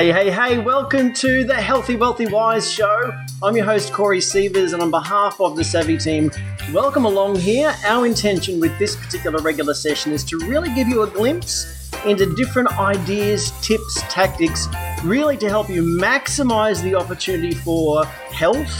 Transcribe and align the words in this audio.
Hey, 0.00 0.12
hey, 0.12 0.30
hey, 0.30 0.56
welcome 0.56 1.12
to 1.12 1.44
the 1.44 1.54
Healthy, 1.54 1.96
Wealthy, 1.96 2.24
Wise 2.24 2.72
show. 2.72 3.12
I'm 3.42 3.54
your 3.54 3.66
host, 3.66 3.92
Corey 3.92 4.22
Sievers, 4.22 4.72
and 4.72 4.80
on 4.80 4.90
behalf 4.90 5.38
of 5.42 5.56
the 5.56 5.62
Savvy 5.62 5.98
team, 5.98 6.30
welcome 6.72 7.04
along 7.04 7.36
here. 7.36 7.74
Our 7.84 8.06
intention 8.06 8.60
with 8.60 8.78
this 8.78 8.96
particular 8.96 9.42
regular 9.42 9.74
session 9.74 10.12
is 10.12 10.24
to 10.24 10.38
really 10.38 10.72
give 10.74 10.88
you 10.88 11.02
a 11.02 11.06
glimpse 11.06 11.92
into 12.06 12.34
different 12.34 12.72
ideas, 12.78 13.52
tips, 13.60 14.00
tactics, 14.08 14.68
really 15.04 15.36
to 15.36 15.50
help 15.50 15.68
you 15.68 15.82
maximize 15.82 16.82
the 16.82 16.94
opportunity 16.94 17.52
for 17.52 18.06
health, 18.06 18.72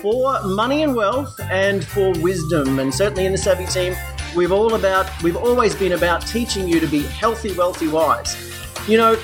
for 0.00 0.42
money 0.44 0.84
and 0.84 0.94
wealth, 0.94 1.38
and 1.50 1.84
for 1.84 2.12
wisdom. 2.20 2.78
And 2.78 2.94
certainly 2.94 3.26
in 3.26 3.32
the 3.32 3.36
Savvy 3.36 3.66
team, 3.66 3.94
we've 4.34 4.52
all 4.52 4.72
about 4.74 5.22
we've 5.22 5.36
always 5.36 5.74
been 5.74 5.92
about 5.92 6.26
teaching 6.26 6.66
you 6.66 6.80
to 6.80 6.86
be 6.86 7.02
healthy, 7.02 7.52
wealthy, 7.52 7.88
wise. 7.88 8.34
You 8.88 8.96
know, 8.96 9.18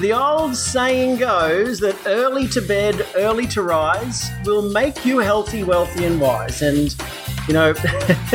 the 0.00 0.12
old 0.12 0.54
saying 0.54 1.16
goes 1.16 1.80
that 1.80 1.96
early 2.06 2.46
to 2.48 2.60
bed, 2.60 3.06
early 3.14 3.46
to 3.46 3.62
rise 3.62 4.28
will 4.44 4.70
make 4.70 5.06
you 5.06 5.18
healthy, 5.20 5.64
wealthy, 5.64 6.04
and 6.04 6.20
wise. 6.20 6.60
And, 6.60 6.94
you 7.48 7.54
know, 7.54 7.72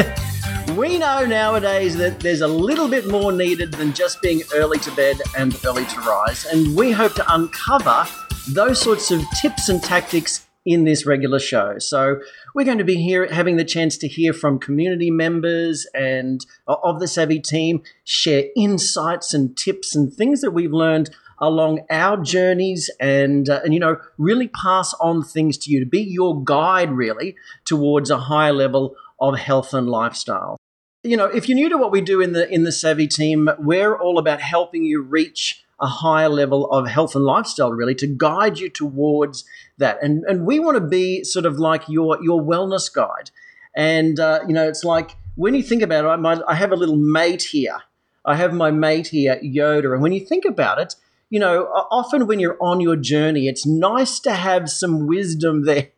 we 0.76 0.98
know 0.98 1.24
nowadays 1.24 1.96
that 1.98 2.20
there's 2.20 2.42
a 2.42 2.48
little 2.48 2.88
bit 2.88 3.08
more 3.08 3.32
needed 3.32 3.74
than 3.74 3.94
just 3.94 4.24
being 4.24 4.42
early 4.55 4.80
to 4.80 4.92
bed 4.96 5.22
and 5.38 5.55
early 5.64 5.86
to 5.86 6.00
rise. 6.00 6.46
And 6.46 6.76
we 6.76 6.92
hope 6.92 7.14
to 7.14 7.34
uncover 7.34 8.08
those 8.50 8.82
sorts 8.82 9.12
of 9.12 9.22
tips 9.40 9.70
and 9.70 9.84
tactics 9.84 10.48
in 10.66 10.84
this 10.84 11.05
regular 11.05 11.40
show. 11.40 11.78
So 11.78 12.20
we're 12.54 12.66
going 12.66 12.78
to 12.80 12.84
be 12.84 13.02
here 13.02 13.28
having 13.32 13.58
the 13.58 13.66
chance 13.66 13.98
to 13.98 14.08
hear 14.08 14.34
from 14.34 14.60
community 14.60 15.12
members 15.12 15.88
and 15.94 16.44
uh, 16.68 16.76
of 16.84 17.00
the 17.00 17.08
Savvy 17.08 17.40
team, 17.40 17.82
share 18.04 18.46
insights 18.55 19.34
and 19.34 19.55
tips 19.58 19.96
and 19.96 20.14
things 20.14 20.41
that 20.41 20.52
we've 20.52 20.74
learned 20.74 21.10
along 21.41 21.81
our 21.90 22.18
journeys 22.18 22.90
and 23.00 23.49
uh, 23.49 23.59
and 23.63 23.73
you 23.73 23.80
know 23.80 23.98
really 24.18 24.48
pass 24.48 24.93
on 25.02 25.24
things 25.24 25.57
to 25.57 25.71
you 25.71 25.79
to 25.79 25.85
be 25.85 26.02
your 26.02 26.41
guide 26.43 26.91
really 26.91 27.35
towards 27.66 28.10
a 28.10 28.18
higher 28.18 28.54
level 28.54 28.96
of 29.20 29.38
health 29.38 29.74
and 29.74 29.90
lifestyle. 29.90 30.57
You 31.04 31.18
know 31.18 31.26
if 31.26 31.49
you're 31.49 31.55
new 31.55 31.70
to 31.70 31.77
what 31.77 31.91
we 31.91 31.99
do 31.99 32.21
in 32.21 32.34
the 32.34 32.48
in 32.49 32.63
the 32.63 32.71
savvy 32.71 33.07
team 33.07 33.49
we're 33.57 33.96
all 33.96 34.20
about 34.20 34.40
helping 34.40 34.84
you 34.84 35.01
reach 35.01 35.66
a 35.82 35.88
higher 35.88 36.29
level 36.29 36.70
of 36.71 36.88
health 36.88 37.16
and 37.16 37.26
lifestyle 37.26 37.71
really 37.71 37.96
to 37.96 38.07
guide 38.07 38.60
you 38.60 38.70
towards 38.70 39.44
that. 39.79 39.98
And 40.04 40.23
and 40.26 40.46
we 40.46 40.60
want 40.60 40.76
to 40.76 40.88
be 40.88 41.23
sort 41.23 41.46
of 41.48 41.57
like 41.57 41.90
your 41.90 42.23
your 42.23 42.40
wellness 42.40 42.94
guide. 42.94 43.32
And 43.76 44.20
uh, 44.20 44.41
you 44.48 44.54
know 44.54 44.68
it's 44.68 44.84
like 44.84 45.18
when 45.35 45.55
you 45.55 45.63
think 45.63 45.82
about 45.82 46.05
it 46.05 46.07
I, 46.10 46.18
might, 46.18 46.40
I 46.48 46.54
have 46.54 46.71
a 46.71 46.76
little 46.76 46.98
mate 46.98 47.41
here. 47.41 47.79
I 48.23 48.35
have 48.35 48.54
my 48.54 48.70
mate 48.70 49.07
here 49.07 49.40
yoda. 49.44 49.94
And 49.94 50.04
when 50.04 50.12
you 50.12 50.23
think 50.23 50.46
about 50.46 50.79
it 50.79 50.96
you 51.32 51.40
know, 51.40 51.63
often 51.90 52.27
when 52.27 52.41
you're 52.41 52.57
on 52.62 52.82
your 52.82 52.98
journey, 52.98 53.48
it's 53.48 53.65
nice 53.65 54.20
to 54.20 54.34
have 54.34 54.70
some 54.70 55.07
wisdom 55.07 55.63
there 55.65 55.91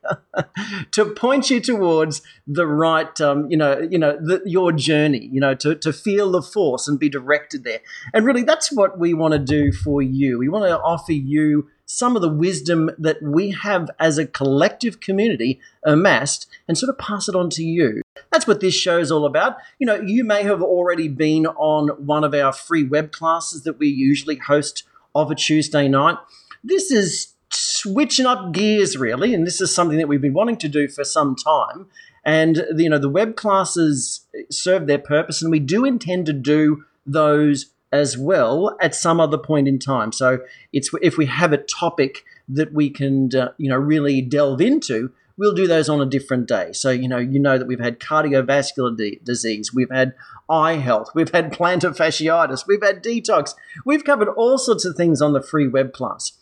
to 0.91 1.05
point 1.05 1.49
you 1.49 1.59
towards 1.59 2.21
the 2.45 2.67
right, 2.67 3.19
um, 3.19 3.49
you 3.49 3.57
know, 3.57 3.79
you 3.79 3.97
know, 3.97 4.15
the, 4.15 4.43
your 4.45 4.71
journey. 4.71 5.27
You 5.33 5.41
know, 5.41 5.55
to 5.55 5.75
to 5.75 5.91
feel 5.91 6.31
the 6.31 6.43
force 6.43 6.87
and 6.87 6.99
be 6.99 7.09
directed 7.09 7.63
there. 7.63 7.79
And 8.13 8.25
really, 8.25 8.43
that's 8.43 8.71
what 8.71 8.99
we 8.99 9.15
want 9.15 9.33
to 9.33 9.39
do 9.39 9.71
for 9.71 10.03
you. 10.03 10.37
We 10.37 10.49
want 10.49 10.65
to 10.65 10.79
offer 10.79 11.13
you 11.13 11.67
some 11.85 12.15
of 12.15 12.21
the 12.21 12.29
wisdom 12.29 12.91
that 12.99 13.21
we 13.21 13.51
have 13.51 13.89
as 13.99 14.19
a 14.19 14.27
collective 14.27 14.99
community 14.99 15.59
amassed 15.83 16.47
and 16.67 16.77
sort 16.77 16.89
of 16.89 16.97
pass 16.97 17.27
it 17.27 17.35
on 17.35 17.49
to 17.49 17.63
you. 17.63 18.01
That's 18.31 18.47
what 18.47 18.61
this 18.61 18.75
show 18.75 18.99
is 18.99 19.11
all 19.11 19.25
about. 19.25 19.57
You 19.79 19.87
know, 19.87 19.95
you 19.95 20.23
may 20.23 20.43
have 20.43 20.61
already 20.61 21.07
been 21.07 21.47
on 21.47 21.89
one 22.05 22.23
of 22.23 22.33
our 22.33 22.53
free 22.53 22.83
web 22.83 23.11
classes 23.11 23.63
that 23.63 23.79
we 23.79 23.87
usually 23.87 24.37
host 24.37 24.83
of 25.15 25.31
a 25.31 25.35
Tuesday 25.35 25.87
night. 25.87 26.17
This 26.63 26.91
is 26.91 27.33
switching 27.49 28.25
up 28.25 28.51
gears, 28.51 28.97
really, 28.97 29.33
and 29.33 29.45
this 29.45 29.61
is 29.61 29.73
something 29.73 29.97
that 29.97 30.07
we've 30.07 30.21
been 30.21 30.33
wanting 30.33 30.57
to 30.57 30.67
do 30.67 30.87
for 30.87 31.03
some 31.03 31.35
time. 31.35 31.87
And 32.25 32.65
you 32.77 32.89
know, 32.89 32.97
the 32.97 33.09
web 33.09 33.35
classes 33.35 34.25
serve 34.49 34.87
their 34.87 34.99
purpose, 34.99 35.41
and 35.41 35.51
we 35.51 35.59
do 35.59 35.85
intend 35.85 36.25
to 36.27 36.33
do 36.33 36.85
those 37.05 37.67
as 37.91 38.17
well 38.17 38.75
at 38.81 38.95
some 38.95 39.19
other 39.19 39.37
point 39.37 39.67
in 39.67 39.77
time. 39.77 40.11
So 40.11 40.39
it's 40.71 40.89
if 41.01 41.17
we 41.17 41.27
have 41.27 41.53
a 41.53 41.57
topic 41.57 42.23
that 42.49 42.73
we 42.73 42.89
can 42.89 43.29
uh, 43.35 43.49
you 43.57 43.69
know 43.69 43.77
really 43.77 44.21
delve 44.21 44.61
into, 44.61 45.11
we'll 45.37 45.53
do 45.53 45.67
those 45.67 45.89
on 45.89 46.01
a 46.01 46.05
different 46.05 46.47
day. 46.47 46.73
So 46.73 46.89
you 46.89 47.07
know 47.07 47.17
you 47.17 47.39
know 47.39 47.57
that 47.57 47.67
we've 47.67 47.79
had 47.79 47.99
cardiovascular 47.99 48.95
de- 48.95 49.19
disease, 49.23 49.73
we've 49.73 49.91
had 49.91 50.13
eye 50.49 50.75
health, 50.75 51.11
we've 51.15 51.31
had 51.31 51.53
plantar 51.57 51.95
fasciitis, 51.95 52.67
we've 52.67 52.83
had 52.83 53.03
detox, 53.03 53.53
we've 53.85 54.03
covered 54.03 54.29
all 54.29 54.57
sorts 54.57 54.85
of 54.85 54.95
things 54.95 55.21
on 55.21 55.33
the 55.33 55.41
free 55.41 55.67
web 55.67 55.93
class. 55.93 56.33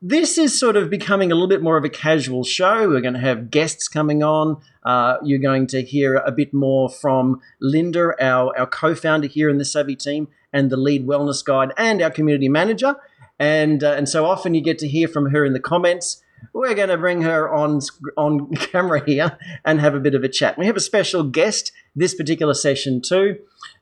This 0.00 0.38
is 0.38 0.56
sort 0.56 0.76
of 0.76 0.90
becoming 0.90 1.32
a 1.32 1.34
little 1.34 1.48
bit 1.48 1.60
more 1.60 1.76
of 1.76 1.84
a 1.84 1.88
casual 1.88 2.44
show. 2.44 2.88
We're 2.88 3.00
going 3.00 3.14
to 3.14 3.20
have 3.20 3.50
guests 3.50 3.88
coming 3.88 4.22
on. 4.22 4.60
Uh, 4.84 5.16
you're 5.24 5.40
going 5.40 5.66
to 5.68 5.82
hear 5.82 6.14
a 6.14 6.30
bit 6.30 6.54
more 6.54 6.88
from 6.88 7.40
Linda, 7.60 8.12
our, 8.20 8.56
our 8.56 8.66
co 8.66 8.94
founder 8.94 9.26
here 9.26 9.48
in 9.48 9.58
the 9.58 9.64
Savvy 9.64 9.96
team, 9.96 10.28
and 10.52 10.70
the 10.70 10.76
lead 10.76 11.04
wellness 11.04 11.44
guide, 11.44 11.72
and 11.76 12.00
our 12.00 12.10
community 12.10 12.48
manager. 12.48 12.94
And, 13.40 13.82
uh, 13.82 13.94
and 13.94 14.08
so 14.08 14.24
often 14.24 14.54
you 14.54 14.60
get 14.60 14.78
to 14.78 14.88
hear 14.88 15.08
from 15.08 15.30
her 15.30 15.44
in 15.44 15.52
the 15.52 15.60
comments 15.60 16.22
we're 16.52 16.74
going 16.74 16.88
to 16.88 16.98
bring 16.98 17.22
her 17.22 17.52
on 17.52 17.80
on 18.16 18.52
camera 18.54 19.02
here 19.04 19.38
and 19.64 19.80
have 19.80 19.94
a 19.94 20.00
bit 20.00 20.14
of 20.14 20.24
a 20.24 20.28
chat. 20.28 20.58
We 20.58 20.66
have 20.66 20.76
a 20.76 20.80
special 20.80 21.22
guest 21.22 21.72
this 21.94 22.14
particular 22.14 22.54
session 22.54 23.00
too, 23.00 23.38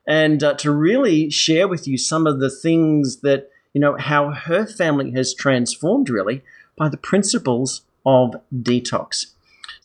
and 0.07 0.43
uh, 0.43 0.53
to 0.55 0.71
really 0.71 1.29
share 1.29 1.67
with 1.67 1.87
you 1.87 1.97
some 1.97 2.27
of 2.27 2.39
the 2.39 2.49
things 2.49 3.21
that 3.21 3.49
you 3.73 3.81
know 3.81 3.97
how 3.97 4.31
her 4.31 4.65
family 4.65 5.11
has 5.11 5.33
transformed 5.33 6.09
really 6.09 6.43
by 6.77 6.89
the 6.89 6.97
principles 6.97 7.81
of 8.05 8.35
detox. 8.53 9.27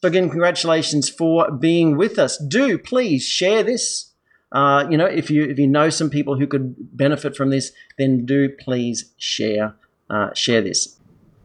So 0.01 0.09
again, 0.09 0.31
congratulations 0.31 1.09
for 1.09 1.51
being 1.51 1.97
with 1.97 2.19
us. 2.19 2.37
Do 2.37 2.79
please 2.79 3.25
share 3.25 3.63
this. 3.63 4.11
Uh, 4.51 4.87
you 4.91 4.99
know, 4.99 5.07
if 5.07 5.31
you 5.31 5.45
if 5.45 5.59
you 5.59 5.67
know 5.67 5.91
some 5.91 6.11
people 6.11 6.37
who 6.37 6.47
could 6.47 6.75
benefit 6.97 7.37
from 7.37 7.51
this, 7.51 7.73
then 7.99 8.27
do 8.27 8.49
please 8.49 9.13
share 9.17 9.75
uh, 10.11 10.35
share 10.35 10.61
this. 10.61 10.99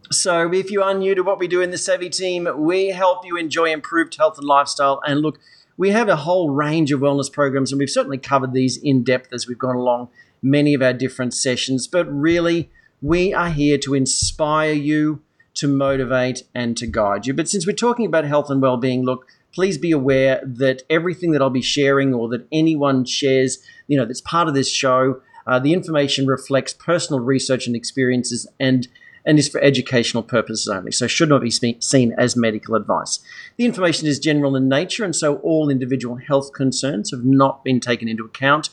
So, 0.10 0.54
if 0.54 0.72
you 0.72 0.82
are 0.84 0.94
new 0.94 1.16
to 1.16 1.22
what 1.22 1.38
we 1.38 1.48
do 1.48 1.62
in 1.62 1.72
the 1.72 1.78
Savvy 1.78 2.10
team, 2.10 2.48
we 2.58 2.88
help 2.88 3.26
you 3.26 3.36
enjoy 3.36 3.72
improved 3.74 4.16
health 4.16 4.38
and 4.38 4.48
lifestyle. 4.48 5.02
And 5.06 5.22
look, 5.22 5.38
we 5.76 5.90
have 5.90 6.08
a 6.08 6.16
whole 6.16 6.50
range 6.50 6.92
of 6.94 7.02
wellness 7.02 7.32
programs, 7.32 7.72
and 7.72 7.80
we've 7.80 7.90
certainly 7.90 8.18
covered 8.18 8.54
these 8.54 8.78
in 8.78 9.04
depth 9.04 9.34
as 9.34 9.48
we've 9.48 9.60
gone 9.60 9.76
along 9.76 10.10
many 10.42 10.74
of 10.74 10.82
our 10.82 10.94
different 10.94 11.34
sessions. 11.34 11.88
But 11.88 12.06
really, 12.06 12.70
we 13.02 13.34
are 13.34 13.50
here 13.50 13.78
to 13.80 13.94
inspire 13.94 14.72
you, 14.72 15.22
to 15.56 15.68
motivate, 15.68 16.44
and 16.56 16.78
to 16.78 16.88
guide 16.88 17.28
you. 17.28 17.34
But 17.34 17.50
since 17.50 17.68
we're 17.68 17.74
talking 17.74 18.06
about 18.06 18.24
health 18.24 18.50
and 18.50 18.62
well 18.62 18.78
being, 18.78 19.04
look, 19.04 19.28
please 19.54 19.78
be 19.78 19.92
aware 19.92 20.42
that 20.44 20.84
everything 20.90 21.32
that 21.32 21.42
I'll 21.42 21.50
be 21.50 21.62
sharing 21.62 22.14
or 22.14 22.30
that 22.30 22.48
anyone 22.52 23.06
shares, 23.06 23.58
you 23.88 23.98
know, 23.98 24.06
that's 24.06 24.22
part 24.22 24.48
of 24.48 24.54
this 24.54 24.72
show, 24.72 25.22
uh, 25.46 25.60
the 25.60 25.74
information 25.74 26.28
reflects 26.28 26.74
personal 26.74 27.20
research 27.20 27.68
and 27.68 27.76
experiences 27.76 28.48
and 28.60 28.88
and 29.28 29.38
is 29.38 29.50
for 29.50 29.62
educational 29.62 30.24
purposes 30.24 30.70
only, 30.70 30.92
so 30.92 31.06
should 31.06 31.28
not 31.28 31.42
be 31.42 31.52
seen 31.52 32.16
as 32.18 32.38
medical 32.38 32.76
advice. 32.76 33.20
The 33.58 33.66
information 33.66 34.08
is 34.08 34.20
general 34.20 34.56
in 34.56 34.70
nature, 34.70 35.04
and 35.04 35.14
so 35.14 35.36
all 35.38 35.70
individual 35.70 36.16
health 36.16 36.54
concerns 36.54 37.12
have 37.12 37.26
not 37.26 37.64
been 37.64 37.82
taken 37.82 38.08
into 38.08 38.24
account. 38.24 38.70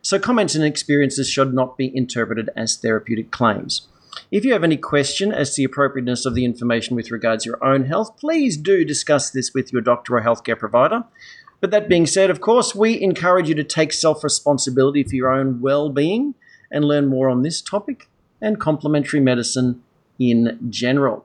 So 0.00 0.18
comments 0.18 0.54
and 0.54 0.64
experiences 0.64 1.28
should 1.28 1.52
not 1.52 1.76
be 1.76 1.94
interpreted 1.94 2.48
as 2.56 2.76
therapeutic 2.76 3.30
claims. 3.30 3.86
If 4.30 4.46
you 4.46 4.54
have 4.54 4.64
any 4.64 4.78
question 4.78 5.30
as 5.30 5.50
to 5.50 5.60
the 5.60 5.64
appropriateness 5.64 6.24
of 6.24 6.34
the 6.34 6.46
information 6.46 6.96
with 6.96 7.10
regards 7.10 7.44
to 7.44 7.50
your 7.50 7.64
own 7.64 7.84
health, 7.84 8.16
please 8.18 8.56
do 8.56 8.86
discuss 8.86 9.30
this 9.30 9.52
with 9.52 9.74
your 9.74 9.82
doctor 9.82 10.16
or 10.16 10.22
healthcare 10.22 10.58
provider. 10.58 11.04
But 11.60 11.70
that 11.72 11.88
being 11.88 12.06
said, 12.06 12.30
of 12.30 12.40
course, 12.40 12.74
we 12.74 12.98
encourage 13.00 13.50
you 13.50 13.54
to 13.56 13.64
take 13.64 13.92
self 13.92 14.24
responsibility 14.24 15.02
for 15.02 15.14
your 15.14 15.30
own 15.30 15.60
well 15.60 15.90
being 15.90 16.34
and 16.70 16.84
learn 16.84 17.08
more 17.08 17.28
on 17.28 17.42
this 17.42 17.60
topic 17.60 18.08
and 18.40 18.58
complementary 18.58 19.20
medicine 19.20 19.82
in 20.18 20.58
general. 20.70 21.24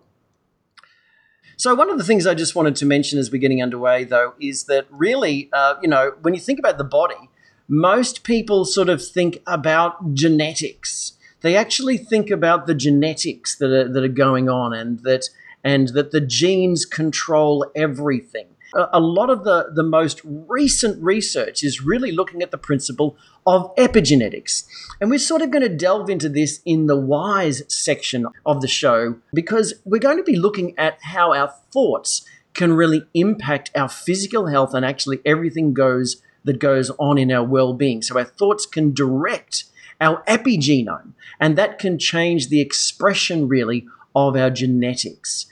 So, 1.56 1.76
one 1.76 1.90
of 1.90 1.98
the 1.98 2.04
things 2.04 2.26
I 2.26 2.34
just 2.34 2.56
wanted 2.56 2.76
to 2.78 2.86
mention 2.86 3.20
as 3.20 3.32
we're 3.32 3.38
getting 3.38 3.62
underway, 3.62 4.04
though, 4.04 4.34
is 4.40 4.66
that 4.66 4.86
really, 4.90 5.50
uh, 5.54 5.76
you 5.82 5.88
know, 5.88 6.14
when 6.22 6.34
you 6.34 6.40
think 6.40 6.60
about 6.60 6.78
the 6.78 6.84
body, 6.84 7.30
most 7.68 8.24
people 8.24 8.66
sort 8.66 8.90
of 8.90 9.06
think 9.06 9.40
about 9.48 10.14
genetics. 10.14 11.14
They 11.42 11.56
actually 11.56 11.98
think 11.98 12.30
about 12.30 12.68
the 12.68 12.74
genetics 12.74 13.56
that 13.58 13.72
are, 13.72 13.88
that 13.88 14.04
are 14.04 14.08
going 14.08 14.50
on 14.50 14.74
and 14.74 15.00
that 15.00 15.30
and 15.64 15.90
that 15.90 16.12
the 16.12 16.22
genes 16.22 16.86
control 16.86 17.66
everything 17.76 18.48
a 18.76 19.00
lot 19.00 19.30
of 19.30 19.44
the, 19.44 19.72
the 19.74 19.84
most 19.84 20.22
recent 20.24 21.02
research 21.04 21.64
is 21.64 21.82
really 21.82 22.12
looking 22.12 22.42
at 22.42 22.52
the 22.52 22.58
principle 22.58 23.18
of 23.46 23.74
epigenetics. 23.76 24.66
And 25.00 25.10
we're 25.10 25.20
sort 25.20 25.42
of 25.42 25.52
going 25.52 25.64
to 25.64 25.76
delve 25.76 26.10
into 26.10 26.30
this 26.30 26.62
in 26.66 26.88
the 26.88 27.00
wise 27.00 27.64
section 27.68 28.28
of 28.46 28.62
the 28.62 28.68
show 28.68 29.18
because 29.34 29.74
we're 29.86 30.00
going 30.00 30.18
to 30.18 30.24
be 30.24 30.36
looking 30.36 30.78
at 30.78 30.98
how 31.02 31.34
our 31.34 31.54
thoughts 31.72 32.26
can 32.54 32.74
really 32.74 33.04
impact 33.14 33.72
our 33.76 33.90
physical 33.90 34.48
health 34.48 34.74
and 34.74 34.86
actually 34.86 35.20
everything 35.26 35.74
goes 35.74 36.22
that 36.44 36.60
goes 36.60 36.92
on 37.00 37.18
in 37.18 37.32
our 37.32 37.44
well-being. 37.44 38.02
So 38.02 38.18
our 38.18 38.26
thoughts 38.26 38.66
can 38.66 38.94
direct 38.94 39.66
our 40.02 40.24
epigenome, 40.26 41.14
and 41.40 41.58
that 41.58 41.80
can 41.80 41.98
change 41.98 42.50
the 42.50 42.60
expression 42.60 43.48
really 43.48 43.86
of 44.16 44.36
our 44.36 44.50
genetics. 44.50 45.46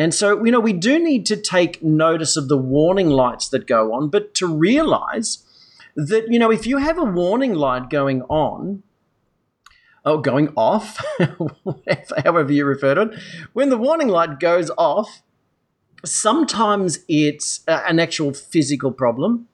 And 0.00 0.14
so, 0.14 0.42
you 0.42 0.50
know, 0.50 0.60
we 0.60 0.72
do 0.72 0.98
need 0.98 1.26
to 1.26 1.36
take 1.36 1.82
notice 1.82 2.34
of 2.34 2.48
the 2.48 2.56
warning 2.56 3.10
lights 3.10 3.50
that 3.50 3.66
go 3.66 3.92
on, 3.92 4.08
but 4.08 4.32
to 4.36 4.46
realize 4.46 5.44
that, 5.94 6.32
you 6.32 6.38
know, 6.38 6.50
if 6.50 6.66
you 6.66 6.78
have 6.78 6.96
a 6.96 7.04
warning 7.04 7.52
light 7.52 7.90
going 7.90 8.22
on, 8.22 8.82
oh, 10.06 10.16
going 10.16 10.54
off, 10.56 11.04
however 12.24 12.50
you 12.50 12.64
refer 12.64 12.94
to 12.94 13.02
it, 13.02 13.20
when 13.52 13.68
the 13.68 13.76
warning 13.76 14.08
light 14.08 14.40
goes 14.40 14.70
off, 14.78 15.20
sometimes 16.02 17.00
it's 17.06 17.60
an 17.68 18.00
actual 18.00 18.32
physical 18.32 18.92
problem. 18.92 19.48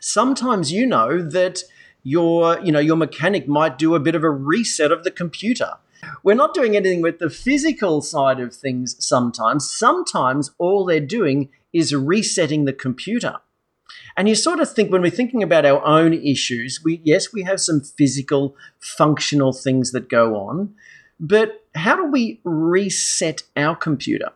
Sometimes 0.00 0.72
you 0.72 0.84
know 0.84 1.22
that 1.22 1.60
your, 2.02 2.58
you 2.58 2.72
know, 2.72 2.80
your 2.80 2.96
mechanic 2.96 3.46
might 3.46 3.78
do 3.78 3.94
a 3.94 4.00
bit 4.00 4.16
of 4.16 4.24
a 4.24 4.30
reset 4.30 4.90
of 4.90 5.04
the 5.04 5.12
computer. 5.12 5.74
We're 6.22 6.34
not 6.34 6.54
doing 6.54 6.76
anything 6.76 7.02
with 7.02 7.18
the 7.18 7.30
physical 7.30 8.02
side 8.02 8.40
of 8.40 8.54
things 8.54 8.96
sometimes. 9.04 9.70
Sometimes 9.70 10.50
all 10.58 10.84
they're 10.84 11.00
doing 11.00 11.48
is 11.72 11.94
resetting 11.94 12.64
the 12.64 12.72
computer. 12.72 13.36
And 14.16 14.28
you 14.28 14.34
sort 14.34 14.60
of 14.60 14.72
think 14.72 14.90
when 14.90 15.02
we're 15.02 15.10
thinking 15.10 15.42
about 15.42 15.66
our 15.66 15.84
own 15.86 16.14
issues, 16.14 16.80
we 16.82 17.00
yes, 17.04 17.32
we 17.32 17.42
have 17.42 17.60
some 17.60 17.80
physical, 17.80 18.56
functional 18.78 19.52
things 19.52 19.92
that 19.92 20.08
go 20.08 20.36
on, 20.36 20.74
but 21.20 21.64
how 21.74 21.96
do 21.96 22.04
we 22.06 22.40
reset 22.44 23.42
our 23.56 23.76
computer? 23.76 24.30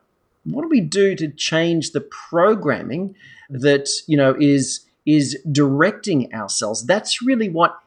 What 0.44 0.62
do 0.62 0.68
we 0.68 0.80
do 0.80 1.14
to 1.16 1.28
change 1.28 1.92
the 1.92 2.00
programming 2.00 3.14
that 3.48 3.88
you 4.06 4.16
know 4.16 4.36
is 4.38 4.86
is 5.06 5.38
directing 5.50 6.32
ourselves? 6.34 6.84
That's 6.84 7.22
really 7.22 7.48
what 7.48 7.78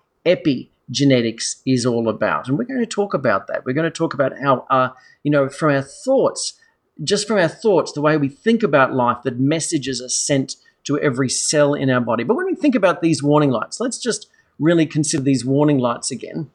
epigenetics 0.93 1.61
is 1.65 1.85
all 1.85 2.09
about, 2.09 2.47
and 2.47 2.57
we're 2.57 2.65
going 2.65 2.79
to 2.79 2.85
talk 2.85 3.13
about 3.13 3.47
that. 3.47 3.65
We're 3.65 3.73
going 3.73 3.91
to 3.91 3.91
talk 3.91 4.13
about 4.13 4.33
how, 4.39 4.65
uh, 4.69 4.89
you 5.23 5.31
know, 5.31 5.49
from 5.49 5.73
our 5.73 5.81
thoughts, 5.81 6.59
just 7.03 7.27
from 7.27 7.37
our 7.37 7.47
thoughts, 7.47 7.91
the 7.91 8.01
way 8.01 8.17
we 8.17 8.29
think 8.29 8.63
about 8.63 8.93
life, 8.93 9.17
that 9.23 9.39
messages 9.39 10.01
are 10.01 10.09
sent 10.09 10.55
to 10.85 10.99
every 10.99 11.29
cell 11.29 11.73
in 11.73 11.89
our 11.89 12.01
body. 12.01 12.23
But 12.23 12.35
when 12.35 12.45
we 12.45 12.55
think 12.55 12.75
about 12.75 13.01
these 13.01 13.23
warning 13.23 13.51
lights, 13.51 13.79
let's 13.79 13.97
just 13.97 14.29
really 14.59 14.85
consider 14.85 15.23
these 15.23 15.45
warning 15.45 15.79
lights 15.79 16.11
again. 16.11 16.49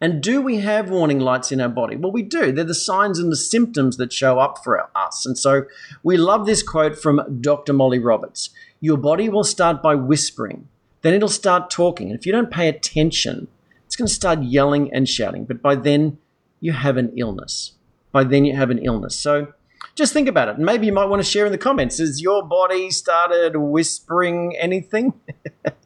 And 0.00 0.22
do 0.22 0.42
we 0.42 0.58
have 0.58 0.90
warning 0.90 1.20
lights 1.20 1.50
in 1.50 1.60
our 1.60 1.68
body? 1.68 1.96
Well, 1.96 2.12
we 2.12 2.22
do. 2.22 2.52
They're 2.52 2.64
the 2.64 2.74
signs 2.74 3.18
and 3.18 3.32
the 3.32 3.36
symptoms 3.36 3.96
that 3.96 4.12
show 4.12 4.38
up 4.38 4.62
for 4.62 4.90
us. 4.94 5.24
And 5.24 5.38
so 5.38 5.64
we 6.02 6.16
love 6.16 6.46
this 6.46 6.62
quote 6.62 6.98
from 6.98 7.40
Dr. 7.40 7.72
Molly 7.72 7.98
Roberts 7.98 8.50
Your 8.80 8.98
body 8.98 9.28
will 9.28 9.44
start 9.44 9.82
by 9.82 9.94
whispering, 9.94 10.68
then 11.04 11.12
it'll 11.12 11.28
start 11.28 11.70
talking. 11.70 12.10
And 12.10 12.18
if 12.18 12.24
you 12.24 12.32
don't 12.32 12.50
pay 12.50 12.66
attention, 12.66 13.46
it's 13.84 13.94
going 13.94 14.08
to 14.08 14.14
start 14.14 14.42
yelling 14.42 14.92
and 14.92 15.06
shouting. 15.06 15.44
But 15.44 15.60
by 15.60 15.74
then, 15.74 16.16
you 16.60 16.72
have 16.72 16.96
an 16.96 17.12
illness. 17.16 17.72
By 18.10 18.24
then, 18.24 18.46
you 18.46 18.56
have 18.56 18.70
an 18.70 18.78
illness. 18.78 19.14
So 19.14 19.52
just 19.94 20.14
think 20.14 20.28
about 20.28 20.48
it. 20.48 20.58
Maybe 20.58 20.86
you 20.86 20.94
might 20.94 21.04
want 21.04 21.22
to 21.22 21.28
share 21.28 21.44
in 21.44 21.52
the 21.52 21.58
comments. 21.58 21.98
Has 21.98 22.22
your 22.22 22.42
body 22.42 22.90
started 22.90 23.54
whispering 23.56 24.56
anything? 24.56 25.12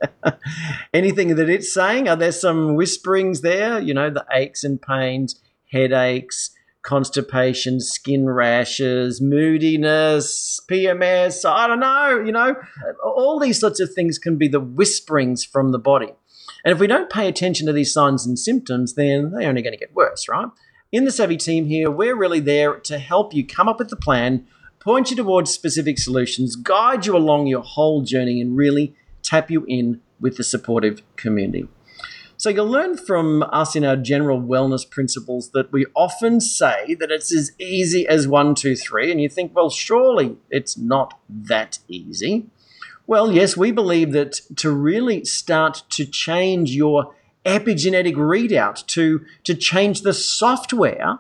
anything 0.95 1.35
that 1.35 1.51
it's 1.51 1.75
saying? 1.75 2.09
Are 2.09 2.15
there 2.15 2.31
some 2.31 2.77
whisperings 2.77 3.41
there? 3.41 3.81
You 3.81 3.95
know, 3.95 4.11
the 4.11 4.25
aches 4.33 4.63
and 4.63 4.81
pains, 4.81 5.41
headaches, 5.73 6.51
constipation, 6.89 7.81
skin 7.81 8.31
rashes, 8.31 9.21
moodiness, 9.21 10.59
PMS, 10.71 11.45
I 11.47 11.67
don't 11.67 11.81
know, 11.81 12.23
you 12.25 12.33
know, 12.33 12.57
all 13.05 13.39
these 13.39 13.61
sorts 13.61 13.79
of 13.79 13.93
things 13.93 14.19
can 14.19 14.39
be 14.39 14.49
the 14.49 14.59
whisperings 14.59 15.45
from 15.45 15.73
the 15.73 15.79
body. 15.79 16.15
And 16.65 16.73
if 16.73 16.81
we 16.81 16.87
don't 16.87 17.11
pay 17.11 17.29
attention 17.29 17.67
to 17.67 17.75
these 17.75 17.93
signs 17.93 18.25
and 18.25 18.39
symptoms, 18.39 18.95
then 18.95 19.33
they're 19.33 19.51
only 19.51 19.61
going 19.61 19.75
to 19.75 19.79
get 19.79 19.95
worse, 19.95 20.31
right? 20.31 20.49
In 20.91 21.05
the 21.05 21.13
Savvy 21.13 21.37
team 21.37 21.67
here, 21.67 21.91
we're 21.91 22.17
really 22.17 22.41
there 22.41 22.79
to 22.79 22.99
help 22.99 23.35
you 23.35 23.47
come 23.47 23.69
up 23.69 23.79
with 23.79 23.91
the 23.91 23.97
plan, 23.97 24.47
point 24.81 25.11
you 25.11 25.17
towards 25.17 25.51
specific 25.51 25.99
solutions, 25.99 26.57
guide 26.57 27.05
you 27.05 27.15
along 27.15 27.49
your 27.49 27.61
whole 27.61 28.01
journey, 28.01 28.41
and 28.41 28.57
really 28.57 28.97
tap 29.23 29.51
you 29.51 29.67
in 29.69 30.01
with 30.21 30.39
the 30.39 30.45
supportive 30.45 31.03
community. 31.17 31.69
So 32.39 32.51
you'll 32.51 32.71
learn 32.71 32.97
from 32.97 33.43
us 33.43 33.75
in 33.75 33.85
our 33.85 33.97
general 33.97 34.41
wellness 34.41 34.89
principles 34.89 35.51
that 35.51 35.73
we 35.73 35.87
often 35.97 36.41
say 36.41 36.95
that 37.01 37.11
it's 37.11 37.35
as 37.35 37.51
easy 37.59 38.07
as 38.07 38.29
one, 38.29 38.55
two, 38.55 38.77
three, 38.77 39.11
and 39.11 39.21
you 39.21 39.29
think, 39.29 39.57
well, 39.57 39.71
surely 39.71 40.37
it's 40.49 40.79
not 40.79 41.19
that 41.29 41.81
easy. 41.89 42.47
Well, 43.09 43.33
yes, 43.33 43.57
we 43.57 43.73
believe 43.73 44.13
that 44.13 44.41
to 44.55 44.71
really 44.71 45.25
start 45.25 45.83
to 45.91 46.07
change 46.07 46.71
your 46.71 47.13
epigenetic 47.45 48.15
readout 48.15 48.87
to, 48.87 49.27
to 49.43 49.57
change 49.57 50.03
the 50.03 50.15
software, 50.15 51.19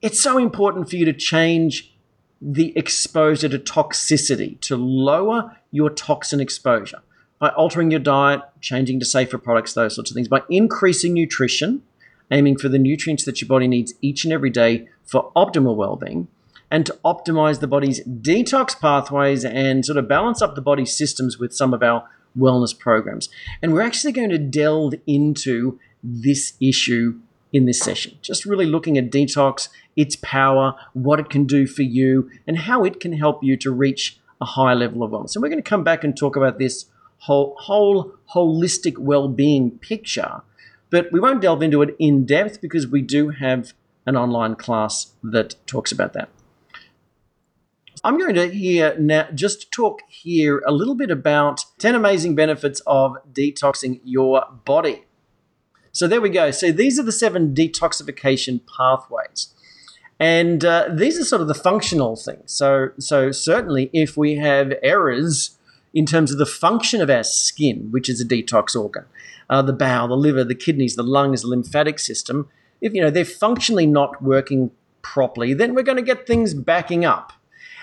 it's 0.00 0.22
so 0.22 0.38
important 0.38 0.88
for 0.88 0.94
you 0.94 1.04
to 1.04 1.12
change 1.12 1.92
the 2.40 2.72
exposure 2.78 3.48
to 3.48 3.58
toxicity, 3.58 4.60
to 4.60 4.76
lower 4.76 5.56
your 5.72 5.90
toxin 5.90 6.38
exposure 6.38 7.02
by 7.38 7.50
altering 7.50 7.90
your 7.90 8.00
diet, 8.00 8.40
changing 8.60 8.98
to 9.00 9.06
safer 9.06 9.38
products, 9.38 9.74
those 9.74 9.94
sorts 9.94 10.10
of 10.10 10.14
things, 10.14 10.28
by 10.28 10.42
increasing 10.50 11.14
nutrition, 11.14 11.82
aiming 12.30 12.58
for 12.58 12.68
the 12.68 12.78
nutrients 12.78 13.24
that 13.24 13.40
your 13.40 13.48
body 13.48 13.68
needs 13.68 13.94
each 14.00 14.24
and 14.24 14.32
every 14.32 14.50
day 14.50 14.88
for 15.04 15.32
optimal 15.36 15.76
well 15.76 15.96
being, 15.96 16.28
and 16.70 16.84
to 16.86 16.98
optimize 17.04 17.60
the 17.60 17.66
body's 17.66 18.04
detox 18.04 18.78
pathways 18.78 19.44
and 19.44 19.84
sort 19.84 19.98
of 19.98 20.08
balance 20.08 20.42
up 20.42 20.54
the 20.54 20.60
body's 20.60 20.96
systems 20.96 21.38
with 21.38 21.54
some 21.54 21.72
of 21.72 21.82
our 21.82 22.08
wellness 22.38 22.78
programs. 22.78 23.28
And 23.62 23.72
we're 23.72 23.82
actually 23.82 24.12
going 24.12 24.30
to 24.30 24.38
delve 24.38 24.94
into 25.06 25.78
this 26.02 26.54
issue 26.60 27.18
in 27.52 27.64
this 27.64 27.80
session, 27.80 28.18
just 28.20 28.44
really 28.44 28.66
looking 28.66 28.98
at 28.98 29.10
detox, 29.10 29.68
its 29.96 30.16
power, 30.16 30.74
what 30.92 31.18
it 31.18 31.30
can 31.30 31.44
do 31.44 31.66
for 31.66 31.82
you, 31.82 32.30
and 32.46 32.58
how 32.58 32.84
it 32.84 33.00
can 33.00 33.14
help 33.14 33.42
you 33.42 33.56
to 33.56 33.70
reach 33.70 34.20
a 34.40 34.44
higher 34.44 34.74
level 34.74 35.02
of 35.02 35.10
wellness. 35.10 35.34
And 35.34 35.42
we're 35.42 35.48
going 35.48 35.62
to 35.62 35.68
come 35.68 35.82
back 35.82 36.04
and 36.04 36.16
talk 36.16 36.36
about 36.36 36.58
this 36.58 36.84
whole, 37.18 37.56
whole 37.58 38.14
holistic 38.34 38.98
well-being 38.98 39.78
picture, 39.78 40.42
but 40.90 41.12
we 41.12 41.20
won't 41.20 41.42
delve 41.42 41.62
into 41.62 41.82
it 41.82 41.94
in 41.98 42.24
depth 42.24 42.60
because 42.60 42.86
we 42.86 43.02
do 43.02 43.30
have 43.30 43.72
an 44.06 44.16
online 44.16 44.54
class 44.54 45.12
that 45.22 45.54
talks 45.66 45.92
about 45.92 46.14
that. 46.14 46.30
I'm 48.04 48.16
going 48.16 48.34
to 48.34 48.48
here 48.48 48.96
now 48.98 49.28
just 49.34 49.72
talk 49.72 50.02
here 50.08 50.62
a 50.66 50.72
little 50.72 50.94
bit 50.94 51.10
about 51.10 51.64
10 51.78 51.94
amazing 51.94 52.34
benefits 52.34 52.80
of 52.86 53.16
detoxing 53.32 54.00
your 54.04 54.44
body. 54.64 55.04
So 55.92 56.06
there 56.06 56.20
we 56.20 56.30
go. 56.30 56.50
So 56.50 56.70
these 56.70 56.98
are 56.98 57.02
the 57.02 57.12
seven 57.12 57.54
detoxification 57.54 58.60
pathways. 58.76 59.52
And 60.20 60.64
uh, 60.64 60.88
these 60.92 61.18
are 61.18 61.24
sort 61.24 61.42
of 61.42 61.48
the 61.48 61.54
functional 61.54 62.16
things. 62.16 62.52
So, 62.52 62.90
so 62.98 63.30
certainly, 63.30 63.88
if 63.92 64.16
we 64.16 64.36
have 64.36 64.72
errors 64.82 65.57
in 65.94 66.06
terms 66.06 66.30
of 66.30 66.38
the 66.38 66.46
function 66.46 67.00
of 67.00 67.10
our 67.10 67.24
skin, 67.24 67.88
which 67.90 68.08
is 68.08 68.20
a 68.20 68.24
detox 68.24 68.78
organ, 68.78 69.04
uh, 69.50 69.62
the 69.62 69.72
bowel, 69.72 70.08
the 70.08 70.16
liver, 70.16 70.44
the 70.44 70.54
kidneys, 70.54 70.96
the 70.96 71.02
lungs, 71.02 71.42
the 71.42 71.48
lymphatic 71.48 71.98
system, 71.98 72.48
if 72.80 72.92
you 72.94 73.00
know 73.00 73.10
they're 73.10 73.24
functionally 73.24 73.86
not 73.86 74.22
working 74.22 74.70
properly, 75.02 75.54
then 75.54 75.74
we're 75.74 75.82
going 75.82 75.96
to 75.96 76.02
get 76.02 76.26
things 76.26 76.54
backing 76.54 77.04
up. 77.04 77.32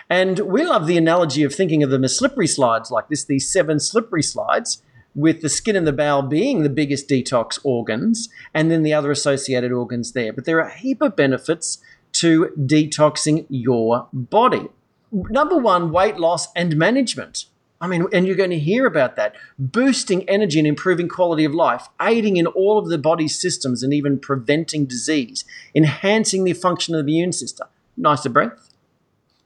And 0.10 0.40
we 0.40 0.64
love 0.64 0.86
the 0.86 0.98
analogy 0.98 1.44
of 1.44 1.54
thinking 1.54 1.82
of 1.82 1.90
them 1.90 2.04
as 2.04 2.16
slippery 2.18 2.48
slides 2.48 2.92
like 2.92 3.10
this, 3.10 3.26
these 3.26 3.52
seven 3.52 3.80
slippery 3.80 4.22
slides, 4.22 4.84
with 5.16 5.42
the 5.42 5.50
skin 5.50 5.76
and 5.76 5.88
the 5.88 5.94
bowel 5.94 6.22
being 6.22 6.62
the 6.62 6.70
biggest 6.70 7.10
detox 7.10 7.58
organs, 7.64 8.30
and 8.54 8.70
then 8.70 8.84
the 8.84 8.94
other 8.94 9.12
associated 9.12 9.72
organs 9.72 10.12
there. 10.12 10.32
But 10.34 10.46
there 10.46 10.58
are 10.58 10.68
a 10.68 10.78
heap 10.78 11.02
of 11.02 11.16
benefits 11.16 11.80
to 12.14 12.52
detoxing 12.58 13.46
your 13.50 14.08
body. 14.14 14.68
Number 15.12 15.58
one, 15.58 15.92
weight 15.92 16.18
loss 16.18 16.48
and 16.56 16.76
management. 16.76 17.46
I 17.82 17.88
mean, 17.88 18.08
and 18.14 18.26
you're 18.26 18.38
going 18.38 18.52
to 18.52 18.60
hear 18.60 18.86
about 18.86 19.16
that. 19.18 19.36
Boosting 19.60 20.28
energy 20.30 20.60
and 20.60 20.68
improving 20.68 21.10
quality 21.10 21.44
of 21.44 21.54
life, 21.54 21.88
aiding 22.02 22.38
in 22.38 22.48
all 22.48 22.80
of 22.80 22.88
the 22.88 22.98
body's 22.98 23.40
systems 23.40 23.84
and 23.84 23.94
even 23.94 24.18
preventing 24.18 24.86
disease, 24.86 25.44
enhancing 25.76 26.46
the 26.46 26.54
function 26.54 26.96
of 26.96 27.06
the 27.06 27.12
immune 27.12 27.34
system. 27.34 27.68
Nicer 27.98 28.30
breath, 28.30 28.70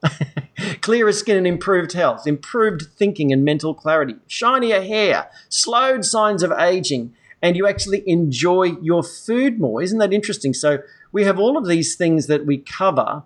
Clearer 0.82 1.12
skin 1.12 1.38
and 1.38 1.48
improved 1.48 1.94
health, 1.94 2.26
improved 2.26 2.84
thinking 2.96 3.32
and 3.34 3.44
mental 3.44 3.74
clarity, 3.74 4.16
shinier 4.28 4.82
hair, 4.82 5.30
slowed 5.50 6.06
signs 6.06 6.44
of 6.44 6.52
aging, 6.52 7.14
and 7.42 7.56
you 7.56 7.68
actually 7.68 8.04
enjoy 8.08 8.76
your 8.82 9.04
food 9.04 9.60
more. 9.60 9.82
Isn't 9.82 10.00
that 10.00 10.14
interesting? 10.14 10.54
So, 10.54 10.80
we 11.12 11.24
have 11.24 11.40
all 11.40 11.58
of 11.58 11.68
these 11.68 11.96
things 11.96 12.28
that 12.28 12.46
we 12.46 12.60
cover 12.60 13.24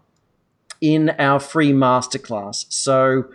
in 0.79 1.09
our 1.11 1.39
free 1.39 1.73
masterclass. 1.73 2.65
So, 2.69 3.25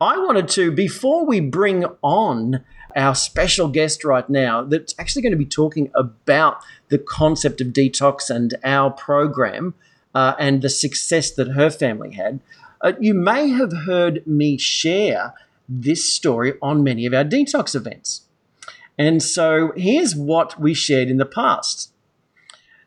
I 0.00 0.18
wanted 0.18 0.48
to, 0.48 0.72
before 0.72 1.24
we 1.24 1.40
bring 1.40 1.84
on 2.02 2.64
our 2.96 3.14
special 3.14 3.68
guest 3.68 4.04
right 4.04 4.28
now, 4.28 4.62
that's 4.64 4.94
actually 4.98 5.22
going 5.22 5.32
to 5.32 5.38
be 5.38 5.46
talking 5.46 5.90
about 5.94 6.58
the 6.88 6.98
concept 6.98 7.60
of 7.60 7.68
detox 7.68 8.30
and 8.30 8.54
our 8.64 8.90
program 8.90 9.74
uh, 10.14 10.34
and 10.38 10.62
the 10.62 10.68
success 10.68 11.30
that 11.32 11.52
her 11.52 11.70
family 11.70 12.12
had. 12.12 12.40
Uh, 12.80 12.92
you 13.00 13.14
may 13.14 13.48
have 13.48 13.72
heard 13.86 14.26
me 14.26 14.58
share 14.58 15.32
this 15.68 16.12
story 16.12 16.54
on 16.60 16.84
many 16.84 17.06
of 17.06 17.14
our 17.14 17.24
detox 17.24 17.74
events. 17.74 18.22
And 18.98 19.22
so 19.22 19.72
here's 19.76 20.14
what 20.14 20.60
we 20.60 20.74
shared 20.74 21.08
in 21.08 21.16
the 21.16 21.26
past. 21.26 21.92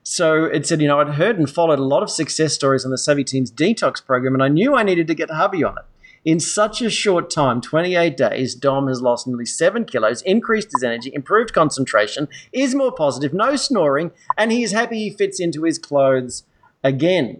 So 0.03 0.45
it 0.45 0.65
said, 0.65 0.81
you 0.81 0.87
know, 0.87 1.01
I'd 1.01 1.15
heard 1.15 1.37
and 1.37 1.49
followed 1.49 1.79
a 1.79 1.83
lot 1.83 2.03
of 2.03 2.09
success 2.09 2.53
stories 2.53 2.85
on 2.85 2.91
the 2.91 2.97
Savvy 2.97 3.25
Team's 3.25 3.51
detox 3.51 4.05
program, 4.05 4.33
and 4.33 4.43
I 4.43 4.47
knew 4.47 4.73
I 4.73 4.83
needed 4.83 5.07
to 5.07 5.15
get 5.15 5.29
hubby 5.29 5.63
on 5.65 5.77
it. 5.77 5.83
In 6.27 6.41
such 6.41 6.81
a 6.81 6.89
short 6.89 7.29
time, 7.29 7.61
28 7.61 8.17
days, 8.17 8.53
Dom 8.53 8.89
has 8.89 9.01
lost 9.01 9.27
nearly 9.27 9.45
seven 9.45 9.85
kilos, 9.85 10.21
increased 10.23 10.67
his 10.75 10.83
energy, 10.83 11.09
improved 11.13 11.53
concentration, 11.53 12.27
is 12.51 12.75
more 12.75 12.91
positive, 12.91 13.33
no 13.33 13.55
snoring, 13.55 14.11
and 14.37 14.51
he 14.51 14.61
is 14.61 14.73
happy 14.73 14.97
he 14.97 15.09
fits 15.09 15.39
into 15.39 15.63
his 15.63 15.79
clothes 15.79 16.43
again. 16.83 17.39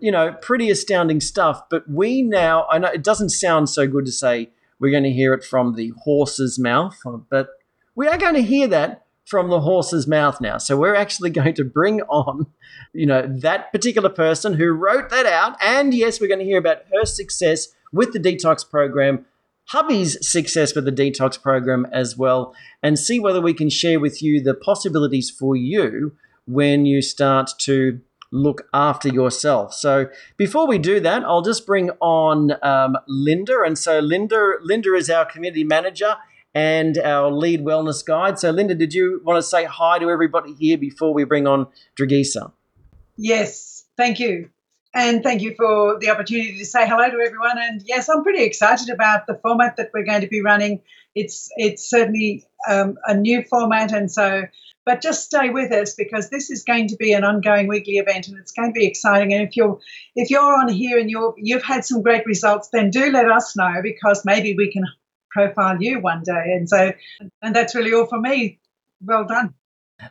You 0.00 0.10
know, 0.10 0.32
pretty 0.42 0.70
astounding 0.70 1.20
stuff. 1.20 1.70
But 1.70 1.88
we 1.88 2.20
now, 2.20 2.66
I 2.68 2.78
know 2.78 2.88
it 2.88 3.04
doesn't 3.04 3.28
sound 3.28 3.68
so 3.68 3.86
good 3.86 4.06
to 4.06 4.12
say 4.12 4.50
we're 4.80 4.90
going 4.90 5.04
to 5.04 5.12
hear 5.12 5.32
it 5.32 5.44
from 5.44 5.76
the 5.76 5.92
horse's 6.02 6.58
mouth, 6.58 6.98
but 7.30 7.50
we 7.94 8.08
are 8.08 8.18
going 8.18 8.34
to 8.34 8.42
hear 8.42 8.66
that 8.66 9.05
from 9.26 9.50
the 9.50 9.60
horse's 9.60 10.06
mouth 10.06 10.40
now. 10.40 10.56
So 10.56 10.76
we're 10.76 10.94
actually 10.94 11.30
going 11.40 11.54
to 11.54 11.64
bring 11.64 12.00
on, 12.02 12.46
you 12.92 13.06
know, 13.06 13.26
that 13.40 13.70
particular 13.72 14.08
person 14.08 14.54
who 14.54 14.70
wrote 14.70 15.10
that 15.10 15.26
out. 15.26 15.56
And 15.60 15.92
yes, 15.92 16.20
we're 16.20 16.28
going 16.28 16.40
to 16.40 16.44
hear 16.44 16.58
about 16.58 16.82
her 16.92 17.04
success 17.04 17.68
with 17.92 18.12
the 18.12 18.20
detox 18.20 18.68
program, 18.68 19.26
hubby's 19.66 20.16
success 20.28 20.74
with 20.74 20.84
the 20.84 20.92
detox 20.92 21.40
program 21.40 21.86
as 21.92 22.16
well, 22.16 22.54
and 22.82 22.98
see 22.98 23.20
whether 23.20 23.40
we 23.40 23.54
can 23.54 23.68
share 23.68 24.00
with 24.00 24.22
you 24.22 24.40
the 24.40 24.54
possibilities 24.54 25.30
for 25.30 25.56
you 25.56 26.16
when 26.46 26.86
you 26.86 27.02
start 27.02 27.50
to 27.58 28.00
look 28.32 28.68
after 28.74 29.08
yourself. 29.08 29.72
So 29.72 30.08
before 30.36 30.66
we 30.66 30.78
do 30.78 31.00
that, 31.00 31.24
I'll 31.24 31.42
just 31.42 31.66
bring 31.66 31.90
on 32.00 32.52
um, 32.62 32.96
Linda. 33.06 33.62
And 33.64 33.78
so 33.78 34.00
Linda, 34.00 34.54
Linda 34.62 34.94
is 34.94 35.08
our 35.08 35.24
community 35.24 35.64
manager 35.64 36.16
and 36.56 36.96
our 36.96 37.30
lead 37.30 37.62
wellness 37.62 38.02
guide. 38.02 38.38
So, 38.38 38.50
Linda, 38.50 38.74
did 38.74 38.94
you 38.94 39.20
want 39.22 39.36
to 39.36 39.42
say 39.42 39.66
hi 39.66 39.98
to 39.98 40.08
everybody 40.08 40.54
here 40.54 40.78
before 40.78 41.12
we 41.12 41.24
bring 41.24 41.46
on 41.46 41.66
Dragisa? 42.00 42.50
Yes, 43.18 43.84
thank 43.98 44.20
you. 44.20 44.48
And 44.94 45.22
thank 45.22 45.42
you 45.42 45.54
for 45.54 45.98
the 46.00 46.08
opportunity 46.08 46.56
to 46.56 46.64
say 46.64 46.88
hello 46.88 47.10
to 47.10 47.18
everyone. 47.26 47.58
And 47.58 47.82
yes, 47.84 48.08
I'm 48.08 48.22
pretty 48.22 48.42
excited 48.42 48.88
about 48.88 49.26
the 49.26 49.38
format 49.42 49.76
that 49.76 49.90
we're 49.92 50.06
going 50.06 50.22
to 50.22 50.28
be 50.28 50.40
running. 50.40 50.80
It's 51.14 51.50
it's 51.56 51.90
certainly 51.90 52.46
um, 52.66 52.96
a 53.04 53.14
new 53.14 53.42
format, 53.42 53.92
and 53.92 54.10
so 54.10 54.44
but 54.86 55.02
just 55.02 55.26
stay 55.26 55.50
with 55.50 55.72
us 55.72 55.94
because 55.94 56.30
this 56.30 56.50
is 56.50 56.62
going 56.64 56.88
to 56.88 56.96
be 56.96 57.12
an 57.12 57.24
ongoing 57.24 57.68
weekly 57.68 57.98
event, 57.98 58.28
and 58.28 58.38
it's 58.38 58.52
going 58.52 58.72
to 58.72 58.78
be 58.78 58.86
exciting. 58.86 59.34
And 59.34 59.46
if 59.46 59.58
you're 59.58 59.78
if 60.14 60.30
you're 60.30 60.58
on 60.58 60.68
here 60.68 60.98
and 60.98 61.10
you're 61.10 61.34
you've 61.36 61.64
had 61.64 61.84
some 61.84 62.00
great 62.00 62.24
results, 62.24 62.70
then 62.72 62.88
do 62.88 63.10
let 63.10 63.30
us 63.30 63.54
know 63.56 63.82
because 63.82 64.24
maybe 64.24 64.54
we 64.56 64.72
can 64.72 64.84
profile 65.30 65.76
you 65.80 66.00
one 66.00 66.22
day. 66.24 66.32
And 66.32 66.68
so, 66.68 66.92
and 67.42 67.54
that's 67.54 67.74
really 67.74 67.92
all 67.92 68.06
for 68.06 68.20
me. 68.20 68.60
Well 69.00 69.24
done. 69.26 69.54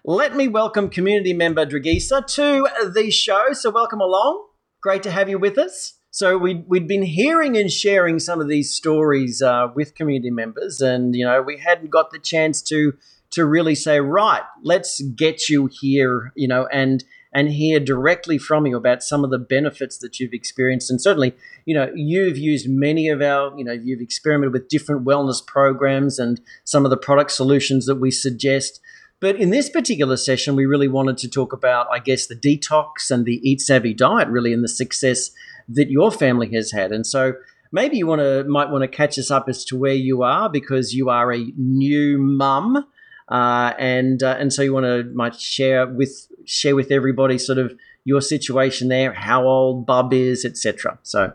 Let 0.04 0.36
me 0.36 0.48
welcome 0.48 0.90
community 0.90 1.34
member 1.34 1.66
Dragisa 1.66 2.26
to 2.36 2.68
the 2.92 3.12
show. 3.12 3.54
So, 3.54 3.70
welcome 3.70 4.02
along. 4.02 4.48
Great 4.82 5.04
to 5.04 5.12
have 5.12 5.30
you 5.30 5.38
with 5.38 5.58
us. 5.58 5.94
So 6.16 6.38
we 6.38 6.64
we'd 6.66 6.88
been 6.88 7.04
hearing 7.04 7.58
and 7.58 7.70
sharing 7.70 8.20
some 8.20 8.40
of 8.40 8.48
these 8.48 8.74
stories 8.74 9.42
uh, 9.42 9.68
with 9.76 9.96
community 9.96 10.32
members, 10.32 10.80
and 10.80 11.14
you 11.14 11.26
know 11.26 11.42
we 11.42 11.58
hadn't 11.58 11.90
got 11.90 12.12
the 12.12 12.20
chance 12.20 12.62
to 12.70 12.94
to 13.32 13.46
really 13.46 13.76
say, 13.76 14.00
right, 14.00 14.44
let's 14.64 15.02
get 15.02 15.50
you 15.50 15.70
here, 15.82 16.32
you 16.36 16.48
know, 16.48 16.68
and 16.72 17.04
and 17.36 17.50
hear 17.52 17.82
directly 17.82 18.38
from 18.38 18.66
you 18.66 18.78
about 18.78 19.04
some 19.04 19.26
of 19.26 19.30
the 19.30 19.38
benefits 19.38 19.98
that 19.98 20.22
you've 20.22 20.32
experienced. 20.32 20.90
And 20.90 21.02
certainly, 21.02 21.36
you 21.66 21.76
know, 21.76 21.92
you've 21.94 22.38
used 22.38 22.70
many 22.70 23.10
of 23.10 23.22
our, 23.22 23.54
you 23.58 23.66
know, 23.66 23.74
you've 23.74 24.00
experimented 24.00 24.54
with 24.54 24.70
different 24.70 25.06
wellness 25.06 25.46
programs 25.46 26.18
and 26.18 26.40
some 26.64 26.86
of 26.86 26.92
the 26.92 26.98
product 26.98 27.32
solutions 27.32 27.88
that 27.88 27.96
we 27.96 28.10
suggest. 28.10 28.80
But 29.20 29.36
in 29.36 29.50
this 29.50 29.70
particular 29.70 30.16
session, 30.16 30.56
we 30.56 30.66
really 30.66 30.88
wanted 30.88 31.18
to 31.18 31.30
talk 31.30 31.52
about, 31.52 31.88
I 31.92 32.00
guess, 32.00 32.28
the 32.28 32.38
detox 32.38 33.12
and 33.12 33.26
the 33.26 33.42
Eat 33.44 33.60
Savvy 33.60 33.94
diet, 33.94 34.30
really, 34.30 34.54
and 34.54 34.64
the 34.64 34.70
success 34.70 35.30
that 35.68 35.90
your 35.90 36.12
family 36.12 36.54
has 36.54 36.72
had. 36.72 36.94
And 36.94 37.06
so 37.06 37.34
maybe 37.74 37.98
you 37.98 38.08
want 38.08 38.22
to 38.22 38.46
might 38.46 38.70
want 38.70 38.84
to 38.84 38.88
catch 38.88 39.20
us 39.20 39.30
up 39.30 39.50
as 39.50 39.66
to 39.66 39.78
where 39.78 39.94
you 39.94 40.24
are 40.24 40.50
because 40.50 40.94
you 40.94 41.10
are 41.10 41.34
a 41.34 41.52
new 41.58 42.18
mum 42.18 42.86
uh, 43.28 43.74
and 43.80 44.22
uh, 44.24 44.38
and 44.40 44.54
so 44.54 44.62
you 44.62 44.74
want 44.74 44.86
to 44.86 45.04
might 45.14 45.36
share 45.36 45.88
with 45.88 46.28
share 46.46 46.76
with 46.76 46.92
everybody 46.92 47.38
sort 47.38 47.58
of 47.58 47.74
your 48.04 48.22
situation 48.22 48.88
there, 48.88 49.14
how 49.14 49.46
old 49.46 49.86
Bub 49.86 50.14
is, 50.14 50.46
etc. 50.46 51.00
So 51.04 51.34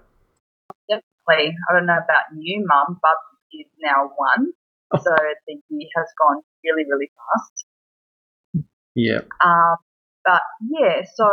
definitely, 0.89 1.55
I 1.69 1.75
don't 1.75 1.87
know 1.87 1.99
about 1.99 2.31
you, 2.37 2.65
Mum. 2.67 2.99
Bub 3.03 3.19
is 3.53 3.67
now 3.83 4.11
one, 4.17 4.53
oh. 4.93 4.99
so 4.99 5.11
the 5.47 5.57
year 5.69 5.89
has 5.97 6.07
gone 6.21 6.43
really 6.65 6.85
really 6.89 7.11
fast. 7.17 8.67
Yeah. 8.95 9.23
Um, 9.45 9.77
but 10.25 10.43
yeah, 10.69 11.03
so 11.15 11.27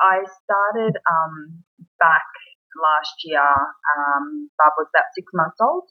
I 0.00 0.22
started 0.44 0.94
um, 1.08 1.64
back 1.98 2.26
last 2.76 3.14
year. 3.24 3.40
Um, 3.40 4.50
Bub 4.58 4.72
was 4.76 4.88
about 4.92 5.08
six 5.14 5.26
months 5.32 5.56
old, 5.60 5.88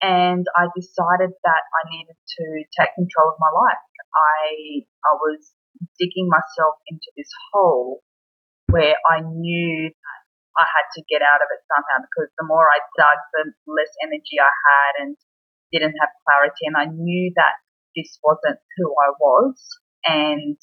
and 0.00 0.46
I 0.56 0.66
decided 0.74 1.34
that 1.44 1.62
I 1.68 1.82
needed 1.90 2.16
to 2.16 2.44
take 2.78 2.94
control 2.94 3.34
of 3.34 3.38
my 3.38 3.52
life. 3.52 3.84
I 4.10 4.86
I 5.06 5.12
was 5.20 5.52
digging 5.98 6.28
myself 6.28 6.76
into 6.88 7.08
this 7.16 7.30
hole 7.52 8.02
where 8.68 8.96
I 9.10 9.20
knew 9.20 9.90
that 9.90 10.20
I 10.58 10.66
had 10.66 10.86
to 10.98 11.06
get 11.06 11.22
out 11.22 11.42
of 11.42 11.48
it 11.50 11.62
somehow 11.70 12.04
because 12.06 12.30
the 12.38 12.46
more 12.46 12.66
I 12.70 12.82
dug, 12.98 13.18
the 13.34 13.54
less 13.70 13.92
energy 14.02 14.38
I 14.38 14.50
had 14.50 14.92
and 15.06 15.16
didn't 15.70 15.96
have 15.98 16.12
clarity. 16.26 16.66
And 16.66 16.76
I 16.76 16.90
knew 16.90 17.32
that 17.38 17.62
this 17.94 18.18
wasn't 18.22 18.58
who 18.78 18.86
I 18.94 19.10
was, 19.18 19.58
and 20.06 20.58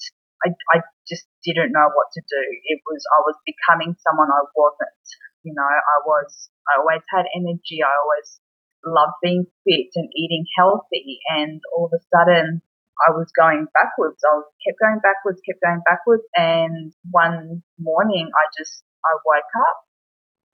I, 0.45 0.55
I 0.75 0.77
just 1.07 1.27
didn't 1.43 1.75
know 1.75 1.87
what 1.91 2.07
to 2.15 2.21
do. 2.23 2.41
It 2.71 2.79
was 2.87 3.03
I 3.11 3.19
was 3.27 3.35
becoming 3.43 3.95
someone 3.99 4.31
I 4.31 4.47
wasn't. 4.55 5.05
You 5.43 5.55
know, 5.55 5.63
I 5.63 5.97
was 6.03 6.51
I 6.67 6.79
always 6.79 7.03
had 7.11 7.27
energy. 7.35 7.83
I 7.83 7.91
always 7.91 8.39
loved 8.85 9.19
being 9.23 9.47
fit 9.63 9.91
and 9.95 10.09
eating 10.15 10.45
healthy. 10.55 11.19
And 11.31 11.59
all 11.75 11.91
of 11.91 11.95
a 11.95 12.03
sudden, 12.11 12.61
I 13.05 13.11
was 13.11 13.29
going 13.37 13.67
backwards. 13.73 14.17
I 14.25 14.41
kept 14.65 14.79
going 14.81 14.99
backwards, 15.03 15.41
kept 15.45 15.61
going 15.61 15.81
backwards. 15.85 16.23
And 16.35 16.93
one 17.11 17.63
morning, 17.77 18.29
I 18.33 18.43
just, 18.57 18.83
I 19.05 19.11
woke 19.25 19.53
up 19.69 19.77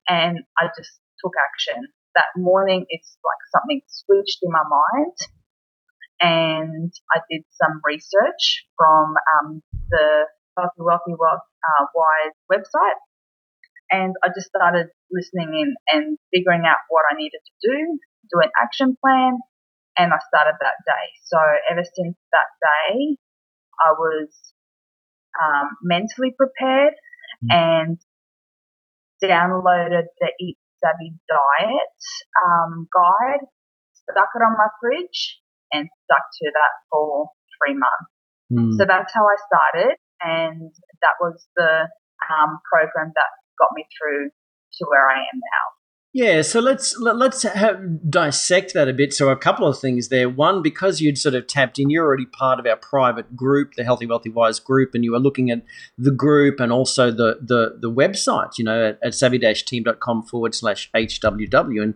and 0.09 0.39
I 0.57 0.67
just 0.77 0.99
took 1.21 1.33
action. 1.37 1.87
That 2.15 2.33
morning, 2.35 2.85
it's 2.89 3.17
like 3.23 3.41
something 3.53 3.81
switched 3.87 4.39
in 4.41 4.51
my 4.51 4.63
mind. 4.65 5.17
And 6.21 6.91
I 7.13 7.21
did 7.29 7.43
some 7.49 7.81
research 7.85 8.67
from 8.77 9.15
um, 9.17 9.61
the 9.89 10.27
Wealthy 10.57 10.81
Wealthy 10.81 11.15
Wealth, 11.17 11.45
uh, 11.45 11.85
Wise 11.95 12.37
website. 12.51 12.99
And 13.89 14.13
I 14.23 14.29
just 14.29 14.47
started 14.47 14.87
listening 15.11 15.51
in 15.55 15.75
and 15.91 16.17
figuring 16.33 16.63
out 16.65 16.77
what 16.89 17.03
I 17.11 17.17
needed 17.17 17.39
to 17.43 17.69
do 17.69 17.99
do 18.31 18.39
an 18.39 18.51
action 18.55 18.97
plan, 19.03 19.39
and 19.97 20.13
I 20.13 20.19
started 20.27 20.55
that 20.61 20.79
day. 20.85 21.05
So 21.25 21.37
ever 21.69 21.83
since 21.83 22.17
that 22.31 22.49
day, 22.61 23.17
I 23.79 23.91
was 23.97 24.29
um, 25.41 25.77
mentally 25.81 26.33
prepared 26.37 26.93
mm. 27.43 27.49
and 27.51 27.97
downloaded 29.23 30.09
the 30.19 30.31
Eat 30.39 30.57
Savvy 30.83 31.13
Diet 31.29 31.97
um, 32.41 32.87
guide, 32.89 33.45
stuck 33.93 34.29
it 34.33 34.41
on 34.41 34.57
my 34.57 34.69
fridge, 34.81 35.39
and 35.71 35.87
stuck 36.05 36.25
to 36.41 36.51
that 36.51 36.73
for 36.89 37.29
three 37.57 37.77
months. 37.77 38.11
Mm. 38.51 38.77
So 38.77 38.85
that's 38.85 39.13
how 39.13 39.25
I 39.25 39.37
started, 39.47 39.95
and 40.19 40.73
that 41.01 41.15
was 41.21 41.45
the 41.55 41.87
um, 42.27 42.59
program 42.67 43.13
that 43.15 43.31
got 43.59 43.69
me 43.75 43.85
through 43.95 44.29
to 44.29 44.85
where 44.89 45.07
I 45.07 45.19
am 45.19 45.37
now. 45.37 45.65
Yeah, 46.13 46.41
so 46.41 46.59
let's 46.59 46.97
let's 46.99 47.43
have, 47.43 48.09
dissect 48.09 48.73
that 48.73 48.89
a 48.89 48.93
bit. 48.93 49.13
So 49.13 49.29
a 49.29 49.37
couple 49.37 49.65
of 49.65 49.79
things 49.79 50.09
there. 50.09 50.27
One, 50.27 50.61
because 50.61 50.99
you'd 50.99 51.17
sort 51.17 51.35
of 51.35 51.47
tapped 51.47 51.79
in, 51.79 51.89
you're 51.89 52.05
already 52.05 52.25
part 52.25 52.59
of 52.59 52.65
our 52.65 52.75
private 52.75 53.33
group, 53.33 53.75
the 53.75 53.85
Healthy 53.85 54.07
Wealthy 54.07 54.29
Wise 54.29 54.59
group, 54.59 54.93
and 54.93 55.05
you 55.05 55.13
were 55.13 55.19
looking 55.19 55.51
at 55.51 55.63
the 55.97 56.11
group 56.11 56.59
and 56.59 56.69
also 56.69 57.11
the 57.11 57.39
the 57.41 57.77
the 57.79 57.89
website, 57.89 58.57
you 58.57 58.65
know, 58.65 58.87
at, 58.87 58.99
at 59.01 59.15
savvy-team.com 59.15 60.23
forward 60.23 60.53
slash 60.53 60.91
HWW, 60.93 61.81
and 61.81 61.93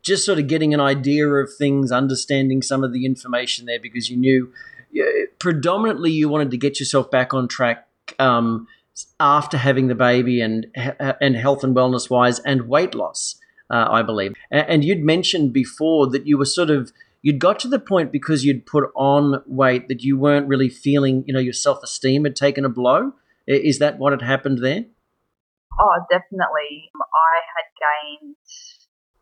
just 0.00 0.24
sort 0.24 0.38
of 0.38 0.46
getting 0.46 0.72
an 0.72 0.80
idea 0.80 1.28
of 1.28 1.50
things, 1.58 1.92
understanding 1.92 2.62
some 2.62 2.82
of 2.82 2.94
the 2.94 3.04
information 3.04 3.66
there, 3.66 3.80
because 3.80 4.08
you 4.08 4.16
knew 4.16 4.50
predominantly 5.38 6.10
you 6.10 6.30
wanted 6.30 6.50
to 6.52 6.56
get 6.56 6.80
yourself 6.80 7.10
back 7.10 7.34
on 7.34 7.48
track. 7.48 7.86
Um, 8.18 8.66
after 9.20 9.58
having 9.58 9.88
the 9.88 9.94
baby 9.94 10.40
and 10.40 10.66
and 11.20 11.36
health 11.36 11.62
and 11.62 11.76
wellness 11.76 12.08
wise 12.08 12.38
and 12.40 12.66
weight 12.66 12.94
loss 12.94 13.38
uh, 13.70 13.88
I 13.90 14.02
believe. 14.02 14.34
And 14.50 14.84
you'd 14.84 15.02
mentioned 15.02 15.52
before 15.52 16.08
that 16.10 16.26
you 16.26 16.38
were 16.38 16.46
sort 16.46 16.70
of 16.70 16.92
you'd 17.22 17.38
got 17.38 17.58
to 17.60 17.68
the 17.68 17.78
point 17.78 18.12
because 18.12 18.44
you'd 18.44 18.66
put 18.66 18.90
on 18.94 19.42
weight 19.46 19.88
that 19.88 20.02
you 20.02 20.18
weren't 20.18 20.48
really 20.48 20.68
feeling, 20.68 21.24
you 21.26 21.34
know, 21.34 21.40
your 21.40 21.52
self 21.52 21.82
esteem 21.82 22.24
had 22.24 22.36
taken 22.36 22.64
a 22.64 22.68
blow. 22.68 23.12
Is 23.46 23.78
that 23.78 23.98
what 23.98 24.12
had 24.12 24.22
happened 24.22 24.58
there? 24.62 24.84
Oh, 25.78 25.96
definitely. 26.10 26.90
I 26.92 27.34
had 27.54 27.66
gained, 27.78 28.36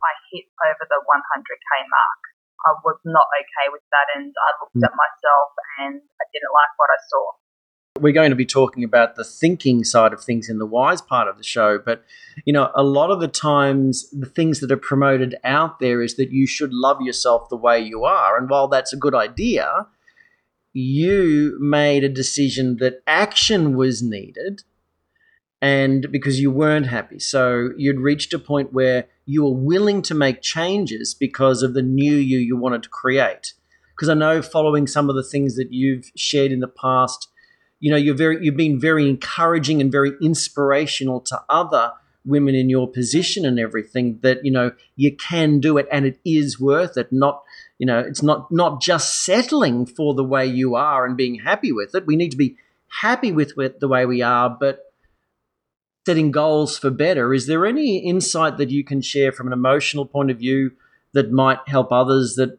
I 0.03 0.13
hit 0.33 0.49
over 0.65 0.85
the 0.89 1.01
100k 1.05 1.71
mark. 1.85 2.23
I 2.67 2.73
was 2.83 2.99
not 3.05 3.29
okay 3.31 3.69
with 3.71 3.85
that, 3.93 4.09
and 4.17 4.33
I 4.33 4.51
looked 4.59 4.81
at 4.81 4.97
myself 4.97 5.51
and 5.79 6.01
I 6.03 6.25
didn't 6.33 6.51
like 6.57 6.73
what 6.81 6.91
I 6.91 6.99
saw. 7.07 7.25
We're 8.01 8.13
going 8.13 8.31
to 8.31 8.37
be 8.37 8.47
talking 8.47 8.85
about 8.85 9.17
the 9.17 9.25
thinking 9.25 9.85
side 9.85 10.13
of 10.13 10.23
things 10.23 10.49
in 10.49 10.59
the 10.59 10.67
wise 10.67 11.01
part 11.01 11.29
of 11.29 11.37
the 11.37 11.45
show, 11.45 11.79
but 11.79 12.05
you 12.45 12.53
know, 12.53 12.71
a 12.75 12.83
lot 12.83 13.11
of 13.11 13.21
the 13.21 13.29
times 13.29 14.09
the 14.11 14.27
things 14.27 14.61
that 14.61 14.71
are 14.71 14.77
promoted 14.77 15.35
out 15.45 15.81
there 15.81 16.03
is 16.03 16.17
that 16.17 16.31
you 16.31 16.47
should 16.47 16.73
love 16.73 17.01
yourself 17.01 17.49
the 17.49 17.57
way 17.57 17.81
you 17.81 18.05
are, 18.05 18.37
and 18.37 18.49
while 18.51 18.69
that's 18.69 18.93
a 18.93 18.97
good 18.97 19.15
idea, 19.15 19.87
you 20.73 21.57
made 21.61 22.05
a 22.05 22.09
decision 22.09 22.77
that 22.79 23.03
action 23.07 23.77
was 23.77 24.03
needed 24.03 24.63
and 25.63 26.07
because 26.13 26.39
you 26.39 26.51
weren't 26.51 26.87
happy. 26.87 27.19
So 27.19 27.71
you'd 27.77 27.99
reached 27.99 28.35
a 28.35 28.39
point 28.39 28.73
where 28.73 29.07
you 29.25 29.43
were 29.45 29.55
willing 29.55 30.03
to 30.03 30.15
make 30.15 30.43
changes 30.43 31.15
because 31.15 31.63
of 31.63 31.75
the 31.75 31.83
new 31.83 32.15
you 32.15 32.39
you 32.39 32.57
wanted 32.57 32.83
to 32.83 32.89
create. 32.89 33.55
Because 33.95 34.11
I 34.11 34.15
know 34.15 34.43
following 34.43 34.87
some 34.87 35.09
of 35.09 35.17
the 35.17 35.25
things 35.25 35.57
that 35.57 35.73
you've 35.73 36.11
shared 36.15 36.53
in 36.53 36.61
the 36.61 36.69
past, 36.69 37.29
you 37.81 37.91
know, 37.91 37.97
you're 37.97 38.15
very 38.15 38.45
you've 38.45 38.57
been 38.57 38.81
very 38.81 39.09
encouraging 39.09 39.81
and 39.81 39.93
very 39.93 40.13
inspirational 40.21 41.21
to 41.23 41.43
other 41.49 41.93
women 42.25 42.55
in 42.55 42.69
your 42.69 42.89
position 42.91 43.47
and 43.47 43.59
everything 43.59 44.19
that, 44.23 44.45
you 44.45 44.51
know, 44.51 44.73
you 44.97 45.17
can 45.17 45.61
do 45.61 45.79
it 45.79 45.87
and 45.93 46.05
it 46.05 46.19
is 46.25 46.59
worth 46.59 46.97
it. 46.97 47.13
Not, 47.13 47.43
you 47.79 47.87
know, 47.87 48.01
it's 48.01 48.23
not 48.23 48.51
not 48.51 48.83
just 48.83 49.25
settling 49.25 49.87
for 49.87 50.15
the 50.15 50.25
way 50.25 50.47
you 50.47 50.75
are 50.75 51.07
and 51.07 51.17
being 51.17 51.41
happy 51.41 51.73
with 51.73 51.95
it. 51.95 52.07
We 52.07 52.17
need 52.17 52.31
to 52.33 52.37
be 52.37 52.57
happy 53.01 53.33
with 53.33 53.53
it 53.59 53.81
the 53.81 53.89
way 53.89 54.07
we 54.07 54.23
are, 54.23 54.51
but 54.51 54.81
setting 56.07 56.31
goals 56.31 56.79
for 56.79 56.91
better. 56.91 57.35
Is 57.35 57.47
there 57.47 57.67
any 57.67 57.99
insight 57.99 58.59
that 58.59 58.71
you 58.71 58.85
can 58.85 59.01
share 59.03 59.33
from 59.33 59.49
an 59.49 59.53
emotional 59.53 60.07
point 60.07 60.31
of 60.31 60.39
view 60.39 60.73
that 61.13 61.31
might 61.31 61.59
help 61.67 61.93
others 61.93 62.37
that 62.37 62.59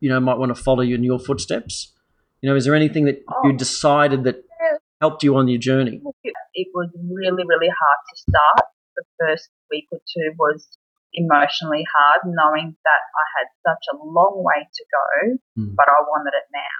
you 0.00 0.08
know 0.08 0.20
might 0.20 0.38
want 0.38 0.54
to 0.54 0.62
follow 0.62 0.82
you 0.82 0.94
in 0.94 1.04
your 1.04 1.18
footsteps? 1.18 1.92
You 2.40 2.50
know, 2.50 2.56
is 2.56 2.64
there 2.64 2.74
anything 2.74 3.04
that 3.06 3.22
oh. 3.28 3.48
you 3.48 3.52
decided 3.52 4.24
that 4.24 4.44
helped 5.00 5.22
you 5.22 5.36
on 5.36 5.48
your 5.48 5.58
journey? 5.58 6.00
It 6.22 6.68
was 6.74 6.90
really, 6.94 7.44
really 7.46 7.70
hard 7.70 8.00
to 8.10 8.14
start. 8.16 8.66
The 8.96 9.04
first 9.18 9.48
week 9.70 9.86
or 9.92 9.98
two 9.98 10.34
was 10.38 10.66
emotionally 11.14 11.86
hard, 11.86 12.26
knowing 12.26 12.74
that 12.84 13.02
I 13.14 13.24
had 13.38 13.46
such 13.62 13.84
a 13.94 13.96
long 14.02 14.42
way 14.42 14.66
to 14.66 14.84
go, 14.90 15.08
mm. 15.62 15.74
but 15.74 15.88
I 15.88 16.02
wanted 16.02 16.34
it 16.34 16.48
now. 16.50 16.78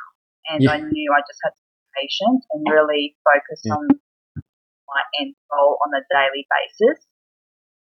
And 0.51 0.63
yeah. 0.63 0.73
I 0.73 0.79
knew 0.83 1.09
I 1.15 1.23
just 1.23 1.39
had 1.43 1.55
to 1.55 1.63
be 1.63 2.07
patient 2.07 2.43
and 2.53 2.63
really 2.67 3.17
focus 3.23 3.63
yeah. 3.65 3.75
on 3.75 3.87
my 4.89 5.03
end 5.21 5.35
goal 5.51 5.79
on 5.87 5.95
a 5.95 6.03
daily 6.11 6.47
basis. 6.49 7.07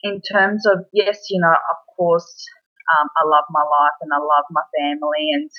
In 0.04 0.22
terms 0.22 0.66
of, 0.66 0.86
yes, 0.94 1.30
you 1.30 1.42
know, 1.42 1.54
of 1.54 1.80
course, 1.98 2.30
um, 2.94 3.10
I 3.18 3.24
love 3.26 3.50
my 3.50 3.66
life 3.66 3.98
and 4.02 4.12
I 4.14 4.22
love 4.22 4.46
my 4.54 4.66
family 4.78 5.34
and, 5.34 5.50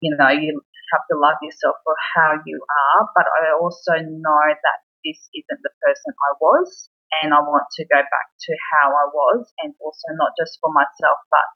you 0.00 0.16
know, 0.16 0.32
you 0.32 0.60
have 0.92 1.04
to 1.10 1.16
love 1.16 1.38
yourself 1.40 1.76
for 1.84 1.94
how 2.16 2.36
you 2.44 2.58
are, 2.60 3.08
but 3.16 3.26
I 3.26 3.54
also 3.56 3.96
know 4.04 4.42
that 4.50 4.78
this 5.04 5.20
isn't 5.32 5.62
the 5.62 5.74
person 5.84 6.12
I 6.12 6.32
was 6.40 6.90
and 7.22 7.32
I 7.32 7.40
want 7.40 7.68
to 7.78 7.84
go 7.84 8.00
back 8.00 8.28
to 8.40 8.52
how 8.72 8.88
I 8.90 9.06
was 9.12 9.52
and 9.62 9.74
also 9.80 10.08
not 10.16 10.32
just 10.40 10.58
for 10.60 10.72
myself, 10.72 11.18
but 11.30 11.46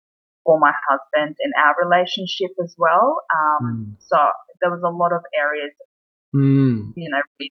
for 0.45 0.59
my 0.59 0.73
husband 0.89 1.37
and 1.41 1.53
our 1.59 1.75
relationship 1.83 2.53
as 2.63 2.75
well. 2.79 3.21
Um, 3.35 3.65
mm. 3.65 3.85
So 4.01 4.17
there 4.61 4.71
was 4.71 4.83
a 4.85 4.93
lot 4.93 5.13
of 5.13 5.23
areas, 5.37 5.73
mm. 6.35 6.93
you 6.97 7.11
know, 7.11 7.23
where 7.39 7.49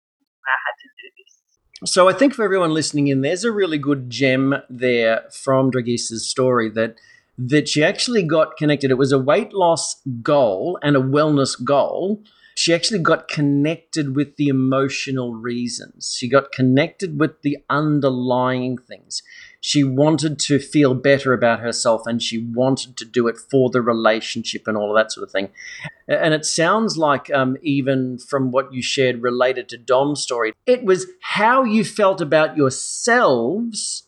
I 0.47 0.57
had 0.65 0.75
to 0.81 0.87
do 0.97 1.07
this. 1.17 1.91
So 1.91 2.09
I 2.09 2.13
think 2.13 2.33
for 2.33 2.43
everyone 2.43 2.73
listening 2.73 3.07
in, 3.07 3.21
there's 3.21 3.43
a 3.43 3.51
really 3.51 3.77
good 3.77 4.09
gem 4.09 4.55
there 4.69 5.25
from 5.31 5.71
Dragisa's 5.71 6.27
story 6.29 6.69
that 6.71 6.95
that 7.37 7.69
she 7.69 7.83
actually 7.83 8.23
got 8.23 8.57
connected. 8.57 8.91
It 8.91 8.97
was 8.97 9.11
a 9.11 9.19
weight 9.19 9.53
loss 9.53 10.01
goal 10.21 10.79
and 10.81 10.95
a 10.95 11.01
wellness 11.01 11.61
goal. 11.63 12.23
She 12.55 12.73
actually 12.73 12.99
got 12.99 13.27
connected 13.27 14.15
with 14.15 14.35
the 14.37 14.47
emotional 14.47 15.35
reasons. 15.35 16.15
She 16.17 16.27
got 16.27 16.51
connected 16.51 17.19
with 17.19 17.41
the 17.43 17.57
underlying 17.69 18.77
things 18.77 19.21
she 19.67 19.83
wanted 19.83 20.39
to 20.39 20.59
feel 20.59 20.93
better 20.93 21.33
about 21.33 21.59
herself 21.59 22.03
and 22.05 22.21
she 22.21 22.37
wanted 22.37 22.95
to 22.97 23.05
do 23.05 23.27
it 23.27 23.37
for 23.37 23.69
the 23.69 23.81
relationship 23.81 24.67
and 24.67 24.77
all 24.77 24.89
of 24.89 24.95
that 24.95 25.11
sort 25.11 25.25
of 25.25 25.31
thing. 25.31 25.49
And 26.07 26.33
it 26.33 26.45
sounds 26.45 26.97
like, 26.97 27.29
um, 27.31 27.57
even 27.61 28.17
from 28.17 28.51
what 28.51 28.73
you 28.73 28.81
shared 28.81 29.21
related 29.21 29.67
to 29.69 29.77
Dom's 29.77 30.21
story, 30.21 30.53
it 30.65 30.85
was 30.85 31.07
how 31.21 31.63
you 31.63 31.83
felt 31.83 32.21
about 32.21 32.55
yourselves 32.55 34.06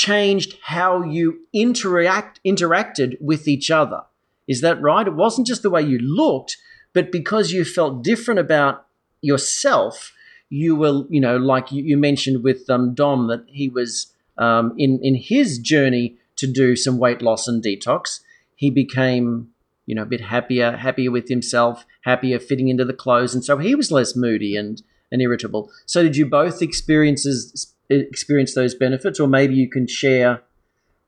changed 0.00 0.56
how 0.62 1.02
you 1.02 1.38
interact 1.52 2.40
interacted 2.42 3.20
with 3.20 3.46
each 3.46 3.70
other. 3.70 4.00
Is 4.48 4.62
that 4.62 4.80
right? 4.80 5.06
It 5.06 5.14
wasn't 5.14 5.46
just 5.46 5.62
the 5.62 5.68
way 5.68 5.82
you 5.82 5.98
looked, 5.98 6.56
but 6.94 7.12
because 7.12 7.52
you 7.52 7.66
felt 7.66 8.02
different 8.02 8.40
about 8.40 8.86
yourself, 9.20 10.12
you 10.48 10.74
were, 10.74 11.04
you 11.10 11.20
know, 11.20 11.36
like 11.36 11.70
you, 11.70 11.84
you 11.84 11.98
mentioned 11.98 12.42
with 12.42 12.68
um, 12.70 12.94
Dom 12.94 13.28
that 13.28 13.44
he 13.46 13.68
was 13.68 14.10
um, 14.38 14.72
in 14.78 14.98
in 15.02 15.16
his 15.16 15.58
journey 15.58 16.16
to 16.36 16.46
do 16.46 16.76
some 16.76 16.98
weight 16.98 17.20
loss 17.20 17.46
and 17.46 17.62
detox. 17.62 18.20
He 18.56 18.70
became, 18.70 19.50
you 19.84 19.94
know, 19.94 20.02
a 20.02 20.12
bit 20.14 20.22
happier, 20.22 20.78
happier 20.78 21.10
with 21.10 21.28
himself, 21.28 21.84
happier 22.02 22.38
fitting 22.38 22.68
into 22.68 22.86
the 22.86 22.94
clothes, 23.04 23.34
and 23.34 23.44
so 23.44 23.58
he 23.58 23.74
was 23.74 23.92
less 23.92 24.16
moody 24.16 24.56
and 24.56 24.82
and 25.12 25.20
irritable. 25.20 25.70
So, 25.84 26.02
did 26.02 26.16
you 26.16 26.24
both 26.24 26.62
experiences 26.62 27.74
experience 27.90 28.54
those 28.54 28.74
benefits, 28.74 29.20
or 29.20 29.28
maybe 29.28 29.54
you 29.54 29.68
can 29.68 29.86
share 29.86 30.42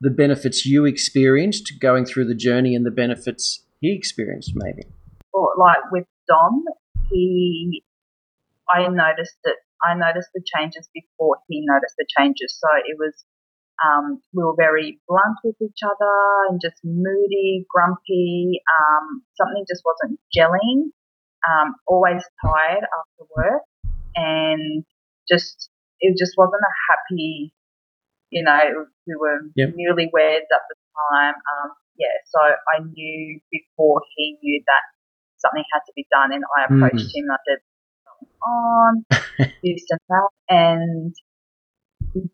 the 0.01 0.11
benefits 0.11 0.67
you 0.67 0.85
experienced 0.85 1.73
going 1.81 2.05
through 2.05 2.27
the 2.27 2.35
journey 2.35 2.75
and 2.75 2.85
the 2.85 2.91
benefits 2.91 3.65
he 3.81 3.95
experienced, 3.95 4.53
maybe? 4.55 4.83
Or 5.33 5.53
like 5.59 5.91
with 5.91 6.07
Dom, 6.29 6.65
he 7.11 7.83
I 8.69 8.89
noticed 8.89 9.37
that 9.45 9.57
I 9.85 9.95
noticed 9.95 10.31
the 10.35 10.43
changes 10.45 10.89
before 10.93 11.39
he 11.49 11.65
noticed 11.65 11.95
the 11.99 12.07
changes. 12.19 12.59
So 12.59 12.69
it 12.85 12.97
was 12.99 13.25
um, 13.85 14.21
we 14.33 14.45
were 14.45 14.55
very 14.57 15.01
blunt 15.09 15.39
with 15.43 15.57
each 15.61 15.81
other 15.85 16.49
and 16.49 16.61
just 16.61 16.77
moody, 16.85 17.67
grumpy. 17.69 18.61
Um, 18.79 19.23
something 19.37 19.65
just 19.69 19.83
wasn't 19.85 20.21
gelling. 20.37 20.91
Um, 21.49 21.75
always 21.89 22.23
tired 22.41 22.85
after 22.85 23.27
work, 23.37 23.63
and 24.15 24.85
just 25.29 25.69
it 26.03 26.19
just 26.19 26.35
wasn't 26.37 26.67
a 26.67 26.75
happy. 26.91 27.55
You 28.31 28.43
know, 28.43 28.89
we 29.07 29.15
were 29.15 29.39
yep. 29.55 29.71
newlyweds 29.77 30.51
at 30.51 30.65
the 30.67 30.77
time. 30.99 31.37
Um, 31.37 31.71
yeah, 31.97 32.17
so 32.27 32.41
I 32.43 32.83
knew 32.83 33.41
before 33.53 34.03
he 34.17 34.39
knew 34.43 34.63
that 34.67 34.85
something 35.39 35.65
had 35.73 35.85
to 35.87 35.93
be 35.95 36.07
done, 36.11 36.33
and 36.33 36.43
I 36.59 36.67
approached 36.67 37.13
mm. 37.13 37.23
him. 37.23 37.31
I 37.31 37.39
said, 37.47 37.61
on, 38.43 39.05
this 39.63 39.87
and 39.91 40.05
that. 40.09 40.29
And 40.49 41.15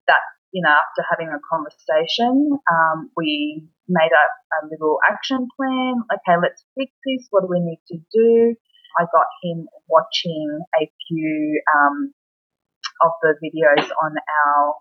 that, 0.07 0.25
you 0.53 0.63
know, 0.63 0.73
after 0.73 1.03
having 1.11 1.29
a 1.29 1.41
conversation, 1.45 2.59
um, 2.71 3.11
we 3.17 3.67
made 3.89 4.13
up 4.13 4.33
a 4.63 4.67
little 4.71 4.99
action 5.09 5.49
plan. 5.57 6.03
Okay, 6.13 6.37
let's 6.41 6.65
fix 6.77 6.93
this. 7.05 7.27
What 7.31 7.43
do 7.43 7.49
we 7.51 7.61
need 7.61 7.81
to 7.89 7.99
do? 8.13 8.55
I 8.99 9.05
got 9.05 9.29
him 9.43 9.69
watching 9.89 10.61
a 10.81 10.91
few 11.07 11.61
um, 11.77 12.13
of 13.03 13.13
the 13.23 13.35
videos 13.43 13.89
on 14.03 14.13
our 14.19 14.75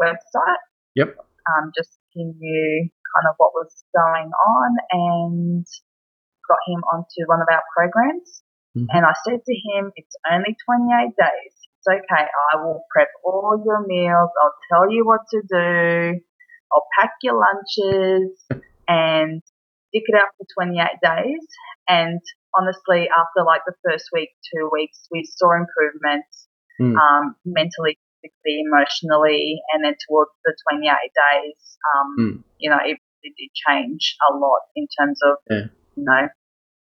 website. 0.00 0.62
Yep. 0.96 1.16
Um, 1.48 1.72
just 1.76 1.98
he 2.10 2.24
knew 2.24 2.88
kind 3.16 3.26
of 3.28 3.34
what 3.38 3.52
was 3.54 3.72
going 3.96 4.30
on 4.30 4.70
and 4.92 5.66
got 6.48 6.58
him 6.66 6.80
onto 6.92 7.24
one 7.26 7.40
of 7.40 7.48
our 7.50 7.62
programs. 7.76 8.42
Mm-hmm. 8.76 8.88
And 8.90 9.04
I 9.04 9.14
said 9.24 9.40
to 9.44 9.54
him, 9.72 9.92
it's 9.96 10.16
only 10.30 10.56
28 10.64 11.16
days. 11.16 11.54
It's 11.78 11.88
okay. 11.88 12.26
I 12.26 12.56
will 12.62 12.84
prep 12.92 13.08
all 13.24 13.62
your 13.64 13.86
meals. 13.86 14.30
I'll 14.42 14.58
tell 14.72 14.90
you 14.90 15.04
what 15.06 15.20
to 15.32 15.40
do. 15.48 16.20
I'll 16.72 16.88
pack 17.00 17.12
your 17.22 17.40
lunches 17.40 18.36
and 18.88 19.42
stick 19.88 20.04
it 20.06 20.16
out 20.16 20.34
for 20.36 20.46
28 20.58 20.76
days. 21.02 21.44
And 21.88 22.20
honestly, 22.56 23.08
after 23.08 23.44
like 23.46 23.62
the 23.66 23.74
first 23.88 24.08
week, 24.12 24.30
two 24.52 24.68
weeks, 24.72 25.08
we 25.10 25.24
saw 25.24 25.52
improvements 25.56 26.47
mm. 26.80 26.94
um, 26.94 27.34
mentally, 27.44 27.98
physically, 28.22 28.62
emotionally, 28.66 29.60
and 29.72 29.84
then 29.84 29.94
towards 30.08 30.30
the 30.44 30.54
28 30.70 30.88
days, 30.90 31.78
um, 31.94 32.16
mm. 32.18 32.42
you 32.58 32.70
know, 32.70 32.78
it, 32.84 32.98
it 33.22 33.32
did 33.36 33.50
change 33.68 34.16
a 34.30 34.36
lot 34.36 34.60
in 34.76 34.86
terms 34.98 35.18
of, 35.24 35.36
yeah. 35.50 35.66
you 35.96 36.04
know, 36.04 36.28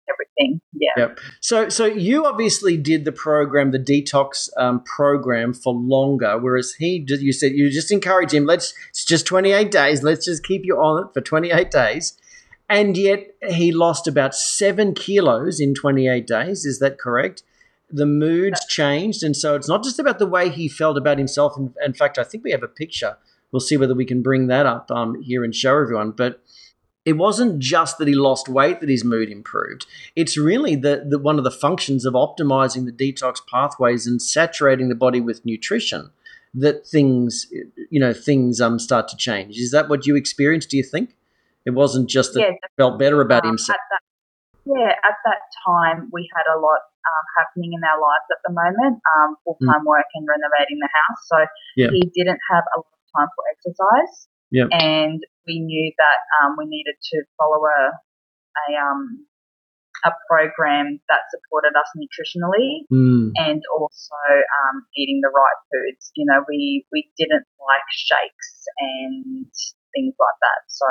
everything. 0.08 0.60
Yeah. 0.74 0.90
Yep. 0.96 1.20
So, 1.40 1.68
so 1.68 1.86
you 1.86 2.26
obviously 2.26 2.76
did 2.76 3.04
the 3.04 3.12
program, 3.12 3.70
the 3.70 3.78
detox 3.78 4.48
um, 4.56 4.82
program, 4.84 5.54
for 5.54 5.72
longer, 5.72 6.38
whereas 6.38 6.74
he, 6.74 7.04
you 7.08 7.32
said 7.32 7.52
you 7.52 7.70
just 7.70 7.90
encourage 7.90 8.32
him. 8.32 8.44
Let's. 8.44 8.74
It's 8.90 9.04
just 9.04 9.26
twenty 9.26 9.52
eight 9.52 9.70
days. 9.70 10.02
Let's 10.02 10.26
just 10.26 10.44
keep 10.44 10.62
you 10.64 10.76
on 10.76 11.04
it 11.04 11.14
for 11.14 11.20
twenty 11.22 11.50
eight 11.50 11.70
days. 11.70 12.18
And 12.68 12.96
yet 12.96 13.34
he 13.46 13.72
lost 13.72 14.08
about 14.08 14.34
seven 14.34 14.94
kilos 14.94 15.60
in 15.60 15.74
28 15.74 16.26
days. 16.26 16.64
Is 16.64 16.78
that 16.78 16.98
correct? 16.98 17.42
The 17.90 18.06
moods 18.06 18.64
changed. 18.66 19.22
And 19.22 19.36
so 19.36 19.54
it's 19.54 19.68
not 19.68 19.84
just 19.84 19.98
about 19.98 20.18
the 20.18 20.26
way 20.26 20.48
he 20.48 20.68
felt 20.68 20.96
about 20.96 21.18
himself. 21.18 21.56
In, 21.56 21.74
in 21.84 21.94
fact, 21.94 22.18
I 22.18 22.24
think 22.24 22.44
we 22.44 22.50
have 22.50 22.62
a 22.62 22.68
picture. 22.68 23.16
We'll 23.52 23.60
see 23.60 23.76
whether 23.76 23.94
we 23.94 24.04
can 24.04 24.22
bring 24.22 24.48
that 24.48 24.66
up 24.66 24.90
um, 24.90 25.20
here 25.22 25.44
and 25.44 25.54
show 25.54 25.78
everyone. 25.80 26.10
But 26.12 26.40
it 27.04 27.14
wasn't 27.14 27.58
just 27.58 27.98
that 27.98 28.08
he 28.08 28.14
lost 28.14 28.48
weight 28.48 28.80
that 28.80 28.88
his 28.88 29.04
mood 29.04 29.30
improved. 29.30 29.86
It's 30.16 30.36
really 30.36 30.74
the, 30.74 31.04
the 31.08 31.18
one 31.18 31.38
of 31.38 31.44
the 31.44 31.50
functions 31.50 32.04
of 32.04 32.14
optimizing 32.14 32.86
the 32.86 32.92
detox 32.92 33.40
pathways 33.48 34.06
and 34.06 34.20
saturating 34.20 34.88
the 34.88 34.94
body 34.94 35.20
with 35.20 35.44
nutrition 35.44 36.10
that 36.54 36.86
things 36.86 37.48
you 37.90 37.98
know 37.98 38.12
things 38.12 38.60
um 38.60 38.78
start 38.78 39.08
to 39.08 39.16
change. 39.16 39.58
Is 39.58 39.72
that 39.72 39.88
what 39.88 40.06
you 40.06 40.16
experienced? 40.16 40.70
Do 40.70 40.76
you 40.76 40.84
think 40.84 41.14
it 41.64 41.70
wasn't 41.70 42.08
just 42.08 42.32
that 42.34 42.40
Yeah, 42.40 42.50
he 42.52 42.58
felt 42.76 42.98
better 42.98 43.20
about 43.20 43.44
um, 43.44 43.50
himself? 43.50 43.76
That, 43.90 44.00
yeah, 44.66 44.92
at 45.04 45.16
that 45.24 45.42
time 45.66 46.08
we 46.12 46.28
had 46.32 46.46
a 46.52 46.58
lot 46.60 46.80
um, 47.04 47.24
happening 47.38 47.72
in 47.76 47.82
our 47.84 48.00
lives 48.00 48.28
at 48.32 48.40
the 48.48 48.52
moment, 48.52 49.00
um, 49.16 49.36
full 49.44 49.58
time 49.64 49.84
work 49.84 50.08
and 50.16 50.24
renovating 50.24 50.80
the 50.80 50.88
house. 50.92 51.20
So 51.28 51.38
Mm. 51.44 51.48
Yeah. 51.76 51.90
he 51.92 52.02
didn't 52.14 52.40
have 52.50 52.64
a 52.74 52.78
lot 52.80 52.92
of 52.94 53.04
time 53.16 53.30
for 53.34 53.44
exercise, 53.52 54.14
Yeah. 54.50 54.68
and 54.72 55.20
we 55.46 55.60
knew 55.60 55.92
that 55.98 56.18
um, 56.40 56.54
we 56.56 56.64
needed 56.66 56.96
to 57.12 57.16
follow 57.36 57.60
a 57.66 57.80
a 58.64 58.66
um 58.78 59.26
a 60.04 60.12
program 60.28 61.00
that 61.08 61.22
supported 61.32 61.72
us 61.76 61.88
nutritionally 61.96 62.84
Mm. 62.92 63.32
and 63.36 63.62
also 63.76 64.20
um, 64.60 64.84
eating 64.96 65.20
the 65.24 65.32
right 65.32 65.60
foods. 65.72 66.12
You 66.14 66.24
know, 66.28 66.44
we 66.48 66.86
we 66.92 67.10
didn't 67.18 67.46
like 67.60 67.88
shakes 67.90 68.64
and 68.78 69.48
things 69.96 70.14
like 70.18 70.38
that. 70.44 70.60
So 70.68 70.86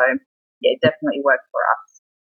yeah, 0.62 0.74
it 0.76 0.82
definitely 0.82 1.22
worked 1.24 1.48
for 1.52 1.62
us. 1.62 1.93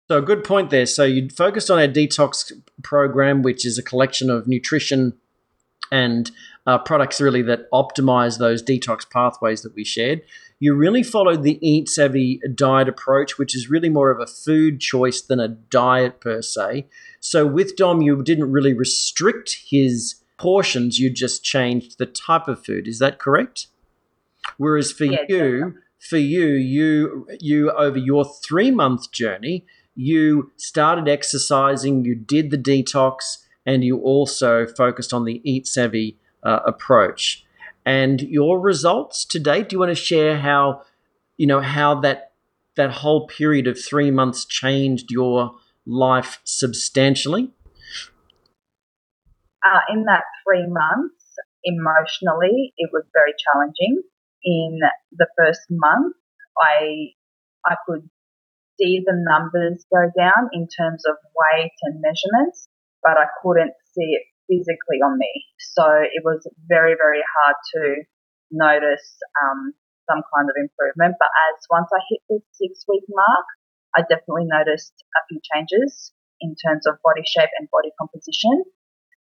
So 0.09 0.17
a 0.17 0.21
good 0.23 0.43
point 0.43 0.71
there. 0.71 0.87
So 0.87 1.03
you 1.03 1.29
focused 1.29 1.69
on 1.69 1.77
our 1.77 1.87
detox 1.87 2.51
program, 2.81 3.43
which 3.43 3.63
is 3.63 3.77
a 3.77 3.83
collection 3.83 4.31
of 4.31 4.47
nutrition 4.47 5.13
and 5.91 6.31
uh, 6.65 6.79
products 6.79 7.21
really 7.21 7.43
that 7.43 7.69
optimize 7.71 8.39
those 8.39 8.63
detox 8.63 9.07
pathways 9.09 9.61
that 9.61 9.75
we 9.75 9.83
shared. 9.83 10.21
You 10.59 10.75
really 10.75 11.03
followed 11.03 11.43
the 11.43 11.59
eat 11.67 11.89
savvy 11.89 12.41
diet 12.55 12.89
approach, 12.89 13.37
which 13.37 13.55
is 13.55 13.69
really 13.69 13.89
more 13.89 14.09
of 14.09 14.19
a 14.19 14.25
food 14.25 14.79
choice 14.79 15.21
than 15.21 15.39
a 15.39 15.47
diet 15.47 16.19
per 16.19 16.41
se. 16.41 16.87
So 17.19 17.45
with 17.45 17.75
Dom, 17.75 18.01
you 18.01 18.21
didn't 18.23 18.51
really 18.51 18.73
restrict 18.73 19.59
his 19.69 20.15
portions; 20.37 20.99
you 20.99 21.11
just 21.11 21.43
changed 21.43 21.97
the 21.97 22.05
type 22.05 22.47
of 22.47 22.63
food. 22.63 22.87
Is 22.87 22.99
that 22.99 23.19
correct? 23.19 23.67
Whereas 24.57 24.91
for 24.91 25.05
Yeah, 25.05 25.25
you, 25.29 25.75
for 25.99 26.17
you, 26.17 26.47
you 26.47 27.27
you 27.39 27.71
over 27.71 27.97
your 27.97 28.25
three 28.25 28.69
month 28.69 29.11
journey, 29.11 29.65
you 29.99 30.51
started 30.57 31.07
exercising, 31.07 32.05
you 32.05 32.15
did 32.15 32.51
the 32.51 32.57
detox, 32.57 33.45
and 33.65 33.83
you 33.83 33.99
also 33.99 34.65
focused 34.65 35.13
on 35.13 35.25
the 35.25 35.41
eat 35.43 35.67
savvy 35.67 36.17
uh, 36.43 36.59
approach. 36.65 37.45
And 37.85 38.21
your 38.21 38.59
results 38.59 39.25
to 39.25 39.39
date, 39.39 39.69
do 39.69 39.75
you 39.75 39.79
want 39.79 39.89
to 39.89 39.95
share 39.95 40.37
how 40.37 40.83
you 41.37 41.47
know 41.47 41.61
how 41.61 41.99
that 42.01 42.31
that 42.75 42.91
whole 42.91 43.27
period 43.27 43.67
of 43.67 43.81
three 43.81 44.11
months 44.11 44.45
changed 44.45 45.11
your 45.11 45.55
life 45.85 46.39
substantially? 46.43 47.51
uh, 49.65 49.81
in 49.89 50.03
that 50.05 50.23
three 50.45 50.67
months, 50.67 51.23
emotionally, 51.63 52.73
it 52.77 52.89
was 52.93 53.03
very 53.13 53.33
challenging. 53.43 54.01
In 54.43 54.79
the 55.11 55.27
first 55.37 55.61
month, 55.69 56.15
I 56.57 57.11
I 57.65 57.75
could 57.85 58.09
see 58.79 59.03
the 59.03 59.19
numbers 59.19 59.83
go 59.91 60.07
down 60.15 60.47
in 60.55 60.67
terms 60.71 61.03
of 61.03 61.19
weight 61.35 61.75
and 61.83 61.99
measurements, 61.99 62.71
but 63.03 63.19
I 63.19 63.27
couldn't 63.43 63.75
see 63.91 64.15
it 64.15 64.23
physically 64.47 65.03
on 65.03 65.19
me. 65.19 65.29
So 65.75 65.83
it 65.99 66.23
was 66.23 66.47
very 66.71 66.95
very 66.95 67.21
hard 67.21 67.55
to 67.75 67.81
notice 68.51 69.19
um, 69.43 69.75
some 70.09 70.23
kind 70.33 70.47
of 70.49 70.55
improvement. 70.57 71.19
But 71.19 71.29
as 71.51 71.57
once 71.69 71.91
I 71.93 72.01
hit 72.09 72.21
the 72.29 72.39
six 72.57 72.85
week 72.87 73.05
mark, 73.11 73.47
I 73.95 74.01
definitely 74.01 74.49
noticed 74.49 74.93
a 75.13 75.21
few 75.29 75.39
changes 75.53 76.13
in 76.41 76.55
terms 76.55 76.87
of 76.87 76.97
body 77.03 77.25
shape 77.25 77.51
and 77.59 77.67
body 77.69 77.91
composition. 77.99 78.63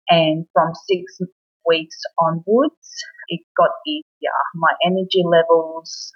And 0.09 0.45
from 0.53 0.75
six 0.75 1.21
weeks 1.67 1.97
onwards, 2.21 2.89
it 3.29 3.41
got 3.57 3.73
easier. 3.87 4.37
My 4.55 4.75
energy 4.85 5.25
levels 5.25 6.13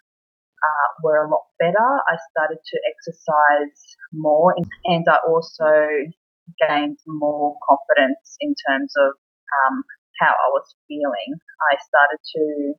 uh, 0.62 0.88
were 1.03 1.25
a 1.25 1.31
lot 1.31 1.47
better. 1.59 1.88
I 2.09 2.18
started 2.31 2.59
to 2.59 2.77
exercise 2.88 3.79
more, 4.12 4.55
and 4.85 5.07
I 5.09 5.18
also 5.27 5.71
gained 6.59 6.99
more 7.07 7.57
confidence 7.68 8.37
in 8.40 8.55
terms 8.66 8.92
of 8.97 9.14
um, 9.14 9.85
how 10.21 10.33
I 10.33 10.49
was 10.51 10.75
feeling. 10.88 11.38
I 11.73 11.77
started 11.79 12.21
to 12.37 12.75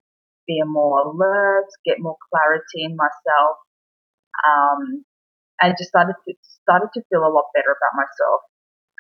be 0.48 0.60
more 0.66 1.06
alert, 1.06 1.70
get 1.86 2.00
more 2.00 2.18
clarity 2.30 2.84
in 2.84 2.96
myself, 2.98 3.56
um, 4.48 5.06
and 5.62 5.76
just 5.78 5.90
started 5.90 6.16
to 6.28 6.34
started 6.44 6.90
to 6.96 7.02
feel 7.10 7.22
a 7.22 7.32
lot 7.32 7.54
better 7.54 7.72
about 7.72 7.96
myself. 7.96 8.42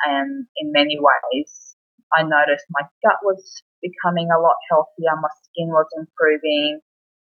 And 0.05 0.47
in 0.57 0.71
many 0.71 0.97
ways, 0.99 1.75
I 2.15 2.23
noticed 2.23 2.65
my 2.71 2.87
gut 3.03 3.19
was 3.23 3.61
becoming 3.81 4.29
a 4.31 4.39
lot 4.39 4.55
healthier, 4.69 5.15
my 5.19 5.29
skin 5.43 5.69
was 5.69 5.87
improving. 5.97 6.79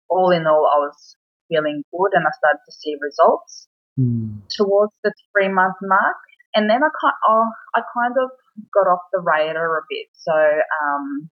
All 0.10 0.32
in 0.32 0.46
all, 0.46 0.70
I 0.70 0.78
was 0.86 1.16
feeling 1.50 1.84
good 1.92 2.12
and 2.14 2.26
I 2.26 2.32
started 2.38 2.64
to 2.66 2.74
see 2.74 2.96
results 3.00 3.68
towards 4.52 4.94
the 5.04 5.14
three 5.32 5.50
month 5.50 5.76
mark. 5.82 6.18
And 6.56 6.70
then 6.70 6.84
I 6.84 6.90
kind, 7.02 7.20
oh, 7.28 7.52
I 7.76 7.82
kind 7.82 8.16
of 8.16 8.30
got 8.74 8.90
off 8.90 9.04
the 9.12 9.20
radar 9.20 9.78
a 9.78 9.84
bit. 9.90 10.08
So 10.14 10.32
um, 10.32 11.30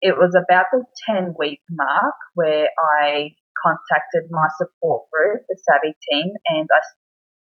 it 0.00 0.16
was 0.16 0.34
about 0.34 0.66
the 0.72 0.84
10 1.10 1.34
week 1.38 1.60
mark 1.70 2.14
where 2.34 2.68
I 3.02 3.34
contacted 3.62 4.30
my 4.30 4.48
support 4.56 5.10
group, 5.12 5.42
the 5.48 5.58
Savvy 5.58 5.94
team, 6.08 6.32
and 6.48 6.68
I 6.70 6.80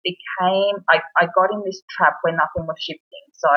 became, 0.03 0.83
I, 0.89 1.01
I 1.21 1.29
got 1.37 1.53
in 1.53 1.63
this 1.65 1.83
trap 1.97 2.17
where 2.23 2.33
nothing 2.35 2.67
was 2.67 2.81
shifting. 2.81 3.27
So 3.37 3.53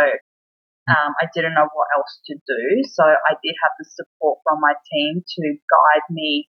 um, 0.92 1.16
I 1.22 1.28
didn't 1.34 1.56
know 1.56 1.70
what 1.74 1.88
else 1.96 2.20
to 2.28 2.36
do. 2.36 2.64
So 2.92 3.04
I 3.04 3.34
did 3.42 3.56
have 3.64 3.74
the 3.80 3.88
support 3.88 4.40
from 4.44 4.60
my 4.60 4.74
team 4.92 5.24
to 5.24 5.42
guide 5.56 6.08
me 6.10 6.50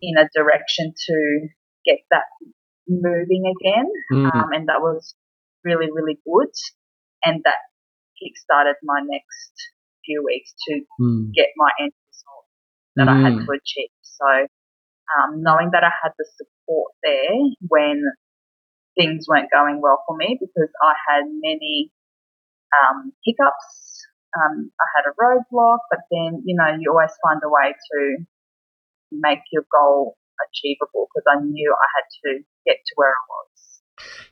in 0.00 0.16
a 0.18 0.28
direction 0.34 0.92
to 0.94 1.48
get 1.84 1.98
that 2.10 2.24
moving 2.88 3.44
again. 3.46 3.88
Mm. 4.12 4.34
Um, 4.34 4.48
and 4.52 4.68
that 4.68 4.80
was 4.80 5.14
really, 5.64 5.88
really 5.92 6.18
good. 6.24 6.52
And 7.24 7.42
that 7.44 7.58
kick-started 8.22 8.76
my 8.82 9.00
next 9.04 9.52
few 10.04 10.24
weeks 10.24 10.54
to 10.68 10.80
Mm. 11.00 11.32
get 11.34 11.48
my 11.56 11.70
end 11.80 11.92
result 12.06 12.46
that 12.96 13.08
I 13.08 13.16
had 13.20 13.32
Mm. 13.34 13.44
to 13.46 13.52
achieve. 13.52 13.90
So 14.02 14.46
um, 15.16 15.42
knowing 15.42 15.70
that 15.72 15.84
I 15.84 15.92
had 16.02 16.12
the 16.18 16.26
support 16.36 16.92
there 17.02 17.36
when 17.68 18.04
things 18.96 19.26
weren't 19.28 19.50
going 19.50 19.80
well 19.80 20.02
for 20.06 20.16
me 20.16 20.38
because 20.40 20.70
I 20.82 20.94
had 21.08 21.24
many 21.28 21.92
um, 22.74 23.12
hiccups. 23.24 24.04
Um, 24.36 24.70
I 24.78 24.86
had 24.96 25.04
a 25.08 25.14
roadblock, 25.16 25.78
but 25.90 26.00
then, 26.10 26.42
you 26.44 26.54
know, 26.56 26.76
you 26.78 26.90
always 26.90 27.14
find 27.22 27.40
a 27.42 27.48
way 27.48 27.72
to 27.72 28.26
make 29.12 29.40
your 29.52 29.64
goal 29.72 30.16
achievable 30.50 31.08
because 31.12 31.24
I 31.28 31.42
knew 31.44 31.74
I 31.74 31.86
had 31.96 32.06
to 32.22 32.44
get 32.66 32.76
to 32.86 32.92
where 32.96 33.10
I 33.10 33.22
was. 33.28 33.48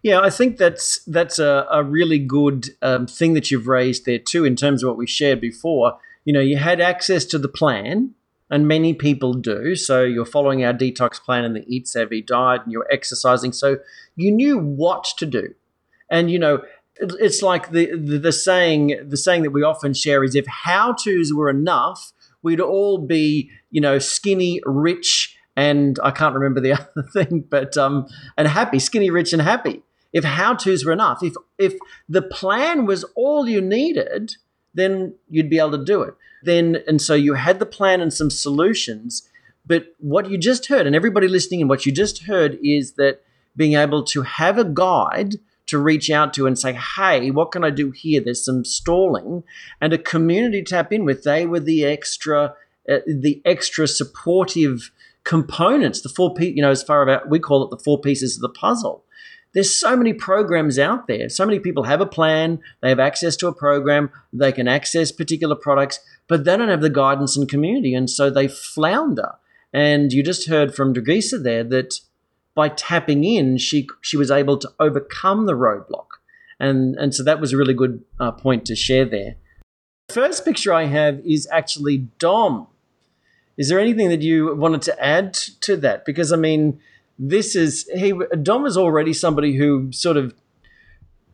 Yeah, 0.02 0.20
I 0.20 0.30
think 0.30 0.56
that's 0.56 1.02
that's 1.04 1.38
a, 1.38 1.66
a 1.70 1.82
really 1.82 2.18
good 2.18 2.70
um, 2.82 3.06
thing 3.06 3.34
that 3.34 3.50
you've 3.50 3.66
raised 3.66 4.06
there 4.06 4.18
too, 4.18 4.44
in 4.44 4.56
terms 4.56 4.82
of 4.82 4.88
what 4.88 4.98
we 4.98 5.06
shared 5.06 5.40
before. 5.40 5.98
You 6.24 6.32
know, 6.32 6.40
you 6.40 6.56
had 6.56 6.80
access 6.80 7.24
to 7.26 7.38
the 7.38 7.48
plan, 7.48 8.14
and 8.50 8.68
many 8.68 8.94
people 8.94 9.34
do. 9.34 9.74
So 9.74 10.04
you're 10.04 10.24
following 10.24 10.64
our 10.64 10.72
detox 10.72 11.20
plan 11.20 11.44
and 11.44 11.56
the 11.56 11.64
Eat 11.66 11.88
Savvy 11.88 12.22
diet, 12.22 12.62
and 12.62 12.72
you're 12.72 12.86
exercising. 12.90 13.52
So 13.52 13.78
you 14.14 14.30
knew 14.30 14.58
what 14.58 15.04
to 15.18 15.26
do, 15.26 15.54
and 16.10 16.30
you 16.30 16.38
know, 16.38 16.62
it's 16.96 17.42
like 17.42 17.70
the, 17.70 17.90
the 17.96 18.18
the 18.18 18.32
saying 18.32 18.98
the 19.08 19.16
saying 19.16 19.42
that 19.42 19.50
we 19.50 19.62
often 19.62 19.92
share 19.92 20.22
is 20.22 20.34
if 20.34 20.46
how 20.46 20.92
tos 20.92 21.32
were 21.32 21.50
enough, 21.50 22.12
we'd 22.42 22.61
all 22.61 22.99
be 22.99 23.51
you 23.70 23.81
know 23.81 23.99
skinny, 23.99 24.61
rich, 24.64 25.37
and 25.57 25.99
I 26.03 26.11
can't 26.11 26.35
remember 26.35 26.61
the 26.61 26.72
other 26.75 27.09
thing, 27.12 27.44
but 27.49 27.77
um, 27.77 28.07
and 28.37 28.49
happy, 28.49 28.79
skinny, 28.79 29.11
rich, 29.11 29.33
and 29.33 29.42
happy. 29.42 29.83
If 30.12 30.25
how 30.25 30.55
tos 30.55 30.85
were 30.85 30.92
enough, 30.92 31.22
if 31.22 31.35
if 31.59 31.75
the 32.09 32.22
plan 32.22 32.87
was 32.87 33.05
all 33.14 33.49
you 33.49 33.61
needed, 33.61 34.33
then 34.75 35.14
you'd 35.29 35.51
be 35.51 35.59
able 35.59 35.72
to 35.72 35.85
do 35.85 36.03
it. 36.03 36.14
Then 36.42 36.83
and 36.87 37.01
so 37.01 37.14
you 37.14 37.35
had 37.35 37.59
the 37.59 37.66
plan 37.66 38.01
and 38.01 38.12
some 38.12 38.31
solutions. 38.31 39.29
But 39.68 39.87
what 39.99 40.31
you 40.31 40.38
just 40.38 40.68
heard, 40.68 40.87
and 40.87 40.94
everybody 40.94 41.27
listening, 41.27 41.61
and 41.61 41.68
what 41.68 41.87
you 41.87 41.92
just 41.92 42.25
heard 42.25 42.57
is 42.62 42.92
that 42.92 43.22
being 43.57 43.75
able 43.75 44.05
to 44.05 44.22
have 44.22 44.59
a 44.59 44.64
guide 44.64 45.37
to 45.66 45.79
reach 45.79 46.11
out 46.11 46.33
to 46.35 46.46
and 46.46 46.59
say, 46.59 46.72
hey, 46.72 47.31
what 47.31 47.52
can 47.52 47.64
I 47.64 47.70
do 47.70 47.90
here? 47.90 48.20
There's 48.20 48.44
some 48.44 48.64
stalling, 48.64 49.42
and 49.81 49.92
a 49.92 49.98
community 49.98 50.62
tap 50.62 50.92
in 50.92 51.05
with. 51.05 51.24
They 51.24 51.46
were 51.46 51.61
the 51.61 51.85
extra, 51.85 52.55
uh, 52.90 52.98
the 53.07 53.42
extra 53.44 53.87
supportive 53.88 54.90
components, 55.24 56.02
the 56.02 56.09
four, 56.09 56.35
pe- 56.35 56.52
you 56.52 56.62
know, 56.62 56.70
as 56.70 56.83
far 56.83 57.02
about 57.02 57.29
we 57.29 57.40
call 57.40 57.64
it 57.64 57.70
the 57.70 57.83
four 57.83 58.00
pieces 58.00 58.37
of 58.37 58.42
the 58.42 58.48
puzzle. 58.48 59.05
There's 59.52 59.74
so 59.74 59.96
many 59.96 60.12
programs 60.12 60.79
out 60.79 61.07
there. 61.07 61.31
So 61.31 61.46
many 61.46 61.59
people 61.59 61.85
have 61.85 62.02
a 62.02 62.07
plan, 62.07 62.61
they 62.83 62.90
have 62.90 63.00
access 63.00 63.37
to 63.37 63.48
a 63.48 63.55
program, 63.55 64.11
they 64.33 64.52
can 64.52 64.68
access 64.68 65.11
particular 65.11 65.57
products, 65.57 65.98
but 66.29 66.44
they 66.44 66.57
don't 66.57 66.68
have 66.68 66.83
the 66.83 66.90
guidance 66.90 67.37
and 67.37 67.48
community, 67.48 67.94
and 67.94 68.09
so 68.09 68.29
they 68.29 68.48
flounder. 68.48 69.33
And 69.72 70.12
you 70.12 70.22
just 70.22 70.48
heard 70.48 70.74
from 70.74 70.94
Dragisa 70.94 71.42
there 71.42 71.64
that 71.64 72.00
by 72.57 72.71
tapping 72.71 73.23
in, 73.23 73.59
she 73.59 73.87
she 74.01 74.16
was 74.16 74.33
able 74.33 74.57
to 74.59 74.69
overcome 74.81 75.47
the 75.47 75.53
roadblock, 75.53 76.07
and 76.59 76.97
and 76.97 77.14
so 77.14 77.23
that 77.23 77.40
was 77.40 77.53
a 77.53 77.57
really 77.57 77.75
good 77.75 78.03
uh, 78.19 78.33
point 78.33 78.64
to 78.64 78.75
share 78.75 79.05
there. 79.05 79.37
First 80.09 80.45
picture 80.45 80.73
I 80.73 80.87
have 80.87 81.21
is 81.25 81.47
actually 81.53 82.09
Dom. 82.19 82.66
Is 83.59 83.69
there 83.69 83.79
anything 83.79 84.09
that 84.09 84.23
you 84.23 84.55
wanted 84.57 84.83
to 84.83 85.05
add 85.05 85.35
to 85.35 85.77
that? 85.77 86.05
Because 86.05 86.33
I 86.33 86.37
mean, 86.37 86.81
this 87.19 87.55
is 87.55 87.88
he 87.95 88.14
Dom 88.42 88.66
is 88.66 88.77
already 88.77 89.12
somebody 89.12 89.57
who 89.57 89.92
sort 89.92 90.16
of 90.16 90.35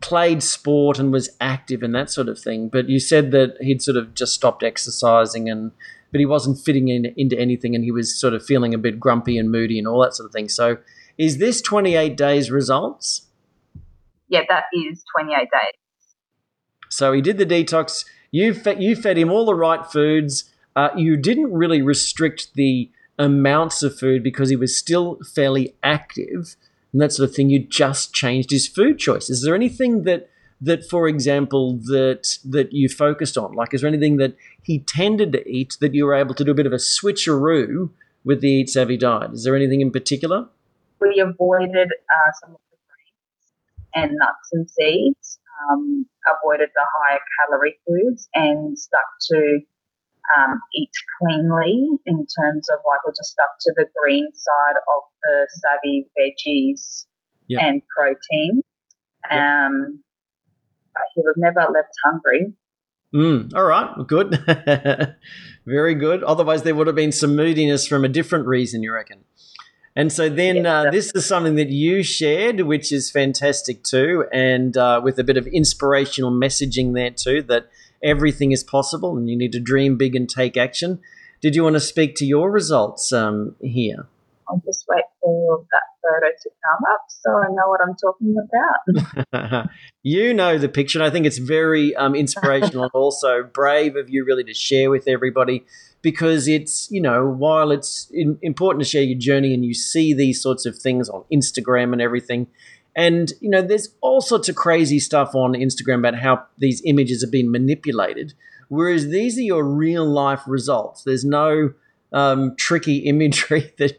played 0.01 0.43
sport 0.43 0.99
and 0.99 1.13
was 1.13 1.31
active 1.41 1.85
and 1.85 1.95
that 1.95 2.11
sort 2.11 2.29
of 2.29 2.39
thing. 2.39 2.69
But 2.69 2.89
you 2.89 2.99
said 2.99 3.31
that 3.31 3.57
he'd 3.61 3.81
sort 3.81 3.97
of 3.97 4.15
just 4.15 4.35
stopped 4.35 4.65
exercising 4.65 5.49
and 5.49 5.71
but 6.11 6.19
he 6.19 6.27
wasn't 6.27 6.59
fitting 6.59 6.89
in 6.89 7.07
into 7.17 7.39
anything 7.39 7.77
and 7.77 7.85
he 7.85 7.93
was 7.93 8.19
sort 8.19 8.35
of 8.35 8.45
feeling 8.45 8.75
a 8.75 8.79
bit 8.79 8.99
grumpy 8.99 9.39
and 9.39 9.53
moody 9.53 9.79
and 9.79 9.87
all 9.87 10.03
that 10.03 10.15
sort 10.15 10.27
of 10.27 10.33
thing. 10.33 10.49
So 10.49 10.79
is 11.19 11.39
this 11.39 11.61
28 11.61 12.17
days 12.17 12.51
results? 12.51 13.23
Yeah, 14.29 14.43
that 14.49 14.65
is 14.73 15.05
28 15.19 15.39
days. 15.39 15.49
So 16.89 17.13
he 17.13 17.21
did 17.21 17.39
the 17.39 17.47
detox. 17.47 18.05
You 18.31 18.55
fed, 18.55 18.83
you 18.83 18.97
fed 18.97 19.19
him 19.19 19.31
all 19.31 19.45
the 19.45 19.55
right 19.55 19.85
foods. 19.85 20.51
Uh, 20.75 20.89
you 20.97 21.17
didn't 21.17 21.53
really 21.53 21.83
restrict 21.83 22.55
the 22.55 22.91
amounts 23.19 23.83
of 23.83 23.99
food 23.99 24.23
because 24.23 24.49
he 24.49 24.57
was 24.57 24.77
still 24.77 25.19
fairly 25.35 25.75
active 25.83 26.57
and 26.93 27.01
that 27.01 27.13
sort 27.13 27.29
of 27.29 27.35
thing. 27.35 27.51
You 27.51 27.61
just 27.61 28.15
changed 28.15 28.51
his 28.51 28.69
food 28.69 28.99
choices. 28.99 29.39
Is 29.39 29.43
there 29.45 29.55
anything 29.55 30.05
that 30.05 30.29
that, 30.61 30.89
for 30.89 31.09
example, 31.09 31.77
that 31.85 32.39
that 32.45 32.73
you 32.73 32.89
focused 32.89 33.37
on? 33.37 33.53
Like, 33.53 33.75
is 33.75 33.81
there 33.81 33.89
anything 33.89 34.19
that 34.19 34.37
he 34.63 34.79
tended 34.79 35.33
to 35.33 35.49
eat 35.49 35.77
that 35.81 35.95
you 35.95 36.07
were 36.07 36.15
able 36.15 36.35
to 36.35 36.45
do 36.45 36.53
a 36.53 36.55
bit 36.55 36.67
of 36.67 36.73
a 36.73 36.77
switcheroo 36.77 37.91
with 38.25 38.41
the 38.41 38.49
Eat 38.49 38.71
Savvy 38.71 38.97
diet? 38.97 39.33
Is 39.33 39.45
there 39.45 39.57
anything 39.57 39.81
in 39.81 39.91
particular? 39.91 40.47
We 41.03 41.21
avoided 41.21 41.89
uh, 41.91 42.31
some 42.41 42.51
of 42.55 42.61
the 42.71 42.79
grains 42.87 43.93
and 43.95 44.13
nuts 44.17 44.49
and 44.53 44.71
seeds. 44.71 45.39
Um, 45.71 46.07
avoided 46.27 46.71
the 46.75 46.85
higher 46.97 47.21
calorie 47.39 47.79
foods 47.87 48.29
and 48.35 48.77
stuck 48.77 49.05
to 49.31 49.61
um, 50.37 50.61
eat 50.75 50.91
cleanly 51.19 51.89
in 52.07 52.27
terms 52.27 52.69
of 52.71 52.79
like 52.87 53.05
we 53.07 53.13
just 53.13 53.33
stuck 53.33 53.51
to 53.61 53.73
the 53.77 53.87
green 54.01 54.29
side 54.35 54.77
of 54.77 55.03
the 55.23 55.49
savvy 55.51 56.07
veggies 56.19 57.07
yep. 57.49 57.63
and 57.63 57.83
protein. 57.97 58.63
Um, 59.31 60.03
he 61.15 61.21
was 61.21 61.35
never 61.37 61.61
left 61.73 61.93
hungry. 62.05 62.53
Mm, 63.15 63.55
all 63.55 63.65
right, 63.65 64.07
good. 64.07 64.43
Very 65.67 65.95
good. 65.95 66.23
Otherwise, 66.23 66.63
there 66.63 66.75
would 66.75 66.87
have 66.87 66.97
been 66.97 67.13
some 67.13 67.37
moodiness 67.37 67.87
from 67.87 68.05
a 68.05 68.09
different 68.09 68.47
reason, 68.47 68.83
you 68.83 68.93
reckon? 68.93 69.25
And 69.95 70.11
so 70.11 70.29
then 70.29 70.65
uh, 70.65 70.91
this 70.91 71.13
is 71.15 71.27
something 71.27 71.57
that 71.57 71.69
you 71.69 72.03
shared, 72.03 72.61
which 72.63 72.93
is 72.93 73.11
fantastic 73.11 73.83
too, 73.83 74.25
and 74.33 74.77
uh, 74.77 75.01
with 75.05 75.19
a 75.19 75.25
bit 75.25 75.37
of 75.37 75.47
inspirational 75.47 76.31
messaging 76.31 76.95
there 76.95 77.11
too, 77.11 77.43
that 77.43 77.69
everything 78.03 78.53
is 78.53 78.65
possible 78.65 79.17
and 79.17 79.29
you 79.29 79.37
need 79.37 79.53
to 79.53 79.61
dream 79.61 79.99
big 79.99 80.17
and 80.17 80.29
take 80.29 80.57
action. 80.57 81.01
Did 81.43 81.55
you 81.55 81.63
want 81.63 81.75
to 81.75 81.81
speak 81.81 82.15
to 82.17 82.25
your 82.25 82.51
results 82.51 83.13
um, 83.13 83.55
here? 83.61 84.07
I'll 84.49 84.63
just 84.65 84.85
wait 84.89 85.05
for 85.21 85.65
that 85.73 85.83
photo 86.03 86.33
to 86.43 86.51
come 86.65 86.85
up 86.93 87.05
so 87.09 87.31
I 87.31 87.49
know 87.49 87.69
what 87.69 87.81
I'm 87.81 87.95
talking 87.95 88.37
about. 89.33 89.69
you 90.03 90.35
know 90.35 90.59
the 90.59 90.69
picture, 90.69 90.99
and 90.99 91.07
I 91.07 91.11
think 91.11 91.27
it's 91.27 91.39
very 91.39 91.95
um, 91.97 92.15
inspirational 92.15 92.85
and 92.85 92.93
also 92.95 93.43
brave 93.43 93.97
of 93.97 94.11
you 94.11 94.25
really 94.25 94.45
to 94.45 94.55
share 94.55 94.91
with 94.91 95.07
everybody 95.07 95.65
because 96.03 96.49
it's, 96.49 96.91
you 96.91 97.01
know, 97.01 97.27
while 97.27 97.71
it's 97.71 98.11
in, 98.13 98.39
important 98.43 98.83
to 98.83 98.89
share 98.89 99.03
your 99.03 99.19
journey 99.19 99.55
and 99.55 99.65
you 99.65 99.73
see 99.73 100.13
these 100.13 100.43
sorts 100.43 100.67
of 100.67 100.77
things 100.77 101.09
on 101.09 101.25
Instagram 101.33 101.93
and 101.93 102.03
everything, 102.03 102.49
and, 102.95 103.33
you 103.41 103.49
know, 103.49 103.63
there's 103.63 103.95
all 104.01 104.21
sorts 104.21 104.49
of 104.49 104.57
crazy 104.57 104.99
stuff 104.99 105.35
on 105.35 105.53
Instagram 105.55 106.01
about 106.01 106.17
how 106.17 106.45
these 106.59 106.83
images 106.85 107.23
have 107.23 107.31
been 107.31 107.51
manipulated. 107.51 108.35
Whereas 108.69 109.09
these 109.09 109.39
are 109.39 109.43
your 109.43 109.65
real 109.65 110.05
life 110.05 110.43
results. 110.47 111.05
There's 111.05 111.25
no 111.25 111.73
um, 112.13 112.55
tricky 112.57 112.97
imagery 113.07 113.73
that 113.79 113.99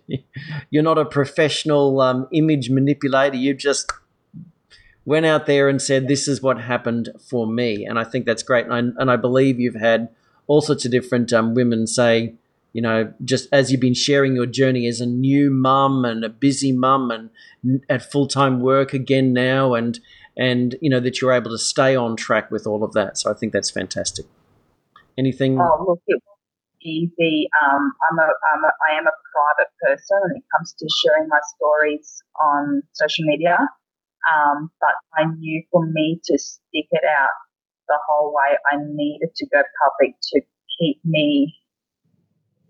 you're 0.70 0.84
not 0.84 0.98
a 0.98 1.06
professional 1.06 2.02
um, 2.02 2.28
image 2.32 2.70
manipulator. 2.70 3.38
You 3.38 3.54
just 3.54 3.92
went 5.06 5.26
out 5.26 5.46
there 5.46 5.70
and 5.70 5.82
said, 5.82 6.08
This 6.08 6.28
is 6.28 6.42
what 6.42 6.60
happened 6.60 7.10
for 7.30 7.48
me. 7.48 7.86
And 7.86 7.98
I 7.98 8.04
think 8.04 8.26
that's 8.26 8.44
great. 8.44 8.66
And 8.66 8.74
I, 8.74 9.02
and 9.02 9.12
I 9.12 9.16
believe 9.16 9.60
you've 9.60 9.76
had 9.76 10.10
all 10.48 10.62
sorts 10.62 10.86
of 10.86 10.92
different 10.92 11.32
um, 11.32 11.54
women 11.54 11.88
say, 11.88 12.34
you 12.74 12.82
know, 12.82 13.14
just 13.24 13.48
as 13.52 13.72
you've 13.72 13.82
been 13.82 13.94
sharing 13.94 14.36
your 14.36 14.46
journey 14.46 14.88
as 14.88 15.00
a 15.00 15.06
new 15.06 15.52
mum 15.52 16.06
and 16.06 16.26
a 16.26 16.30
busy 16.30 16.72
mum 16.72 17.12
and 17.12 17.30
at 17.90 18.12
full 18.12 18.28
time 18.28 18.62
work 18.62 18.94
again 18.94 19.32
now, 19.32 19.74
and 19.74 20.00
and 20.36 20.76
you 20.82 20.90
know 20.90 21.00
that 21.00 21.22
you're 21.22 21.32
able 21.32 21.52
to 21.52 21.58
stay 21.58 21.96
on 21.96 22.16
track 22.16 22.50
with 22.50 22.66
all 22.66 22.84
of 22.84 22.94
that. 22.94 23.18
So 23.18 23.30
I 23.30 23.36
think 23.36 23.54
that's 23.54 23.70
fantastic. 23.70 24.26
Anything? 25.18 25.60
Oh, 25.60 25.86
look, 25.88 26.02
it 26.08 26.22
was 26.26 26.38
easy. 26.82 27.48
Um, 27.64 27.94
I'm 28.10 28.20
a, 28.20 28.24
I'm 28.24 28.64
a 28.64 28.72
I 28.90 28.98
am 28.98 29.06
a 29.06 29.14
private 29.32 29.72
person 29.82 30.18
when 30.24 30.38
it 30.38 30.44
comes 30.56 30.74
to 30.74 30.88
sharing 31.04 31.28
my 31.30 31.40
stories 31.56 32.24
on 32.42 32.82
social 32.94 33.26
media. 33.26 33.60
Um, 34.34 34.72
but 34.80 34.96
I 35.16 35.26
knew 35.26 35.64
for 35.70 35.86
me 35.86 36.20
to 36.26 36.40
stick 36.40 36.88
it 36.92 37.04
out 37.06 37.30
the 37.88 38.00
whole 38.08 38.34
way, 38.34 38.58
I 38.72 38.78
needed 38.82 39.36
to 39.36 39.46
go 39.48 39.62
public 39.82 40.16
to 40.34 40.42
keep 40.80 41.00
me 41.04 41.56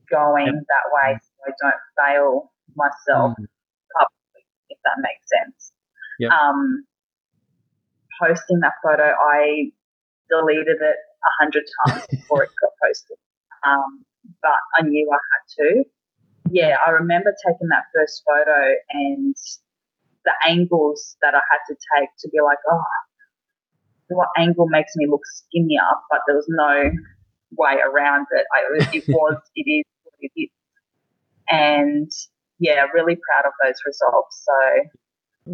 going 0.10 0.46
yep. 0.46 0.56
that 0.68 0.88
way 0.92 1.18
so 1.22 1.32
I 1.48 1.52
don't 1.62 1.82
fail 1.98 2.52
myself 2.76 3.32
mm. 3.40 3.46
publicly, 3.98 4.44
if 4.70 4.78
that 4.84 4.98
makes 5.02 5.26
sense. 5.30 5.72
Yep. 6.20 6.32
Um, 6.32 6.86
posting 8.22 8.60
that 8.60 8.74
photo, 8.84 9.04
I 9.04 9.72
deleted 10.30 10.78
it 10.82 10.98
a 10.98 11.32
hundred 11.40 11.64
times 11.88 12.06
before 12.12 12.44
it 12.44 12.52
got 12.62 12.72
posted. 12.84 13.18
Um, 13.66 14.06
but 14.42 14.60
I 14.78 14.84
knew 14.84 15.10
I 15.12 15.20
had 15.34 15.44
to. 15.58 15.84
Yeah, 16.52 16.78
I 16.86 16.92
remember 16.92 17.34
taking 17.48 17.68
that 17.70 17.86
first 17.96 18.22
photo 18.28 18.76
and 18.92 19.36
the 20.26 20.34
angles 20.48 21.18
that 21.22 21.34
I 21.34 21.42
had 21.52 21.60
to 21.68 21.76
take 21.98 22.10
to 22.20 22.30
be 22.30 22.40
like, 22.44 22.60
oh, 22.70 22.84
what 24.08 24.28
angle 24.38 24.68
makes 24.68 24.92
me 24.96 25.08
look 25.10 25.22
skinnier? 25.26 25.82
But 26.10 26.22
there 26.28 26.36
was 26.36 26.46
no 26.50 26.92
way 27.58 27.78
around 27.86 28.28
it. 28.32 28.46
I, 28.54 28.96
it 28.96 29.04
was, 29.08 29.38
it 29.56 29.70
is, 29.70 29.86
it 30.20 30.32
is. 30.36 30.50
and 31.50 32.12
yeah, 32.60 32.86
really 32.94 33.16
proud 33.16 33.46
of 33.46 33.54
those 33.64 33.76
results. 33.86 34.46
So. 34.46 34.90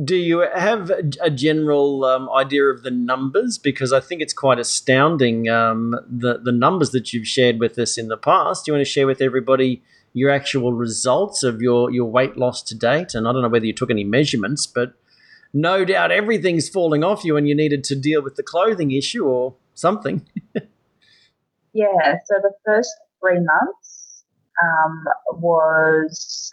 Do 0.06 0.16
you 0.16 0.46
have 0.54 0.92
a 1.20 1.32
general 1.32 2.06
um, 2.06 2.30
idea 2.30 2.66
of 2.66 2.84
the 2.84 2.92
numbers? 2.92 3.58
Because 3.58 3.92
I 3.92 4.00
think 4.00 4.22
it's 4.22 4.34
quite 4.34 4.60
astounding 4.60 5.50
um, 5.50 5.96
the 6.08 6.38
the 6.38 6.52
numbers 6.52 6.92
that 6.92 7.12
you've 7.12 7.28
shared 7.28 7.60
with 7.60 7.80
us 7.80 7.98
in 7.98 8.08
the 8.08 8.18
past. 8.18 8.66
Do 8.66 8.72
you 8.72 8.76
want 8.76 8.86
to 8.86 8.92
share 8.92 9.08
with 9.08 9.20
everybody 9.20 9.82
your 10.14 10.30
actual 10.30 10.74
results 10.74 11.42
of 11.42 11.60
your 11.60 11.90
your 11.90 12.06
weight 12.06 12.38
loss 12.38 12.62
to 12.64 12.76
date? 12.76 13.16
And 13.16 13.28
I 13.28 13.32
don't 13.32 13.42
know 13.42 13.50
whether 13.50 13.66
you 13.66 13.74
took 13.74 13.90
any 13.90 14.04
measurements, 14.04 14.68
but 14.68 14.94
no 15.54 15.86
doubt 15.86 16.12
everything's 16.12 16.70
falling 16.70 17.04
off 17.04 17.24
you, 17.24 17.38
and 17.38 17.48
you 17.48 17.56
needed 17.56 17.84
to 17.86 17.96
deal 17.96 18.22
with 18.22 18.36
the 18.36 18.44
clothing 18.44 18.92
issue 18.92 19.26
or 19.26 19.56
something. 19.74 20.26
yeah. 21.74 22.18
So 22.26 22.36
the 22.42 22.52
first 22.66 22.92
three 23.20 23.40
months 23.40 24.24
um, 24.62 25.06
was 25.34 26.52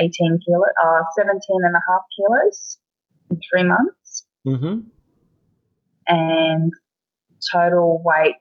18 0.00 0.40
kilo, 0.44 0.64
uh, 0.82 1.02
17 1.16 1.40
and 1.64 1.74
a 1.74 1.80
half 1.88 2.02
kilos 2.16 2.78
in 3.30 3.40
three 3.50 3.64
months. 3.64 4.26
Mm-hmm. 4.46 4.80
And 6.10 6.72
total 7.52 8.02
weight, 8.04 8.34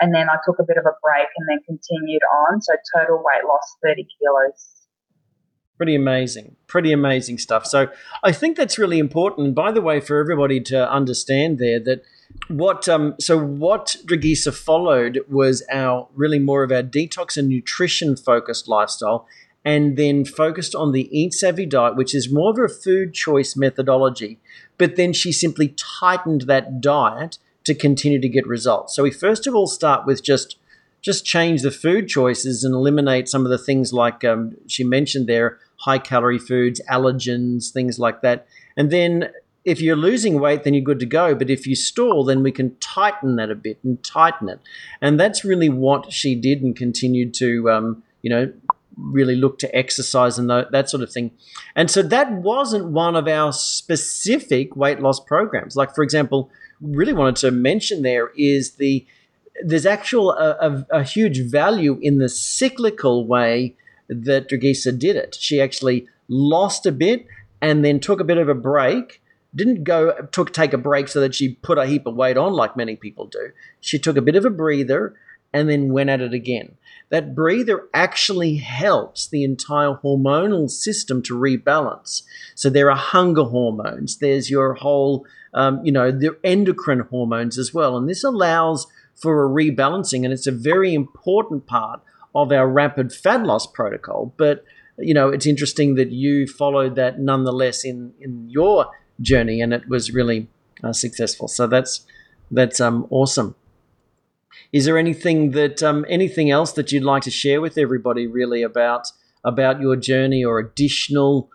and 0.00 0.14
then 0.14 0.28
I 0.30 0.36
took 0.44 0.58
a 0.58 0.64
bit 0.64 0.78
of 0.78 0.86
a 0.86 0.96
break 1.02 1.28
and 1.36 1.48
then 1.48 1.58
continued 1.66 2.22
on. 2.22 2.62
So 2.62 2.72
total 2.96 3.18
weight 3.18 3.44
loss 3.46 3.76
30 3.84 4.06
kilos. 4.18 4.83
Pretty 5.84 5.96
amazing. 5.96 6.56
Pretty 6.66 6.92
amazing 6.92 7.36
stuff. 7.36 7.66
So 7.66 7.88
I 8.22 8.32
think 8.32 8.56
that's 8.56 8.78
really 8.78 8.98
important. 8.98 9.48
And 9.48 9.54
by 9.54 9.70
the 9.70 9.82
way, 9.82 10.00
for 10.00 10.18
everybody 10.18 10.58
to 10.62 10.90
understand 10.90 11.58
there 11.58 11.78
that 11.80 12.02
what 12.48 12.88
um, 12.88 13.16
so 13.20 13.36
what 13.36 13.96
Dragisa 14.06 14.54
followed 14.54 15.20
was 15.28 15.62
our 15.70 16.08
really 16.14 16.38
more 16.38 16.62
of 16.62 16.72
our 16.72 16.82
detox 16.82 17.36
and 17.36 17.50
nutrition 17.50 18.16
focused 18.16 18.66
lifestyle 18.66 19.28
and 19.62 19.98
then 19.98 20.24
focused 20.24 20.74
on 20.74 20.92
the 20.92 21.06
eat 21.16 21.34
savvy 21.34 21.66
diet 21.66 21.96
which 21.96 22.14
is 22.14 22.32
more 22.32 22.50
of 22.52 22.58
a 22.58 22.74
food 22.74 23.12
choice 23.12 23.54
methodology 23.56 24.40
but 24.78 24.96
then 24.96 25.12
she 25.12 25.32
simply 25.32 25.74
tightened 26.00 26.42
that 26.42 26.80
diet 26.80 27.38
to 27.62 27.74
continue 27.74 28.20
to 28.20 28.28
get 28.28 28.46
results 28.46 28.96
so 28.96 29.04
we 29.04 29.12
first 29.12 29.46
of 29.46 29.54
all 29.54 29.68
start 29.68 30.04
with 30.06 30.24
just 30.24 30.56
just 31.02 31.24
change 31.24 31.62
the 31.62 31.70
food 31.70 32.08
choices 32.08 32.64
and 32.64 32.74
eliminate 32.74 33.28
some 33.28 33.44
of 33.44 33.50
the 33.50 33.58
things 33.58 33.92
like 33.92 34.24
um, 34.24 34.56
she 34.66 34.82
mentioned 34.82 35.28
there 35.28 35.58
high 35.84 35.98
calorie 35.98 36.38
foods 36.38 36.80
allergens 36.90 37.70
things 37.70 37.98
like 37.98 38.22
that 38.22 38.46
and 38.76 38.90
then 38.90 39.28
if 39.64 39.80
you're 39.80 39.96
losing 39.96 40.40
weight, 40.40 40.62
then 40.62 40.74
you're 40.74 40.84
good 40.84 41.00
to 41.00 41.06
go. 41.06 41.34
But 41.34 41.48
if 41.48 41.66
you 41.66 41.74
stall, 41.74 42.24
then 42.24 42.42
we 42.42 42.52
can 42.52 42.76
tighten 42.76 43.36
that 43.36 43.50
a 43.50 43.54
bit 43.54 43.78
and 43.82 44.02
tighten 44.04 44.48
it. 44.48 44.60
And 45.00 45.18
that's 45.18 45.44
really 45.44 45.68
what 45.68 46.12
she 46.12 46.34
did 46.34 46.62
and 46.62 46.76
continued 46.76 47.32
to, 47.34 47.70
um, 47.70 48.02
you 48.22 48.30
know, 48.30 48.52
really 48.96 49.34
look 49.34 49.58
to 49.58 49.74
exercise 49.74 50.38
and 50.38 50.50
that 50.50 50.90
sort 50.90 51.02
of 51.02 51.10
thing. 51.10 51.30
And 51.74 51.90
so 51.90 52.02
that 52.02 52.30
wasn't 52.32 52.86
one 52.86 53.16
of 53.16 53.26
our 53.26 53.52
specific 53.52 54.76
weight 54.76 55.00
loss 55.00 55.18
programs. 55.18 55.76
Like, 55.76 55.94
for 55.94 56.04
example, 56.04 56.50
really 56.80 57.12
wanted 57.12 57.36
to 57.36 57.50
mention 57.50 58.02
there 58.02 58.30
is 58.36 58.72
the 58.72 59.06
there's 59.64 59.86
actual 59.86 60.32
a, 60.32 60.56
a, 60.60 60.98
a 60.98 61.02
huge 61.04 61.40
value 61.48 61.96
in 62.02 62.18
the 62.18 62.28
cyclical 62.28 63.24
way 63.24 63.76
that 64.08 64.48
Dragisa 64.48 64.96
did 64.98 65.16
it. 65.16 65.36
She 65.38 65.60
actually 65.60 66.06
lost 66.28 66.86
a 66.86 66.92
bit 66.92 67.26
and 67.60 67.84
then 67.84 68.00
took 68.00 68.20
a 68.20 68.24
bit 68.24 68.38
of 68.38 68.48
a 68.48 68.54
break. 68.54 69.22
Didn't 69.54 69.84
go 69.84 70.12
took 70.32 70.52
take 70.52 70.72
a 70.72 70.78
break 70.78 71.08
so 71.08 71.20
that 71.20 71.34
she 71.34 71.54
put 71.54 71.78
a 71.78 71.86
heap 71.86 72.06
of 72.06 72.16
weight 72.16 72.36
on 72.36 72.52
like 72.52 72.76
many 72.76 72.96
people 72.96 73.26
do. 73.26 73.52
She 73.80 73.98
took 73.98 74.16
a 74.16 74.22
bit 74.22 74.36
of 74.36 74.44
a 74.44 74.50
breather 74.50 75.14
and 75.52 75.70
then 75.70 75.92
went 75.92 76.10
at 76.10 76.20
it 76.20 76.34
again. 76.34 76.76
That 77.10 77.34
breather 77.34 77.88
actually 77.94 78.56
helps 78.56 79.28
the 79.28 79.44
entire 79.44 79.94
hormonal 80.02 80.68
system 80.68 81.22
to 81.22 81.38
rebalance. 81.38 82.22
So 82.56 82.68
there 82.68 82.90
are 82.90 82.96
hunger 82.96 83.44
hormones. 83.44 84.18
There's 84.18 84.50
your 84.50 84.74
whole, 84.74 85.24
um, 85.52 85.80
you 85.84 85.92
know, 85.92 86.10
the 86.10 86.36
endocrine 86.42 87.06
hormones 87.10 87.56
as 87.56 87.72
well, 87.72 87.96
and 87.96 88.08
this 88.08 88.24
allows 88.24 88.88
for 89.14 89.44
a 89.44 89.48
rebalancing, 89.48 90.24
and 90.24 90.32
it's 90.32 90.48
a 90.48 90.52
very 90.52 90.92
important 90.92 91.66
part 91.66 92.00
of 92.34 92.52
our 92.52 92.68
rapid 92.68 93.12
fat 93.12 93.44
loss 93.44 93.66
protocol. 93.66 94.34
But 94.36 94.64
you 94.98 95.14
know, 95.14 95.28
it's 95.28 95.46
interesting 95.46 95.96
that 95.96 96.10
you 96.10 96.46
followed 96.46 96.94
that 96.96 97.18
nonetheless 97.18 97.84
in 97.84 98.12
in 98.20 98.48
your 98.48 98.86
journey, 99.20 99.60
and 99.60 99.72
it 99.72 99.88
was 99.88 100.12
really 100.12 100.48
uh, 100.82 100.92
successful. 100.92 101.48
So 101.48 101.66
that's 101.66 102.06
that's 102.50 102.80
um, 102.80 103.06
awesome. 103.10 103.54
Is 104.72 104.84
there 104.84 104.98
anything 104.98 105.50
that 105.52 105.82
um, 105.82 106.04
anything 106.08 106.50
else 106.50 106.72
that 106.72 106.92
you'd 106.92 107.04
like 107.04 107.22
to 107.24 107.30
share 107.30 107.60
with 107.60 107.78
everybody, 107.78 108.26
really 108.26 108.62
about 108.62 109.08
about 109.44 109.80
your 109.80 109.96
journey 109.96 110.44
or 110.44 110.58
additional 110.58 111.50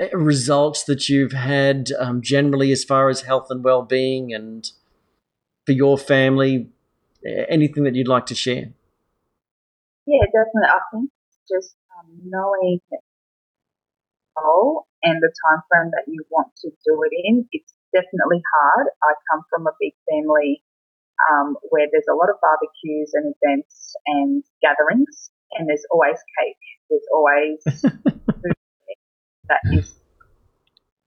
uh, 0.00 0.16
results 0.16 0.84
that 0.84 1.08
you've 1.08 1.32
had 1.32 1.90
um, 1.98 2.20
generally 2.20 2.72
as 2.72 2.84
far 2.84 3.08
as 3.08 3.22
health 3.22 3.46
and 3.50 3.64
well 3.64 3.82
being 3.82 4.32
and 4.32 4.70
for 5.64 5.72
your 5.72 5.98
family? 5.98 6.68
Anything 7.48 7.82
that 7.84 7.96
you'd 7.96 8.06
like 8.06 8.26
to 8.26 8.36
share? 8.36 8.68
Yeah, 10.06 10.24
definitely. 10.26 10.68
I 10.70 10.80
think 10.90 11.10
just 11.48 11.76
um, 11.98 12.06
knowing 12.24 12.80
the 12.90 12.98
goal 14.36 14.86
and 15.02 15.20
the 15.22 15.32
time 15.46 15.62
frame 15.70 15.90
that 15.92 16.04
you 16.06 16.24
want 16.30 16.48
to 16.62 16.70
do 16.84 16.94
it 17.04 17.12
in, 17.24 17.48
it's 17.52 17.74
definitely 17.92 18.42
hard. 18.54 18.86
I 19.02 19.14
come 19.32 19.42
from 19.50 19.66
a 19.66 19.74
big 19.80 19.92
family 20.10 20.62
um, 21.30 21.56
where 21.70 21.88
there's 21.92 22.08
a 22.10 22.16
lot 22.16 22.30
of 22.30 22.36
barbecues 22.42 23.12
and 23.14 23.34
events 23.42 23.96
and 24.06 24.44
gatherings, 24.62 25.30
and 25.52 25.68
there's 25.68 25.86
always 25.92 26.18
cake. 26.40 26.62
There's 26.90 27.08
always 27.12 27.60
food 28.42 28.56
that 29.48 29.60
is 29.72 29.94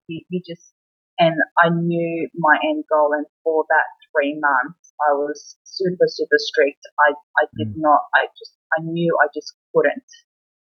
you, 0.07 0.21
you 0.29 0.41
just 0.45 0.73
and 1.19 1.35
I 1.62 1.67
knew 1.69 2.29
my 2.35 2.57
end 2.63 2.85
goal, 2.89 3.12
and 3.13 3.25
for 3.43 3.65
that 3.67 3.88
three 4.12 4.39
months, 4.39 4.93
I 5.09 5.13
was 5.13 5.57
super 5.79 6.07
super 6.07 6.39
strict. 6.39 6.83
I 7.07 7.15
I 7.39 7.43
did 7.55 7.71
mm. 7.71 7.79
not. 7.87 8.03
I 8.19 8.27
just 8.35 8.53
I 8.77 8.83
knew 8.83 9.15
I 9.23 9.27
just 9.33 9.55
couldn't 9.73 10.11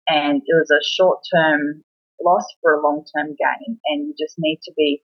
and 0.09 0.41
it 0.41 0.55
was 0.57 0.71
a 0.73 0.81
short 0.83 1.19
term 1.33 1.85
loss 2.19 2.45
for 2.61 2.73
a 2.73 2.81
long 2.83 3.05
term 3.15 3.37
gain. 3.37 3.79
And 3.85 4.07
you 4.07 4.13
just 4.19 4.35
need 4.37 4.59
to 4.65 4.73
be 4.75 5.03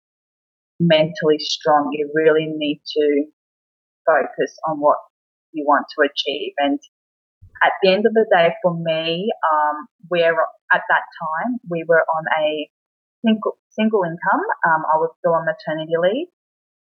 mentally 0.79 1.39
strong. 1.39 1.89
You 1.93 2.11
really 2.13 2.47
need 2.51 2.81
to 2.97 3.25
focus 4.05 4.55
on 4.67 4.77
what 4.79 4.97
you 5.51 5.65
want 5.65 5.87
to 5.95 6.05
achieve. 6.05 6.53
And 6.59 6.79
at 7.63 7.71
the 7.81 7.91
end 7.91 8.05
of 8.05 8.13
the 8.13 8.27
day, 8.31 8.53
for 8.61 8.75
me, 8.75 9.31
um, 9.51 9.87
we're 10.11 10.35
at 10.71 10.83
that 10.87 11.05
time 11.07 11.59
we 11.69 11.83
were 11.87 12.03
on 12.03 12.25
a 12.43 12.69
single 13.25 13.57
single 13.71 14.03
income. 14.03 14.43
Um, 14.67 14.83
I 14.93 14.97
was 14.99 15.11
still 15.19 15.33
on 15.33 15.47
maternity 15.47 15.95
leave, 15.99 16.27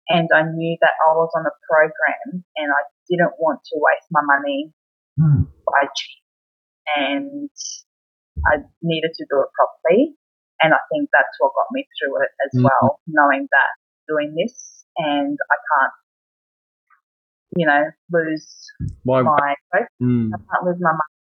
and 0.09 0.29
I 0.35 0.43
knew 0.43 0.77
that 0.81 0.97
I 1.09 1.13
was 1.15 1.31
on 1.37 1.47
a 1.47 1.55
program, 1.69 2.45
and 2.57 2.69
I 2.73 2.83
didn't 3.09 3.35
want 3.39 3.61
to 3.73 3.75
waste 3.79 4.09
my 4.11 4.23
money 4.25 4.73
mm. 5.19 5.47
by 5.65 5.89
cheap. 5.95 6.23
And 6.97 7.51
I 8.47 8.63
needed 8.83 9.11
to 9.17 9.25
do 9.29 9.41
it 9.43 9.51
properly. 9.55 10.15
And 10.63 10.73
I 10.73 10.79
think 10.93 11.11
that's 11.13 11.37
what 11.39 11.53
got 11.55 11.67
me 11.73 11.87
through 11.99 12.23
it 12.23 12.31
as 12.47 12.59
mm-hmm. 12.59 12.65
well, 12.65 13.01
knowing 13.07 13.49
that 13.51 13.71
doing 14.09 14.35
this 14.37 14.85
and 14.97 15.37
I 15.51 15.57
can't, 15.69 15.93
you 17.57 17.67
know, 17.67 17.85
lose 18.13 18.47
Why? 19.03 19.23
my 19.23 19.55
mm. 20.01 20.31
I 20.33 20.39
can't 20.39 20.65
lose 20.65 20.81
my 20.81 20.93
money. 20.93 21.17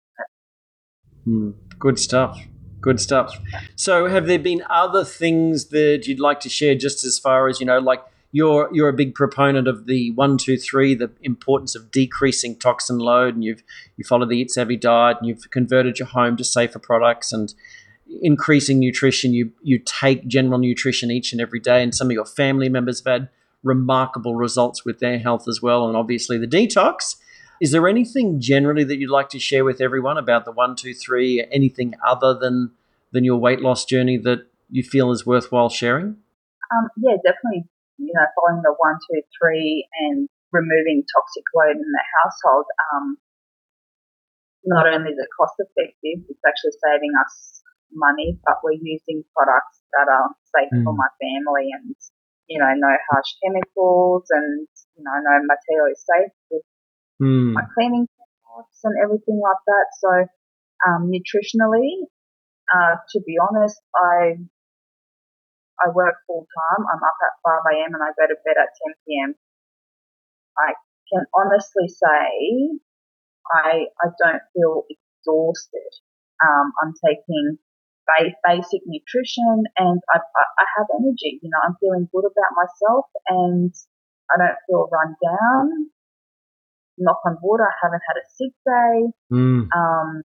Mm. 1.28 1.54
Good 1.80 2.00
stuff. 2.00 2.40
Good 2.80 3.00
stuff. 3.00 3.36
So, 3.76 4.08
have 4.08 4.28
there 4.28 4.40
been 4.40 4.64
other 4.70 5.04
things 5.04 5.70
that 5.70 6.04
you'd 6.06 6.20
like 6.20 6.40
to 6.42 6.50
share, 6.50 6.76
just 6.76 7.04
as 7.04 7.18
far 7.18 7.48
as 7.48 7.60
you 7.60 7.66
know, 7.66 7.80
like 7.80 8.04
you're 8.36 8.68
you're 8.74 8.90
a 8.90 8.94
big 8.94 9.16
proponent 9.16 9.66
of 9.66 9.86
the 9.86 10.12
one 10.12 10.38
two 10.38 10.58
three, 10.58 10.94
the 10.94 11.10
importance 11.22 11.74
of 11.74 11.90
decreasing 11.90 12.60
toxin 12.60 12.98
load, 12.98 13.34
and 13.34 13.46
you've 13.46 13.64
you 13.96 14.04
follow 14.04 14.26
the 14.26 14.38
Eat 14.38 14.52
Savvy 14.52 14.76
diet, 14.76 15.16
and 15.22 15.30
you've 15.30 15.50
converted 15.52 16.00
your 16.00 16.10
home 16.10 16.36
to 16.36 16.44
safer 16.44 16.78
products 16.78 17.32
and 17.32 17.54
increasing 18.22 18.78
nutrition. 18.78 19.34
You 19.34 19.54
you 19.62 19.80
take 19.80 20.28
general 20.28 20.60
nutrition 20.60 21.12
each 21.12 21.32
and 21.32 21.40
every 21.40 21.62
day, 21.62 21.82
and 21.82 21.96
some 21.96 22.08
of 22.08 22.12
your 22.12 22.26
family 22.26 22.68
members 22.68 23.02
have 23.06 23.22
had 23.22 23.30
remarkable 23.64 24.36
results 24.36 24.84
with 24.84 25.00
their 25.00 25.18
health 25.18 25.48
as 25.48 25.62
well, 25.62 25.88
and 25.88 25.96
obviously 25.96 26.38
the 26.38 26.46
detox. 26.46 27.16
Is 27.62 27.72
there 27.72 27.88
anything 27.88 28.42
generally 28.42 28.84
that 28.84 28.98
you'd 28.98 29.10
like 29.10 29.30
to 29.30 29.40
share 29.40 29.64
with 29.64 29.80
everyone 29.80 30.18
about 30.18 30.44
the 30.44 30.52
one 30.52 30.76
two 30.76 30.94
three? 30.94 31.48
Anything 31.54 31.94
other 32.06 32.38
than 32.38 32.72
than 33.14 33.24
your 33.24 33.38
weight 33.38 33.62
loss 33.62 33.86
journey 33.86 34.18
that 34.18 34.40
you 34.70 34.84
feel 34.84 35.12
is 35.12 35.26
worthwhile 35.26 35.70
sharing? 35.70 36.18
Um, 36.74 36.90
yeah, 36.98 37.16
definitely 37.24 37.70
you 37.98 38.12
know, 38.14 38.28
following 38.36 38.62
the 38.62 38.76
one, 38.78 38.98
two, 39.08 39.22
three 39.36 39.88
and 40.08 40.28
removing 40.52 41.04
toxic 41.08 41.46
load 41.56 41.78
in 41.80 41.90
the 41.92 42.06
household, 42.22 42.66
um, 42.92 43.18
not 44.66 44.88
only 44.88 45.14
is 45.14 45.20
it 45.20 45.30
cost 45.36 45.56
effective, 45.62 46.26
it's 46.28 46.46
actually 46.46 46.76
saving 46.82 47.14
us 47.22 47.62
money, 47.94 48.40
but 48.44 48.60
we're 48.64 48.80
using 48.82 49.24
products 49.36 49.80
that 49.94 50.10
are 50.10 50.34
safe 50.56 50.74
mm. 50.74 50.84
for 50.84 50.94
my 50.94 51.08
family 51.22 51.70
and, 51.72 51.96
you 52.50 52.60
know, 52.60 52.72
no 52.76 52.92
harsh 53.12 53.32
chemicals 53.44 54.26
and, 54.32 54.68
you 54.98 55.04
know, 55.06 55.16
no 55.22 55.36
material 55.46 55.88
is 55.94 56.02
safe 56.02 56.34
with 56.50 56.66
mm. 57.22 57.54
my 57.54 57.64
cleaning 57.78 58.10
products 58.44 58.82
and 58.84 58.96
everything 59.02 59.40
like 59.40 59.64
that. 59.70 59.88
So, 60.02 60.12
um, 60.88 61.12
nutritionally, 61.14 62.10
uh, 62.74 62.98
to 63.14 63.22
be 63.22 63.38
honest, 63.38 63.80
I 63.96 64.42
I 65.84 65.92
work 65.92 66.16
full 66.28 66.48
time. 66.48 66.86
I'm 66.88 67.04
up 67.04 67.20
at 67.20 67.36
5 67.44 67.76
a.m. 67.76 67.92
and 67.96 68.04
I 68.04 68.16
go 68.16 68.28
to 68.28 68.38
bed 68.46 68.58
at 68.60 68.72
10 68.88 68.96
p.m. 69.08 69.36
I 70.58 70.74
can 71.12 71.26
honestly 71.36 71.88
say 71.88 72.80
I, 73.52 73.92
I 74.02 74.08
don't 74.18 74.44
feel 74.56 74.88
exhausted. 74.88 75.92
Um, 76.44 76.72
I'm 76.82 76.94
taking 77.04 77.58
basic 78.46 78.82
nutrition 78.86 79.64
and 79.78 80.00
I, 80.14 80.20
I 80.20 80.66
have 80.78 80.88
energy. 80.94 81.40
You 81.42 81.50
know, 81.50 81.62
I'm 81.66 81.76
feeling 81.80 82.08
good 82.14 82.26
about 82.26 82.54
myself 82.56 83.06
and 83.28 83.74
I 84.30 84.38
don't 84.38 84.60
feel 84.68 84.90
run 84.92 85.16
down. 85.24 85.90
Knock 86.98 87.20
on 87.26 87.38
wood, 87.44 87.60
I 87.60 87.74
haven't 87.84 88.02
had 88.08 88.16
a 88.16 88.26
sick 88.32 88.54
day. 88.64 89.12
Mm. 89.34 89.68
Um, 89.76 90.24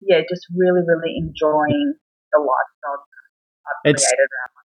yeah, 0.00 0.20
just 0.28 0.46
really, 0.54 0.86
really 0.86 1.16
enjoying 1.18 1.94
the 2.32 2.38
lifestyle 2.38 3.02
it's 3.84 4.06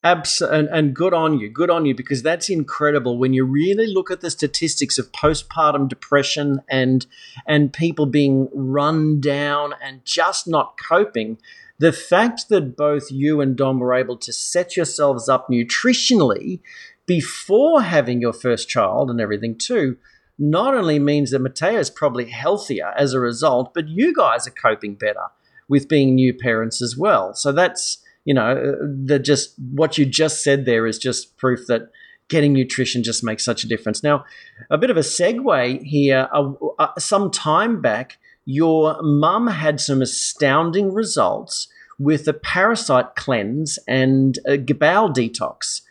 abs- 0.05 0.41
and, 0.41 0.69
and 0.69 0.95
good 0.95 1.15
on 1.15 1.39
you 1.39 1.49
good 1.49 1.71
on 1.71 1.87
you 1.87 1.95
because 1.95 2.23
that's 2.23 2.49
incredible 2.49 3.19
when 3.19 3.33
you 3.33 3.45
really 3.45 3.87
look 3.87 4.11
at 4.11 4.21
the 4.21 4.31
statistics 4.31 4.99
of 4.99 5.11
postpartum 5.13 5.89
depression 5.89 6.61
and 6.69 7.07
and 7.47 7.73
people 7.73 8.07
being 8.07 8.49
run 8.53 9.21
down 9.21 9.75
and 9.83 10.05
just 10.05 10.49
not 10.49 10.77
coping 10.79 11.39
the 11.79 11.93
fact 11.93 12.49
that 12.49 12.77
both 12.77 13.11
you 13.11 13.41
and 13.41 13.57
Dom 13.57 13.81
were 13.81 13.95
able 13.95 14.17
to 14.17 14.33
set 14.33 14.77
yourselves 14.77 15.29
up 15.29 15.49
nutritionally 15.49 16.61
before 17.07 17.83
having 17.83 18.21
your 18.21 18.33
first 18.33 18.69
child 18.69 19.11
and 19.11 19.21
everything 19.21 19.57
too 19.57 19.97
not 20.39 20.75
only 20.75 20.99
means 20.99 21.31
that 21.31 21.39
Mateo 21.39 21.79
is 21.79 21.91
probably 21.91 22.27
healthier 22.27 22.93
as 22.97 23.13
a 23.13 23.21
result, 23.21 23.73
but 23.75 23.89
you 23.89 24.15
guys 24.15 24.47
are 24.47 24.53
coping 24.53 24.95
better 24.95 25.27
with 25.69 25.89
being 25.89 26.15
new 26.15 26.35
parents 26.35 26.83
as 26.83 26.97
well. 26.97 27.35
So 27.35 27.53
that's 27.53 28.02
you 28.25 28.35
know, 28.35 28.77
the 29.05 29.19
just 29.19 29.55
what 29.59 29.99
you 29.99 30.07
just 30.07 30.43
said 30.45 30.65
there 30.65 30.87
is 30.87 30.99
just 30.99 31.37
proof 31.37 31.67
that 31.69 31.91
getting 32.29 32.53
nutrition 32.53 33.03
just 33.03 33.23
makes 33.23 33.45
such 33.45 33.65
a 33.65 33.69
difference. 33.69 34.03
Now, 34.03 34.25
a 34.71 34.79
bit 34.79 34.91
of 34.91 34.97
a 34.97 35.01
segue 35.01 35.83
here. 35.83 36.29
Uh, 36.33 36.53
uh, 36.79 36.89
some 36.99 37.31
time 37.31 37.83
back, 37.83 38.19
your 38.45 38.97
mum 39.03 39.49
had 39.49 39.81
some 39.81 40.01
astounding 40.01 40.93
results 40.93 41.69
with 41.99 42.27
a 42.27 42.33
parasite 42.33 43.15
cleanse 43.17 43.79
and 43.87 44.39
a 44.47 44.57
bowel 44.57 45.11
detox. 45.11 45.83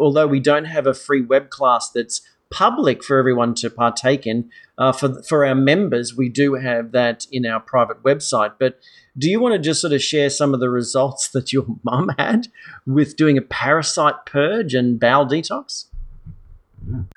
Although 0.00 0.26
we 0.26 0.40
don't 0.40 0.66
have 0.66 0.86
a 0.86 0.94
free 0.94 1.22
web 1.22 1.50
class 1.50 1.90
that's 1.90 2.20
public 2.50 3.02
for 3.02 3.18
everyone 3.18 3.54
to 3.54 3.70
partake 3.70 4.26
in, 4.26 4.50
uh, 4.78 4.92
for 4.92 5.22
for 5.22 5.44
our 5.44 5.54
members, 5.54 6.16
we 6.16 6.28
do 6.28 6.54
have 6.54 6.92
that 6.92 7.26
in 7.32 7.46
our 7.46 7.60
private 7.60 8.02
website. 8.02 8.54
But 8.58 8.78
do 9.16 9.30
you 9.30 9.40
want 9.40 9.54
to 9.54 9.58
just 9.58 9.80
sort 9.80 9.92
of 9.92 10.02
share 10.02 10.28
some 10.28 10.52
of 10.52 10.60
the 10.60 10.68
results 10.68 11.28
that 11.34 11.52
your 11.52 11.66
mum 11.82 12.10
had 12.18 12.48
with 12.86 13.16
doing 13.16 13.38
a 13.38 13.42
parasite 13.42 14.26
purge 14.26 14.74
and 14.74 15.00
bowel 15.00 15.26
detox? 15.26 15.86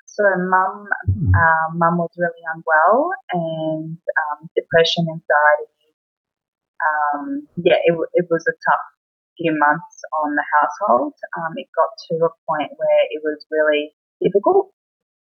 So, 0.05 0.23
mum, 0.37 0.87
uh, 1.07 1.73
mum 1.75 1.97
was 1.97 2.09
really 2.17 2.43
unwell, 2.53 3.11
and 3.31 3.95
um, 3.95 4.49
depression, 4.55 5.05
anxiety. 5.07 5.87
Um, 6.83 7.47
yeah, 7.55 7.79
it, 7.85 7.95
it 8.13 8.25
was 8.29 8.43
a 8.47 8.51
tough 8.51 8.85
few 9.37 9.55
months 9.57 10.01
on 10.23 10.35
the 10.35 10.43
household. 10.59 11.13
Um, 11.37 11.53
it 11.55 11.67
got 11.75 11.91
to 12.09 12.25
a 12.25 12.31
point 12.47 12.71
where 12.75 13.01
it 13.11 13.21
was 13.23 13.45
really 13.51 13.93
difficult 14.21 14.71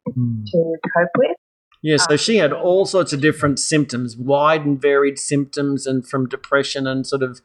mm. 0.08 0.46
to 0.46 0.78
cope 0.96 1.16
with. 1.18 1.38
Yeah, 1.84 1.98
so 1.98 2.16
she 2.16 2.38
had 2.38 2.54
all 2.54 2.86
sorts 2.86 3.12
of 3.12 3.20
different 3.20 3.60
symptoms, 3.60 4.16
wide 4.16 4.66
and 4.66 4.82
varied 4.82 5.20
symptoms, 5.20 5.86
and 5.86 6.08
from 6.08 6.30
depression 6.30 6.88
and 6.88 7.06
sort 7.06 7.22
of 7.22 7.42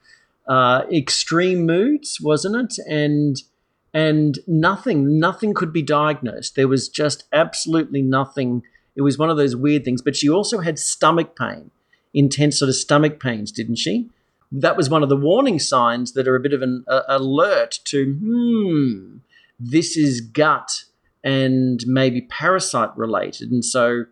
uh, 0.49 0.84
extreme 0.93 1.66
moods, 1.66 2.20
wasn't 2.22 2.55
it? 2.55 2.78
And 2.89 3.36
and 3.93 4.39
nothing, 4.47 5.18
nothing 5.18 5.55
could 5.55 5.72
be 5.72 5.82
diagnosed. 5.82 6.55
There 6.55 6.68
was 6.68 6.89
just 6.89 7.24
absolutely 7.32 8.01
nothing. 8.01 8.62
It 8.95 9.03
was 9.03 9.18
one 9.18 9.28
of 9.28 9.36
those 9.36 9.57
weird 9.57 9.84
things. 9.84 10.03
But 10.03 10.14
she 10.14 10.28
also 10.28 10.61
had 10.61 10.78
stomach 10.78 11.36
pain, 11.36 11.72
intense 12.14 12.61
sort 12.61 12.68
of 12.68 12.76
stomach 12.76 13.18
pains, 13.18 13.51
didn't 13.51 13.76
she? 13.76 14.09
That 14.53 14.76
was 14.76 14.89
one 14.89 15.03
of 15.03 15.09
the 15.09 15.16
warning 15.16 15.59
signs 15.59 16.12
that 16.12 16.28
are 16.28 16.36
a 16.36 16.41
bit 16.41 16.53
of 16.53 16.62
an 16.62 16.84
uh, 16.86 17.03
alert 17.09 17.80
to, 17.86 18.14
hmm, 18.14 19.16
this 19.59 19.97
is 19.97 20.20
gut 20.20 20.84
and 21.24 21.82
maybe 21.86 22.20
parasite 22.20 22.97
related. 22.97 23.51
And 23.51 23.64
so 23.64 24.05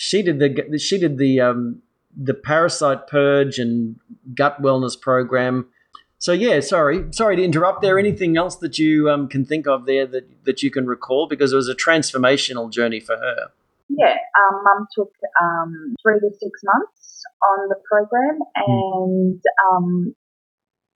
she 0.00 0.22
did 0.22 0.38
the 0.38 0.78
she 0.78 0.98
did 0.98 1.18
the 1.18 1.40
um, 1.40 1.82
the 2.16 2.32
parasite 2.32 3.06
purge 3.06 3.58
and 3.58 3.96
gut 4.34 4.62
wellness 4.62 4.98
program. 4.98 5.68
So 6.16 6.32
yeah, 6.32 6.60
sorry, 6.60 7.12
sorry 7.12 7.36
to 7.36 7.44
interrupt. 7.44 7.82
There 7.82 7.98
anything 7.98 8.38
else 8.38 8.56
that 8.56 8.78
you 8.78 9.10
um, 9.10 9.28
can 9.28 9.44
think 9.44 9.66
of 9.66 9.84
there 9.84 10.06
that 10.06 10.24
that 10.44 10.62
you 10.62 10.70
can 10.70 10.86
recall 10.86 11.28
because 11.28 11.52
it 11.52 11.56
was 11.56 11.68
a 11.68 11.74
transformational 11.74 12.72
journey 12.72 12.98
for 12.98 13.14
her. 13.14 13.50
Yeah, 13.90 14.16
um, 14.40 14.62
Mum 14.64 14.86
took 14.96 15.12
um, 15.38 15.94
three 16.02 16.18
to 16.18 16.30
six 16.32 16.60
months 16.64 17.22
on 17.44 17.68
the 17.68 17.76
program, 17.84 18.38
hmm. 18.56 18.72
and 18.72 19.34
mm. 19.34 19.76
um, 19.76 20.14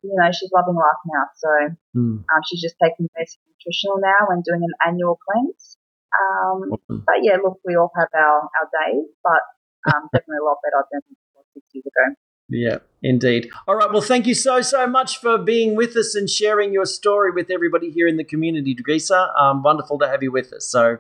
you 0.03 0.15
know 0.17 0.33
she's 0.33 0.51
loving 0.55 0.77
life 0.77 1.05
now. 1.13 1.25
So 1.37 1.49
mm. 1.95 2.25
um, 2.25 2.41
she's 2.49 2.63
just 2.63 2.77
taking 2.83 3.11
basic 3.15 3.39
nutritional 3.53 3.99
now 3.99 4.29
and 4.31 4.43
doing 4.43 4.63
an 4.65 4.73
annual 4.89 5.19
cleanse. 5.29 5.77
Um. 6.21 6.71
But 6.89 7.17
yeah, 7.23 7.37
look, 7.43 7.61
we 7.65 7.77
all 7.77 7.91
have 7.97 8.09
our, 8.15 8.43
our 8.43 8.69
days, 8.87 9.07
but 9.23 9.95
um, 9.95 10.09
definitely 10.13 10.39
a 10.43 10.45
lot 10.45 10.59
better 10.65 10.85
than 10.93 11.01
six 11.55 11.67
years 11.73 11.85
ago. 11.87 12.15
Yeah, 12.49 12.79
indeed. 13.03 13.51
All 13.67 13.75
right. 13.75 13.91
Well, 13.91 14.03
thank 14.03 14.27
you 14.27 14.35
so, 14.35 14.61
so 14.61 14.87
much 14.87 15.19
for 15.19 15.39
being 15.39 15.77
with 15.77 15.97
us 15.97 16.15
and 16.15 16.29
sharing 16.29 16.75
your 16.75 16.85
story 16.85 17.33
with 17.33 17.51
everybody 17.51 17.91
here 17.91 18.07
in 18.07 18.17
the 18.17 18.25
community, 18.25 18.75
Dragisa. 18.77 19.35
Um, 19.41 19.63
wonderful 19.63 19.99
to 20.01 20.09
have 20.09 20.23
you 20.23 20.31
with 20.31 20.53
us. 20.53 20.67
So, 20.67 20.99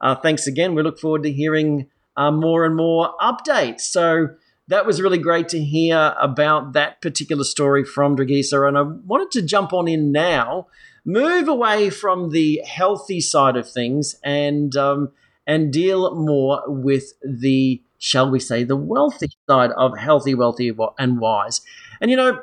uh, 0.00 0.14
thanks 0.14 0.46
again. 0.46 0.74
We 0.74 0.82
look 0.82 1.00
forward 1.00 1.24
to 1.24 1.32
hearing 1.32 1.88
uh, 2.16 2.30
more 2.30 2.64
and 2.64 2.76
more 2.76 3.12
updates. 3.20 3.80
So, 3.80 4.28
that 4.68 4.86
was 4.86 5.02
really 5.02 5.18
great 5.18 5.48
to 5.50 5.62
hear 5.62 6.14
about 6.18 6.72
that 6.72 7.02
particular 7.02 7.44
story 7.44 7.84
from 7.84 8.16
Dragisa. 8.16 8.66
And 8.66 8.78
I 8.78 8.82
wanted 8.82 9.30
to 9.32 9.42
jump 9.42 9.72
on 9.72 9.88
in 9.88 10.10
now 10.10 10.68
move 11.04 11.48
away 11.48 11.90
from 11.90 12.30
the 12.30 12.62
healthy 12.66 13.20
side 13.20 13.56
of 13.56 13.70
things 13.70 14.16
and 14.24 14.74
um, 14.76 15.10
and 15.46 15.72
deal 15.72 16.14
more 16.14 16.62
with 16.66 17.12
the 17.22 17.82
shall 17.98 18.30
we 18.30 18.40
say 18.40 18.64
the 18.64 18.76
wealthy 18.76 19.28
side 19.48 19.70
of 19.72 19.96
healthy, 19.98 20.34
wealthy, 20.34 20.72
and 20.98 21.18
wise. 21.18 21.60
And 22.00 22.10
you 22.10 22.16
know, 22.16 22.42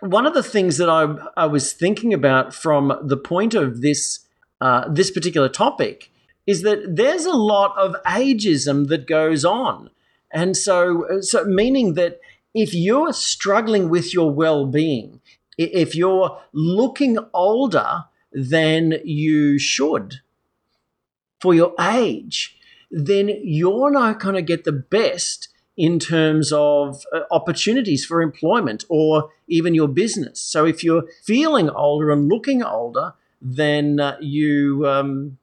one 0.00 0.26
of 0.26 0.34
the 0.34 0.42
things 0.42 0.78
that 0.78 0.88
I 0.88 1.14
I 1.36 1.46
was 1.46 1.72
thinking 1.72 2.14
about 2.14 2.54
from 2.54 2.92
the 3.02 3.16
point 3.16 3.54
of 3.54 3.80
this 3.80 4.20
uh, 4.60 4.88
this 4.88 5.10
particular 5.10 5.48
topic 5.48 6.10
is 6.46 6.62
that 6.62 6.96
there's 6.96 7.24
a 7.24 7.36
lot 7.36 7.76
of 7.78 7.94
ageism 8.04 8.88
that 8.88 9.06
goes 9.06 9.44
on, 9.44 9.90
and 10.32 10.56
so 10.56 11.20
so 11.20 11.44
meaning 11.44 11.94
that 11.94 12.20
if 12.54 12.74
you're 12.74 13.12
struggling 13.12 13.88
with 13.88 14.12
your 14.12 14.30
well-being 14.30 15.21
if 15.58 15.94
you're 15.94 16.40
looking 16.52 17.18
older 17.32 18.04
than 18.32 18.94
you 19.04 19.58
should 19.58 20.20
for 21.40 21.54
your 21.54 21.74
age, 21.80 22.56
then 22.90 23.30
you're 23.42 23.90
not 23.90 24.20
going 24.20 24.34
to 24.34 24.42
get 24.42 24.64
the 24.64 24.72
best 24.72 25.48
in 25.76 25.98
terms 25.98 26.52
of 26.52 27.04
uh, 27.14 27.20
opportunities 27.30 28.04
for 28.04 28.20
employment 28.20 28.84
or 28.88 29.30
even 29.48 29.74
your 29.74 29.88
business. 29.88 30.40
So 30.40 30.66
if 30.66 30.84
you're 30.84 31.04
feeling 31.24 31.70
older 31.70 32.10
and 32.10 32.28
looking 32.28 32.62
older 32.62 33.14
than 33.40 33.98
uh, 33.98 34.16
you, 34.20 34.86
um, 34.86 35.38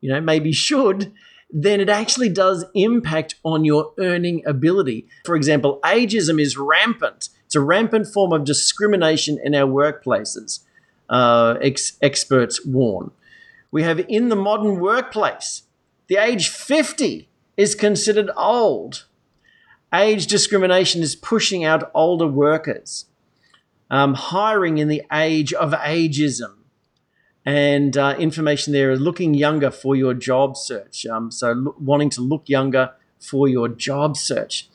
you 0.00 0.10
know, 0.10 0.20
maybe 0.20 0.52
should, 0.52 1.12
then 1.50 1.80
it 1.80 1.88
actually 1.88 2.28
does 2.28 2.64
impact 2.74 3.34
on 3.44 3.64
your 3.64 3.92
earning 3.98 4.42
ability. 4.46 5.08
For 5.24 5.34
example, 5.34 5.80
ageism 5.82 6.40
is 6.40 6.56
rampant 6.56 7.30
it's 7.48 7.54
a 7.54 7.60
rampant 7.62 8.06
form 8.06 8.34
of 8.34 8.44
discrimination 8.44 9.38
in 9.42 9.54
our 9.54 9.66
workplaces, 9.66 10.60
uh, 11.08 11.54
ex- 11.62 11.96
experts 12.02 12.62
warn. 12.66 13.10
We 13.70 13.84
have 13.84 14.00
in 14.06 14.28
the 14.28 14.36
modern 14.36 14.80
workplace, 14.80 15.62
the 16.08 16.18
age 16.18 16.50
50 16.50 17.26
is 17.56 17.74
considered 17.74 18.28
old. 18.36 19.06
Age 19.94 20.26
discrimination 20.26 21.00
is 21.00 21.16
pushing 21.16 21.64
out 21.64 21.90
older 21.94 22.26
workers. 22.26 23.06
Um, 23.88 24.12
hiring 24.12 24.76
in 24.76 24.88
the 24.88 25.02
age 25.10 25.54
of 25.54 25.72
ageism. 25.72 26.54
And 27.46 27.96
uh, 27.96 28.14
information 28.18 28.74
there 28.74 28.90
is 28.90 29.00
looking 29.00 29.32
younger 29.32 29.70
for 29.70 29.96
your 29.96 30.12
job 30.12 30.58
search. 30.58 31.06
Um, 31.06 31.30
so, 31.30 31.52
lo- 31.52 31.76
wanting 31.80 32.10
to 32.10 32.20
look 32.20 32.50
younger 32.50 32.90
for 33.20 33.48
your 33.48 33.68
job 33.68 34.16
search. 34.16 34.68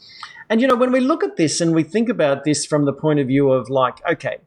And, 0.49 0.61
you 0.61 0.67
know, 0.67 0.75
when 0.75 0.91
we 0.91 0.99
look 0.99 1.23
at 1.23 1.37
this 1.37 1.61
and 1.61 1.73
we 1.73 1.83
think 1.83 2.09
about 2.09 2.43
this 2.43 2.65
from 2.65 2.85
the 2.85 2.93
point 2.93 3.19
of 3.19 3.27
view 3.27 3.51
of 3.51 3.69
like, 3.69 4.05
okay, 4.09 4.37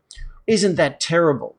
isn't 0.46 0.76
that 0.76 1.00
terrible? 1.00 1.56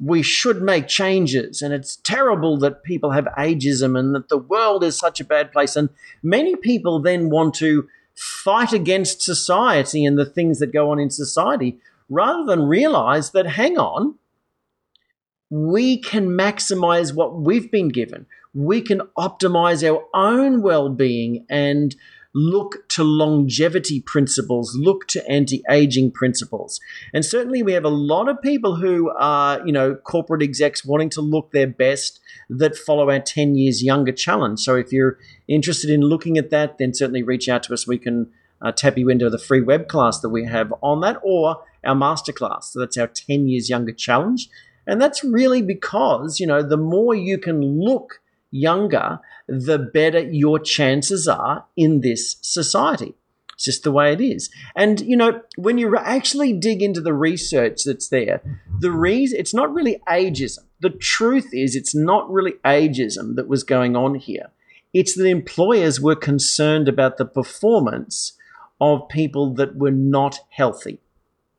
We 0.00 0.22
should 0.22 0.62
make 0.62 0.88
changes. 0.88 1.62
And 1.62 1.74
it's 1.74 1.96
terrible 1.96 2.56
that 2.58 2.82
people 2.82 3.10
have 3.10 3.26
ageism 3.38 3.98
and 3.98 4.14
that 4.14 4.28
the 4.28 4.38
world 4.38 4.82
is 4.82 4.98
such 4.98 5.20
a 5.20 5.24
bad 5.24 5.52
place. 5.52 5.76
And 5.76 5.90
many 6.22 6.56
people 6.56 7.00
then 7.00 7.28
want 7.28 7.54
to 7.56 7.86
fight 8.14 8.72
against 8.72 9.22
society 9.22 10.04
and 10.04 10.18
the 10.18 10.26
things 10.26 10.58
that 10.58 10.72
go 10.72 10.90
on 10.90 10.98
in 10.98 11.10
society 11.10 11.78
rather 12.08 12.44
than 12.44 12.66
realize 12.66 13.30
that, 13.30 13.46
hang 13.46 13.78
on, 13.78 14.16
we 15.50 15.98
can 15.98 16.28
maximize 16.28 17.14
what 17.14 17.40
we've 17.40 17.70
been 17.70 17.88
given. 17.88 18.26
We 18.54 18.82
can 18.82 19.02
optimize 19.16 19.88
our 19.88 20.04
own 20.14 20.62
well 20.62 20.88
being 20.88 21.46
and 21.48 21.94
look 22.34 22.88
to 22.88 23.02
longevity 23.02 24.00
principles, 24.00 24.76
look 24.76 25.06
to 25.08 25.28
anti 25.28 25.62
aging 25.70 26.12
principles. 26.12 26.80
And 27.12 27.24
certainly 27.24 27.62
we 27.62 27.72
have 27.72 27.84
a 27.84 27.88
lot 27.88 28.28
of 28.28 28.40
people 28.42 28.76
who 28.76 29.10
are, 29.18 29.64
you 29.66 29.72
know, 29.72 29.94
corporate 29.94 30.42
execs 30.42 30.84
wanting 30.84 31.10
to 31.10 31.20
look 31.20 31.52
their 31.52 31.66
best 31.66 32.20
that 32.48 32.76
follow 32.76 33.10
our 33.10 33.20
10 33.20 33.56
years 33.56 33.82
younger 33.82 34.12
challenge. 34.12 34.60
So 34.60 34.76
if 34.76 34.92
you're 34.92 35.18
interested 35.48 35.90
in 35.90 36.00
looking 36.00 36.38
at 36.38 36.50
that, 36.50 36.78
then 36.78 36.94
certainly 36.94 37.22
reach 37.22 37.48
out 37.48 37.64
to 37.64 37.74
us. 37.74 37.86
We 37.86 37.98
can 37.98 38.30
uh, 38.62 38.72
tap 38.72 38.98
you 38.98 39.08
into 39.08 39.30
the 39.30 39.38
free 39.38 39.60
web 39.60 39.88
class 39.88 40.20
that 40.20 40.28
we 40.28 40.44
have 40.44 40.72
on 40.82 41.00
that 41.00 41.18
or 41.22 41.62
our 41.84 41.94
masterclass. 41.94 42.64
So 42.64 42.80
that's 42.80 42.98
our 42.98 43.08
10 43.08 43.48
years 43.48 43.70
younger 43.70 43.92
challenge. 43.92 44.48
And 44.86 45.00
that's 45.00 45.22
really 45.24 45.62
because, 45.62 46.40
you 46.40 46.46
know, 46.46 46.62
the 46.62 46.76
more 46.76 47.14
you 47.14 47.38
can 47.38 47.60
look 47.60 48.19
younger, 48.50 49.20
the 49.48 49.78
better 49.78 50.20
your 50.20 50.58
chances 50.58 51.28
are 51.28 51.64
in 51.76 52.00
this 52.00 52.36
society. 52.40 53.14
It's 53.54 53.66
just 53.66 53.82
the 53.82 53.92
way 53.92 54.12
it 54.12 54.20
is. 54.20 54.50
And 54.74 55.00
you 55.00 55.16
know, 55.16 55.42
when 55.56 55.76
you 55.76 55.94
actually 55.96 56.52
dig 56.54 56.82
into 56.82 57.00
the 57.00 57.12
research 57.12 57.84
that's 57.84 58.08
there, 58.08 58.40
the 58.78 58.90
reason 58.90 59.38
it's 59.38 59.52
not 59.52 59.72
really 59.72 60.00
ageism. 60.08 60.60
The 60.80 60.90
truth 60.90 61.50
is, 61.52 61.76
it's 61.76 61.94
not 61.94 62.30
really 62.30 62.52
ageism 62.64 63.36
that 63.36 63.48
was 63.48 63.62
going 63.62 63.96
on 63.96 64.14
here. 64.14 64.50
It's 64.94 65.14
that 65.14 65.26
employers 65.26 66.00
were 66.00 66.16
concerned 66.16 66.88
about 66.88 67.18
the 67.18 67.26
performance 67.26 68.32
of 68.80 69.08
people 69.08 69.52
that 69.54 69.76
were 69.76 69.90
not 69.90 70.40
healthy. 70.48 70.98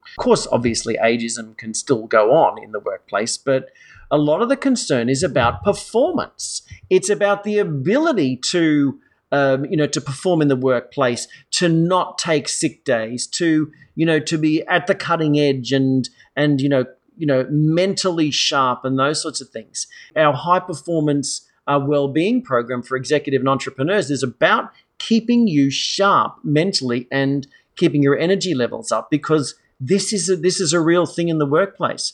Of 0.03 0.23
course, 0.23 0.47
obviously, 0.51 0.97
ageism 0.97 1.55
can 1.55 1.73
still 1.73 2.07
go 2.07 2.31
on 2.31 2.61
in 2.61 2.71
the 2.71 2.79
workplace, 2.79 3.37
but 3.37 3.69
a 4.11 4.17
lot 4.17 4.41
of 4.41 4.49
the 4.49 4.57
concern 4.57 5.09
is 5.09 5.23
about 5.23 5.63
performance. 5.63 6.61
It's 6.89 7.09
about 7.09 7.43
the 7.43 7.57
ability 7.57 8.37
to, 8.51 8.99
um, 9.31 9.65
you 9.65 9.77
know, 9.77 9.87
to 9.87 10.01
perform 10.01 10.41
in 10.41 10.49
the 10.49 10.55
workplace, 10.55 11.27
to 11.51 11.69
not 11.69 12.17
take 12.17 12.49
sick 12.49 12.83
days, 12.83 13.25
to, 13.27 13.71
you 13.95 14.05
know, 14.05 14.19
to 14.19 14.37
be 14.37 14.63
at 14.67 14.87
the 14.87 14.95
cutting 14.95 15.39
edge 15.39 15.71
and 15.71 16.09
and 16.35 16.61
you 16.61 16.69
know, 16.69 16.85
you 17.17 17.25
know, 17.25 17.47
mentally 17.49 18.31
sharp 18.31 18.83
and 18.83 18.99
those 18.99 19.21
sorts 19.21 19.41
of 19.41 19.49
things. 19.49 19.87
Our 20.15 20.33
high 20.33 20.59
performance 20.59 21.47
uh, 21.67 21.79
well-being 21.81 22.43
program 22.43 22.81
for 22.81 22.97
executive 22.97 23.41
and 23.41 23.49
entrepreneurs 23.49 24.11
is 24.11 24.23
about 24.23 24.71
keeping 24.97 25.47
you 25.47 25.69
sharp 25.69 26.35
mentally 26.43 27.07
and 27.11 27.47
keeping 27.75 28.03
your 28.03 28.17
energy 28.17 28.53
levels 28.53 28.91
up 28.91 29.09
because 29.09 29.55
this 29.79 30.13
is 30.13 30.29
a, 30.29 30.35
this 30.35 30.59
is 30.59 30.73
a 30.73 30.79
real 30.79 31.05
thing 31.05 31.29
in 31.29 31.39
the 31.39 31.45
workplace. 31.45 32.13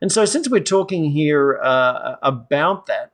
And 0.00 0.10
so, 0.12 0.24
since 0.24 0.48
we're 0.48 0.60
talking 0.60 1.10
here 1.10 1.58
uh, 1.62 2.16
about 2.22 2.86
that, 2.86 3.12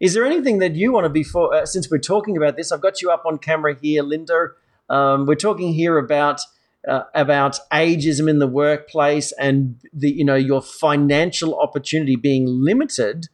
is 0.00 0.14
there 0.14 0.24
anything 0.24 0.58
that 0.58 0.74
you 0.74 0.92
want 0.92 1.04
to 1.04 1.10
before? 1.10 1.54
Uh, 1.54 1.66
since 1.66 1.90
we're 1.90 1.98
talking 1.98 2.36
about 2.36 2.56
this, 2.56 2.72
I've 2.72 2.80
got 2.80 3.00
you 3.02 3.10
up 3.10 3.24
on 3.24 3.38
camera 3.38 3.76
here, 3.80 4.02
Linda. 4.02 4.48
Um, 4.88 5.26
we're 5.26 5.36
talking 5.36 5.72
here 5.72 5.98
about 5.98 6.40
uh, 6.88 7.02
about 7.14 7.58
ageism 7.72 8.28
in 8.28 8.38
the 8.38 8.48
workplace 8.48 9.32
and 9.32 9.80
the 9.92 10.10
you 10.10 10.24
know 10.24 10.34
your 10.34 10.60
financial 10.60 11.58
opportunity 11.58 12.16
being 12.16 12.46
limited 12.46 13.28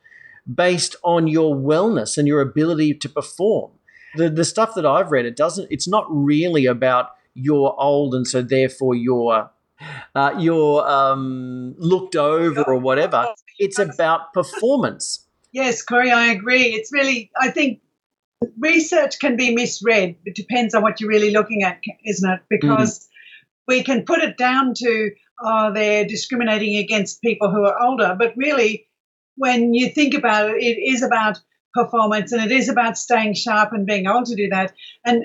based 0.52 0.96
on 1.02 1.26
your 1.26 1.54
wellness 1.54 2.18
and 2.18 2.28
your 2.28 2.40
ability 2.40 2.94
to 2.94 3.08
perform. 3.08 3.72
The 4.16 4.28
the 4.28 4.44
stuff 4.44 4.74
that 4.74 4.84
I've 4.84 5.10
read, 5.10 5.24
it 5.26 5.36
doesn't. 5.36 5.68
It's 5.70 5.88
not 5.88 6.06
really 6.08 6.66
about 6.66 7.10
you're 7.34 7.74
old 7.78 8.14
and 8.14 8.26
so 8.26 8.42
therefore 8.42 8.94
you're 8.94 9.48
uh, 10.14 10.34
you're 10.38 10.86
um, 10.88 11.74
looked 11.78 12.16
over 12.16 12.62
or 12.62 12.78
whatever. 12.78 13.26
It's 13.58 13.78
about 13.78 14.32
performance. 14.32 15.26
Yes, 15.52 15.82
Corey, 15.82 16.10
I 16.10 16.26
agree. 16.26 16.74
It's 16.74 16.92
really, 16.92 17.30
I 17.40 17.50
think 17.50 17.80
research 18.58 19.18
can 19.18 19.36
be 19.36 19.54
misread. 19.54 20.16
It 20.24 20.34
depends 20.34 20.74
on 20.74 20.82
what 20.82 21.00
you're 21.00 21.08
really 21.08 21.30
looking 21.30 21.62
at, 21.62 21.80
isn't 22.04 22.30
it? 22.30 22.40
Because 22.48 22.98
mm. 22.98 23.06
we 23.66 23.82
can 23.82 24.04
put 24.04 24.20
it 24.20 24.36
down 24.36 24.74
to, 24.74 25.10
oh, 25.40 25.72
they're 25.72 26.06
discriminating 26.06 26.76
against 26.76 27.22
people 27.22 27.50
who 27.50 27.64
are 27.64 27.82
older. 27.82 28.14
But 28.18 28.34
really, 28.36 28.86
when 29.36 29.74
you 29.74 29.88
think 29.90 30.14
about 30.14 30.50
it, 30.50 30.62
it 30.62 30.78
is 30.78 31.02
about 31.02 31.38
performance 31.74 32.32
and 32.32 32.42
it 32.42 32.52
is 32.52 32.68
about 32.68 32.98
staying 32.98 33.34
sharp 33.34 33.72
and 33.72 33.86
being 33.86 34.06
able 34.06 34.24
to 34.24 34.34
do 34.34 34.48
that. 34.48 34.74
And 35.04 35.24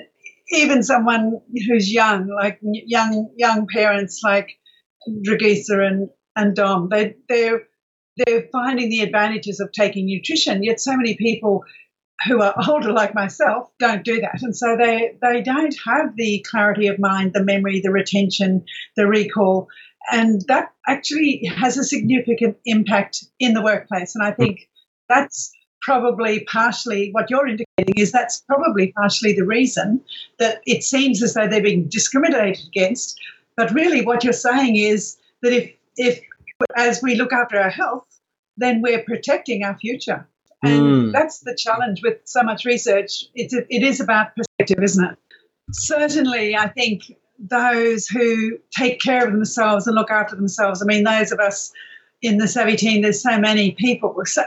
even 0.50 0.82
someone 0.82 1.40
who's 1.66 1.92
young, 1.92 2.28
like 2.28 2.60
young 2.62 3.30
young 3.36 3.66
parents 3.66 4.20
like 4.22 4.50
Dragisa 5.08 5.86
and, 5.86 6.08
and 6.36 6.54
Dom, 6.54 6.88
they 6.90 7.16
they're 7.28 7.62
they're 8.16 8.48
finding 8.52 8.90
the 8.90 9.00
advantages 9.00 9.60
of 9.60 9.72
taking 9.72 10.06
nutrition. 10.06 10.62
Yet 10.62 10.80
so 10.80 10.96
many 10.96 11.16
people 11.16 11.64
who 12.26 12.40
are 12.40 12.54
older 12.68 12.92
like 12.92 13.14
myself 13.14 13.70
don't 13.78 14.04
do 14.04 14.20
that. 14.20 14.42
And 14.42 14.56
so 14.56 14.76
they 14.76 15.16
they 15.20 15.42
don't 15.42 15.74
have 15.84 16.16
the 16.16 16.44
clarity 16.48 16.86
of 16.88 16.98
mind, 16.98 17.32
the 17.34 17.44
memory, 17.44 17.80
the 17.80 17.90
retention, 17.90 18.64
the 18.96 19.06
recall. 19.06 19.68
And 20.10 20.42
that 20.48 20.70
actually 20.86 21.50
has 21.56 21.78
a 21.78 21.84
significant 21.84 22.58
impact 22.66 23.24
in 23.40 23.54
the 23.54 23.62
workplace. 23.62 24.14
And 24.14 24.24
I 24.24 24.32
think 24.32 24.68
that's 25.08 25.50
probably 25.84 26.40
partially 26.44 27.10
what 27.12 27.28
you're 27.30 27.46
indicating 27.46 27.94
is 27.96 28.10
that's 28.10 28.40
probably 28.40 28.92
partially 28.92 29.34
the 29.34 29.44
reason 29.44 30.00
that 30.38 30.60
it 30.66 30.82
seems 30.82 31.22
as 31.22 31.34
though 31.34 31.46
they're 31.46 31.62
being 31.62 31.88
discriminated 31.88 32.66
against. 32.66 33.20
But 33.56 33.70
really, 33.72 34.04
what 34.04 34.24
you're 34.24 34.32
saying 34.32 34.76
is 34.76 35.16
that 35.42 35.52
if, 35.52 35.70
if 35.96 36.20
as 36.76 37.02
we 37.02 37.14
look 37.14 37.32
after 37.32 37.58
our 37.58 37.70
health, 37.70 38.06
then 38.56 38.80
we're 38.80 39.02
protecting 39.02 39.62
our 39.62 39.78
future. 39.78 40.26
And 40.62 40.82
mm. 40.82 41.12
that's 41.12 41.40
the 41.40 41.54
challenge 41.54 42.00
with 42.02 42.18
so 42.24 42.42
much 42.42 42.64
research. 42.64 43.24
It's, 43.34 43.52
it 43.52 43.82
is 43.82 44.00
about 44.00 44.34
perspective, 44.34 44.82
isn't 44.82 45.04
it? 45.04 45.18
Certainly, 45.72 46.56
I 46.56 46.68
think 46.68 47.02
those 47.38 48.06
who 48.06 48.58
take 48.76 49.00
care 49.00 49.26
of 49.26 49.32
themselves 49.32 49.86
and 49.86 49.94
look 49.94 50.10
after 50.10 50.34
themselves, 50.36 50.82
I 50.82 50.86
mean, 50.86 51.04
those 51.04 51.32
of 51.32 51.40
us 51.40 51.72
in 52.22 52.38
the 52.38 52.48
Savvy 52.48 52.76
team, 52.76 53.02
there's 53.02 53.22
so 53.22 53.38
many 53.38 53.72
people, 53.72 54.14
so, 54.24 54.42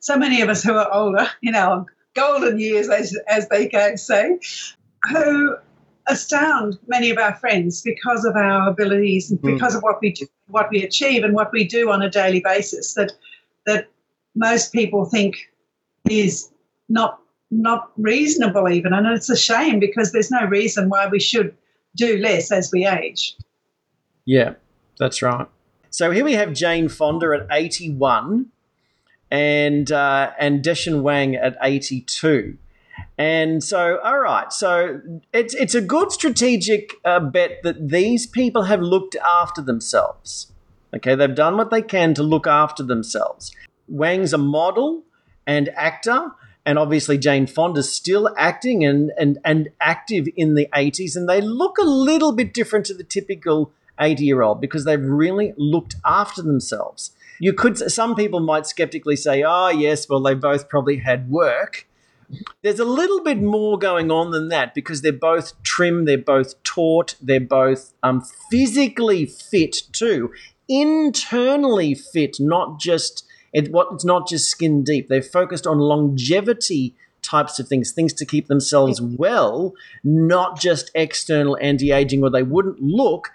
so 0.00 0.16
many 0.16 0.40
of 0.40 0.48
us 0.48 0.62
who 0.62 0.74
are 0.74 0.92
older, 0.92 1.28
in 1.42 1.54
our 1.54 1.86
golden 2.14 2.58
years, 2.58 2.88
as, 2.88 3.16
as 3.28 3.48
they 3.48 3.68
can 3.68 3.96
say, 3.96 4.38
who 5.08 5.56
astound 6.08 6.78
many 6.88 7.10
of 7.10 7.18
our 7.18 7.34
friends 7.36 7.82
because 7.82 8.24
of 8.24 8.34
our 8.34 8.68
abilities 8.68 9.30
and 9.30 9.38
hmm. 9.40 9.54
because 9.54 9.74
mm. 9.74 9.76
of 9.76 9.82
what 9.82 10.00
we 10.00 10.12
do, 10.12 10.26
what 10.48 10.68
we 10.70 10.82
achieve 10.82 11.22
and 11.22 11.34
what 11.34 11.52
we 11.52 11.64
do 11.64 11.90
on 11.90 12.02
a 12.02 12.10
daily 12.10 12.40
basis 12.40 12.94
that 12.94 13.12
that 13.66 13.88
most 14.34 14.72
people 14.72 15.04
think 15.04 15.36
is 16.08 16.50
not 16.88 17.20
not 17.50 17.92
reasonable 17.96 18.68
even 18.68 18.92
and 18.92 19.06
it's 19.06 19.30
a 19.30 19.36
shame 19.36 19.78
because 19.78 20.12
there's 20.12 20.30
no 20.30 20.44
reason 20.46 20.88
why 20.88 21.06
we 21.06 21.20
should 21.20 21.54
do 21.96 22.16
less 22.18 22.50
as 22.50 22.70
we 22.72 22.86
age. 22.86 23.36
Yeah, 24.24 24.54
that's 24.98 25.22
right. 25.22 25.46
So 25.90 26.10
here 26.12 26.24
we 26.24 26.34
have 26.34 26.52
Jane 26.52 26.88
Fonda 26.88 27.32
at 27.32 27.46
81 27.50 28.46
and 29.30 29.90
uh, 29.92 30.32
and 30.38 30.62
Deshun 30.62 31.02
Wang 31.02 31.36
at 31.36 31.56
82. 31.62 32.56
And 33.16 33.62
so, 33.62 33.98
all 34.02 34.18
right, 34.18 34.52
so 34.52 35.00
it's 35.32 35.54
it's 35.54 35.74
a 35.74 35.80
good 35.80 36.10
strategic 36.12 36.94
uh, 37.04 37.20
bet 37.20 37.62
that 37.62 37.90
these 37.90 38.26
people 38.26 38.64
have 38.64 38.80
looked 38.80 39.16
after 39.16 39.62
themselves. 39.62 40.50
Okay, 40.94 41.14
they've 41.14 41.34
done 41.34 41.56
what 41.56 41.70
they 41.70 41.82
can 41.82 42.14
to 42.14 42.22
look 42.22 42.46
after 42.46 42.82
themselves. 42.82 43.52
Wang's 43.88 44.32
a 44.32 44.38
model 44.38 45.04
and 45.46 45.68
actor, 45.70 46.32
and 46.66 46.78
obviously 46.78 47.18
Jane 47.18 47.46
Fonda's 47.46 47.92
still 47.92 48.34
acting 48.36 48.84
and 48.84 49.12
and 49.18 49.38
and 49.44 49.68
active 49.80 50.26
in 50.36 50.54
the 50.54 50.68
80s, 50.74 51.14
and 51.14 51.28
they 51.28 51.40
look 51.40 51.78
a 51.78 51.84
little 51.84 52.32
bit 52.32 52.52
different 52.52 52.86
to 52.86 52.94
the 52.94 53.04
typical 53.04 53.70
80 54.00 54.24
year 54.24 54.42
old 54.42 54.60
because 54.60 54.84
they've 54.84 55.04
really 55.04 55.52
looked 55.56 55.94
after 56.04 56.42
themselves. 56.42 57.12
You 57.40 57.52
could, 57.52 57.76
some 57.78 58.14
people 58.14 58.38
might 58.40 58.66
skeptically 58.66 59.16
say, 59.16 59.42
oh, 59.42 59.68
yes, 59.70 60.08
well, 60.08 60.20
they 60.20 60.34
both 60.34 60.68
probably 60.68 60.98
had 60.98 61.30
work. 61.30 61.88
There's 62.62 62.78
a 62.78 62.84
little 62.84 63.24
bit 63.24 63.42
more 63.42 63.76
going 63.78 64.10
on 64.10 64.30
than 64.30 64.48
that 64.48 64.74
because 64.74 65.02
they're 65.02 65.12
both 65.12 65.60
trim, 65.64 66.04
they're 66.04 66.18
both 66.18 66.62
taut, 66.62 67.16
they're 67.20 67.40
both 67.40 67.92
um, 68.04 68.22
physically 68.50 69.26
fit 69.26 69.82
too, 69.92 70.30
internally 70.68 71.94
fit, 71.94 72.36
not 72.38 72.78
just 72.78 73.24
it, 73.52 73.72
what 73.72 73.88
it's 73.92 74.04
not 74.04 74.28
just 74.28 74.48
skin 74.48 74.84
deep. 74.84 75.08
They're 75.08 75.22
focused 75.22 75.66
on 75.66 75.78
longevity 75.78 76.94
types 77.22 77.58
of 77.58 77.68
things, 77.68 77.92
things 77.92 78.12
to 78.14 78.24
keep 78.24 78.46
themselves 78.46 79.00
well, 79.00 79.74
not 80.04 80.58
just 80.58 80.90
external 80.94 81.58
anti-aging 81.60 82.20
where 82.20 82.30
they 82.30 82.42
wouldn't 82.42 82.80
look 82.80 83.30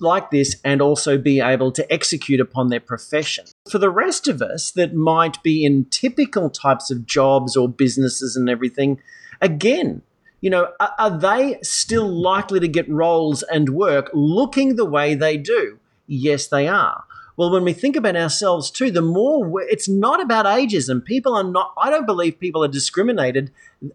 like 0.00 0.30
this 0.30 0.56
and 0.64 0.82
also 0.82 1.18
be 1.18 1.40
able 1.40 1.72
to 1.72 1.92
execute 1.92 2.40
upon 2.40 2.68
their 2.68 2.80
profession. 2.80 3.44
For 3.70 3.78
the 3.78 3.90
rest 3.90 4.28
of 4.28 4.42
us 4.42 4.70
that 4.72 4.94
might 4.94 5.42
be 5.42 5.64
in 5.64 5.86
typical 5.86 6.50
types 6.50 6.90
of 6.90 7.06
jobs 7.06 7.56
or 7.56 7.68
businesses 7.68 8.36
and 8.36 8.48
everything, 8.50 9.00
again, 9.40 10.02
you 10.40 10.50
know, 10.50 10.68
are, 10.78 10.92
are 10.98 11.18
they 11.18 11.58
still 11.62 12.08
likely 12.08 12.60
to 12.60 12.68
get 12.68 12.88
roles 12.88 13.42
and 13.42 13.70
work 13.70 14.10
looking 14.12 14.76
the 14.76 14.84
way 14.84 15.14
they 15.14 15.36
do? 15.36 15.78
Yes, 16.06 16.46
they 16.46 16.68
are. 16.68 17.04
Well, 17.36 17.50
when 17.50 17.64
we 17.64 17.74
think 17.74 17.96
about 17.96 18.16
ourselves 18.16 18.70
too, 18.70 18.90
the 18.90 19.02
more 19.02 19.60
it's 19.62 19.88
not 19.88 20.22
about 20.22 20.46
ageism. 20.46 21.04
People 21.04 21.34
are 21.34 21.44
not, 21.44 21.74
I 21.76 21.90
don't 21.90 22.06
believe 22.06 22.40
people 22.40 22.64
are 22.64 22.68
discriminated 22.68 23.50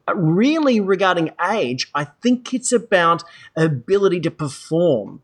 uh, 0.08 0.16
really 0.16 0.80
regarding 0.80 1.32
age. 1.50 1.90
I 1.96 2.04
think 2.04 2.54
it's 2.54 2.72
about 2.72 3.24
ability 3.56 4.20
to 4.22 4.32
perform 4.32 5.22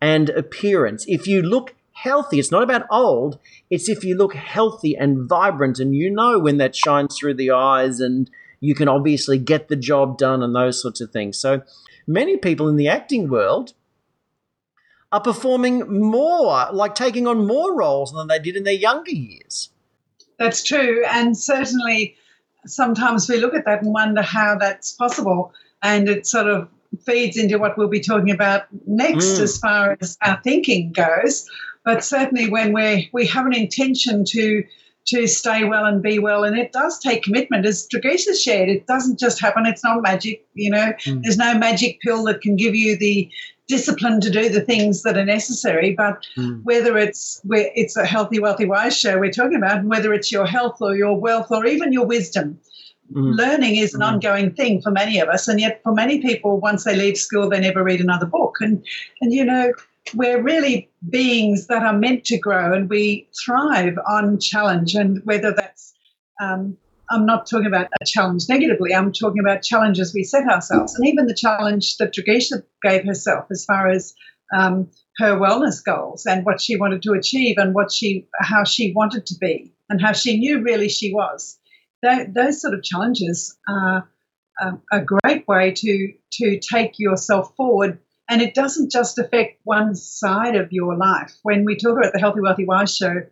and 0.00 0.30
appearance. 0.30 1.04
If 1.08 1.26
you 1.26 1.42
look 1.42 1.74
healthy, 1.92 2.38
it's 2.38 2.52
not 2.52 2.62
about 2.62 2.86
old, 2.90 3.38
it's 3.70 3.88
if 3.88 4.04
you 4.04 4.16
look 4.16 4.34
healthy 4.34 4.96
and 4.96 5.28
vibrant 5.28 5.78
and 5.78 5.94
you 5.94 6.10
know 6.10 6.38
when 6.38 6.58
that 6.58 6.76
shines 6.76 7.16
through 7.16 7.34
the 7.34 7.50
eyes 7.50 8.00
and 8.00 8.30
you 8.60 8.74
can 8.74 8.88
obviously 8.88 9.38
get 9.38 9.68
the 9.68 9.76
job 9.76 10.18
done 10.18 10.42
and 10.42 10.54
those 10.54 10.80
sorts 10.80 11.00
of 11.00 11.10
things. 11.10 11.38
So 11.38 11.62
many 12.06 12.36
people 12.36 12.68
in 12.68 12.76
the 12.76 12.88
acting 12.88 13.28
world 13.28 13.74
are 15.10 15.20
performing 15.20 16.00
more, 16.00 16.68
like 16.72 16.94
taking 16.94 17.26
on 17.26 17.46
more 17.46 17.76
roles 17.76 18.12
than 18.12 18.28
they 18.28 18.38
did 18.38 18.56
in 18.56 18.64
their 18.64 18.74
younger 18.74 19.12
years. 19.12 19.70
That's 20.38 20.62
true. 20.62 21.04
And 21.06 21.36
certainly 21.36 22.16
sometimes 22.66 23.28
we 23.28 23.38
look 23.38 23.54
at 23.54 23.64
that 23.64 23.82
and 23.82 23.92
wonder 23.92 24.22
how 24.22 24.56
that's 24.58 24.92
possible. 24.92 25.52
And 25.82 26.08
it 26.08 26.26
sort 26.26 26.46
of 26.46 26.68
feeds 27.04 27.36
into 27.36 27.58
what 27.58 27.76
we'll 27.76 27.88
be 27.88 28.00
talking 28.00 28.30
about 28.30 28.66
next 28.86 29.38
mm. 29.38 29.40
as 29.40 29.58
far 29.58 29.96
as 30.00 30.16
our 30.22 30.40
thinking 30.42 30.92
goes. 30.92 31.48
But 31.84 32.04
certainly, 32.04 32.50
when 32.50 32.72
we 32.72 33.08
we 33.12 33.26
have 33.26 33.46
an 33.46 33.54
intention 33.54 34.24
to 34.28 34.64
to 35.08 35.26
stay 35.26 35.64
well 35.64 35.86
and 35.86 36.02
be 36.02 36.18
well, 36.18 36.44
and 36.44 36.58
it 36.58 36.72
does 36.72 36.98
take 36.98 37.22
commitment, 37.22 37.64
as 37.64 37.88
Dragisa 37.88 38.38
shared. 38.38 38.68
It 38.68 38.86
doesn't 38.86 39.18
just 39.18 39.40
happen. 39.40 39.64
It's 39.64 39.82
not 39.82 40.02
magic. 40.02 40.46
You 40.54 40.70
know, 40.70 40.92
mm. 41.04 41.22
there's 41.22 41.38
no 41.38 41.56
magic 41.58 42.00
pill 42.00 42.24
that 42.24 42.42
can 42.42 42.56
give 42.56 42.74
you 42.74 42.96
the 42.98 43.30
discipline 43.68 44.20
to 44.20 44.30
do 44.30 44.48
the 44.48 44.62
things 44.62 45.02
that 45.02 45.16
are 45.16 45.24
necessary. 45.24 45.94
But 45.94 46.26
mm. 46.36 46.62
whether 46.62 46.98
it's 46.98 47.40
it's 47.50 47.96
a 47.96 48.04
healthy, 48.04 48.38
wealthy, 48.38 48.66
wise 48.66 48.96
show 48.96 49.18
we're 49.18 49.30
talking 49.30 49.56
about, 49.56 49.78
and 49.78 49.88
whether 49.88 50.12
it's 50.12 50.30
your 50.30 50.46
health 50.46 50.78
or 50.80 50.94
your 50.94 51.18
wealth 51.18 51.50
or 51.50 51.64
even 51.64 51.92
your 51.92 52.06
wisdom, 52.06 52.58
Mm. 53.12 53.36
Learning 53.36 53.76
is 53.76 53.94
an 53.94 54.00
mm. 54.00 54.06
ongoing 54.06 54.52
thing 54.52 54.82
for 54.82 54.90
many 54.90 55.18
of 55.18 55.28
us, 55.28 55.48
and 55.48 55.60
yet 55.60 55.80
for 55.82 55.94
many 55.94 56.20
people, 56.20 56.60
once 56.60 56.84
they 56.84 56.96
leave 56.96 57.16
school, 57.16 57.48
they 57.48 57.60
never 57.60 57.82
read 57.82 58.00
another 58.00 58.26
book. 58.26 58.56
And 58.60 58.84
and 59.20 59.32
you 59.32 59.44
know, 59.44 59.72
we're 60.14 60.42
really 60.42 60.90
beings 61.08 61.66
that 61.68 61.82
are 61.82 61.96
meant 61.96 62.24
to 62.26 62.38
grow, 62.38 62.72
and 62.72 62.88
we 62.88 63.28
thrive 63.44 63.98
on 64.08 64.38
challenge. 64.38 64.94
And 64.94 65.20
whether 65.24 65.52
that's 65.52 65.94
um, 66.40 66.76
I'm 67.10 67.24
not 67.24 67.46
talking 67.46 67.66
about 67.66 67.88
a 68.00 68.04
challenge 68.04 68.44
negatively. 68.48 68.94
I'm 68.94 69.12
talking 69.12 69.40
about 69.40 69.62
challenges 69.62 70.12
we 70.14 70.24
set 70.24 70.46
ourselves, 70.46 70.94
and 70.94 71.06
even 71.06 71.26
the 71.26 71.34
challenge 71.34 71.96
that 71.96 72.14
Dragisha 72.14 72.62
gave 72.82 73.04
herself 73.04 73.46
as 73.50 73.64
far 73.64 73.88
as 73.88 74.14
um, 74.54 74.90
her 75.18 75.36
wellness 75.36 75.84
goals 75.84 76.26
and 76.26 76.44
what 76.44 76.60
she 76.60 76.76
wanted 76.76 77.02
to 77.02 77.12
achieve 77.12 77.56
and 77.58 77.74
what 77.74 77.92
she 77.92 78.26
how 78.40 78.64
she 78.64 78.92
wanted 78.92 79.26
to 79.26 79.34
be 79.40 79.72
and 79.88 80.00
how 80.00 80.12
she 80.12 80.38
knew 80.38 80.62
really 80.62 80.88
she 80.88 81.12
was. 81.12 81.58
Those 82.02 82.60
sort 82.60 82.74
of 82.74 82.82
challenges 82.82 83.56
are 83.68 84.08
um, 84.60 84.82
a 84.92 85.00
great 85.00 85.46
way 85.46 85.72
to 85.72 86.12
to 86.32 86.60
take 86.60 86.98
yourself 86.98 87.54
forward. 87.56 88.00
And 88.30 88.42
it 88.42 88.54
doesn't 88.54 88.92
just 88.92 89.18
affect 89.18 89.60
one 89.64 89.94
side 89.94 90.54
of 90.54 90.70
your 90.70 90.96
life. 90.96 91.32
When 91.42 91.64
we 91.64 91.76
talk 91.76 91.96
about 91.96 92.12
the 92.12 92.18
Healthy, 92.18 92.40
Wealthy, 92.42 92.66
Wise 92.66 92.94
show, 92.94 93.22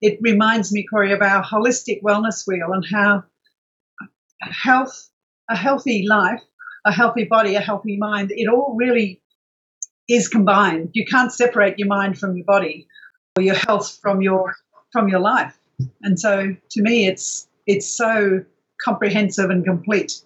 it 0.00 0.18
reminds 0.22 0.72
me, 0.72 0.86
Corey, 0.88 1.12
of 1.12 1.20
our 1.20 1.44
holistic 1.44 2.00
wellness 2.02 2.46
wheel 2.46 2.72
and 2.72 2.84
how 2.90 3.24
health, 4.40 5.10
a 5.50 5.56
healthy 5.56 6.06
life, 6.08 6.40
a 6.86 6.92
healthy 6.92 7.24
body, 7.24 7.56
a 7.56 7.60
healthy 7.60 7.98
mind, 7.98 8.30
it 8.30 8.48
all 8.48 8.74
really 8.78 9.20
is 10.08 10.28
combined. 10.28 10.90
You 10.94 11.04
can't 11.04 11.32
separate 11.32 11.78
your 11.78 11.88
mind 11.88 12.18
from 12.18 12.36
your 12.36 12.46
body 12.46 12.86
or 13.36 13.42
your 13.42 13.56
health 13.56 13.98
from 14.00 14.22
your 14.22 14.54
from 14.92 15.08
your 15.08 15.20
life. 15.20 15.58
And 16.02 16.18
so 16.18 16.56
to 16.70 16.82
me 16.82 17.06
it's 17.06 17.47
it's 17.68 17.86
so 17.86 18.44
comprehensive 18.82 19.50
and 19.50 19.64
complete. 19.64 20.22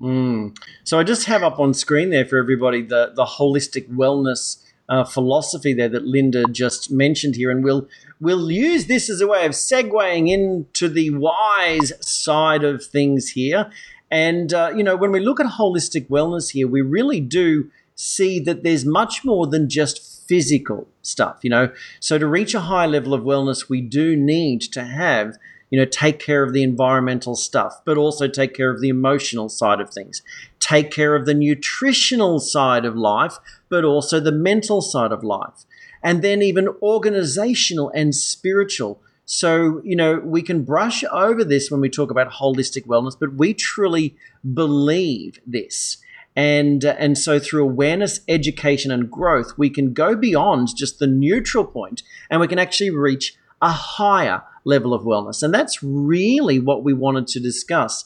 Mm. 0.00 0.56
So 0.84 0.98
I 0.98 1.04
just 1.04 1.26
have 1.26 1.42
up 1.42 1.58
on 1.58 1.74
screen 1.74 2.08
there 2.08 2.24
for 2.24 2.38
everybody 2.38 2.80
the 2.80 3.12
the 3.14 3.26
holistic 3.26 3.88
wellness 3.90 4.62
uh, 4.88 5.04
philosophy 5.04 5.74
there 5.74 5.90
that 5.90 6.04
Linda 6.04 6.44
just 6.50 6.90
mentioned 6.90 7.36
here, 7.36 7.50
and 7.50 7.62
we'll 7.62 7.86
we'll 8.18 8.50
use 8.50 8.86
this 8.86 9.10
as 9.10 9.20
a 9.20 9.26
way 9.26 9.44
of 9.44 9.52
segueing 9.52 10.30
into 10.30 10.88
the 10.88 11.10
wise 11.10 11.92
side 12.00 12.64
of 12.64 12.84
things 12.84 13.30
here. 13.30 13.70
And 14.10 14.54
uh, 14.54 14.72
you 14.74 14.82
know, 14.82 14.96
when 14.96 15.12
we 15.12 15.20
look 15.20 15.38
at 15.38 15.46
holistic 15.46 16.08
wellness 16.08 16.52
here, 16.52 16.66
we 16.66 16.80
really 16.80 17.20
do 17.20 17.70
see 17.94 18.40
that 18.40 18.62
there's 18.62 18.86
much 18.86 19.22
more 19.22 19.46
than 19.46 19.68
just 19.68 20.26
physical 20.26 20.88
stuff. 21.02 21.40
You 21.42 21.50
know, 21.50 21.72
so 22.00 22.16
to 22.16 22.26
reach 22.26 22.54
a 22.54 22.60
high 22.60 22.86
level 22.86 23.12
of 23.12 23.22
wellness, 23.22 23.68
we 23.68 23.82
do 23.82 24.16
need 24.16 24.62
to 24.72 24.84
have 24.84 25.36
you 25.70 25.78
know, 25.78 25.86
take 25.86 26.18
care 26.18 26.42
of 26.42 26.52
the 26.52 26.62
environmental 26.62 27.36
stuff, 27.36 27.80
but 27.84 27.96
also 27.96 28.28
take 28.28 28.54
care 28.54 28.70
of 28.70 28.80
the 28.80 28.88
emotional 28.88 29.48
side 29.48 29.80
of 29.80 29.90
things. 29.90 30.22
Take 30.58 30.90
care 30.90 31.14
of 31.14 31.26
the 31.26 31.34
nutritional 31.34 32.40
side 32.40 32.84
of 32.84 32.96
life, 32.96 33.38
but 33.68 33.84
also 33.84 34.20
the 34.20 34.32
mental 34.32 34.82
side 34.82 35.12
of 35.12 35.22
life. 35.22 35.64
And 36.02 36.22
then 36.22 36.42
even 36.42 36.68
organizational 36.82 37.90
and 37.94 38.14
spiritual. 38.14 39.00
So, 39.26 39.80
you 39.84 39.94
know, 39.94 40.18
we 40.18 40.42
can 40.42 40.64
brush 40.64 41.04
over 41.12 41.44
this 41.44 41.70
when 41.70 41.80
we 41.80 41.88
talk 41.88 42.10
about 42.10 42.32
holistic 42.32 42.86
wellness, 42.86 43.16
but 43.18 43.34
we 43.34 43.54
truly 43.54 44.16
believe 44.54 45.38
this. 45.46 45.98
And, 46.34 46.84
uh, 46.84 46.96
and 46.98 47.16
so 47.16 47.38
through 47.38 47.64
awareness, 47.64 48.20
education, 48.26 48.90
and 48.90 49.10
growth, 49.10 49.56
we 49.56 49.70
can 49.70 49.92
go 49.92 50.16
beyond 50.16 50.74
just 50.76 50.98
the 50.98 51.06
neutral 51.06 51.64
point 51.64 52.02
and 52.28 52.40
we 52.40 52.48
can 52.48 52.58
actually 52.58 52.90
reach 52.90 53.36
a 53.62 53.70
higher 53.70 54.42
level 54.64 54.94
of 54.94 55.02
wellness. 55.02 55.42
And 55.42 55.52
that's 55.52 55.82
really 55.82 56.58
what 56.58 56.84
we 56.84 56.92
wanted 56.92 57.26
to 57.28 57.40
discuss. 57.40 58.04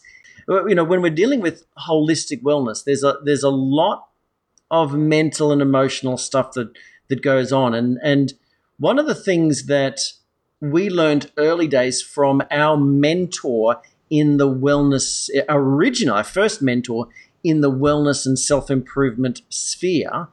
You 0.48 0.74
know, 0.74 0.84
when 0.84 1.02
we're 1.02 1.10
dealing 1.10 1.40
with 1.40 1.64
holistic 1.78 2.42
wellness, 2.42 2.84
there's 2.84 3.02
a 3.02 3.16
there's 3.24 3.42
a 3.42 3.50
lot 3.50 4.08
of 4.70 4.94
mental 4.94 5.52
and 5.52 5.62
emotional 5.62 6.16
stuff 6.18 6.52
that 6.52 6.70
that 7.08 7.22
goes 7.22 7.52
on. 7.52 7.74
And 7.74 7.98
and 8.02 8.34
one 8.78 8.98
of 8.98 9.06
the 9.06 9.14
things 9.14 9.66
that 9.66 10.00
we 10.60 10.90
learned 10.90 11.30
early 11.38 11.66
days 11.66 12.02
from 12.02 12.42
our 12.50 12.76
mentor 12.76 13.80
in 14.10 14.36
the 14.36 14.48
wellness 14.48 15.28
original, 15.48 16.16
our 16.16 16.24
first 16.24 16.62
mentor 16.62 17.08
in 17.42 17.60
the 17.60 17.70
wellness 17.70 18.26
and 18.26 18.38
self 18.38 18.70
improvement 18.70 19.42
sphere, 19.48 20.28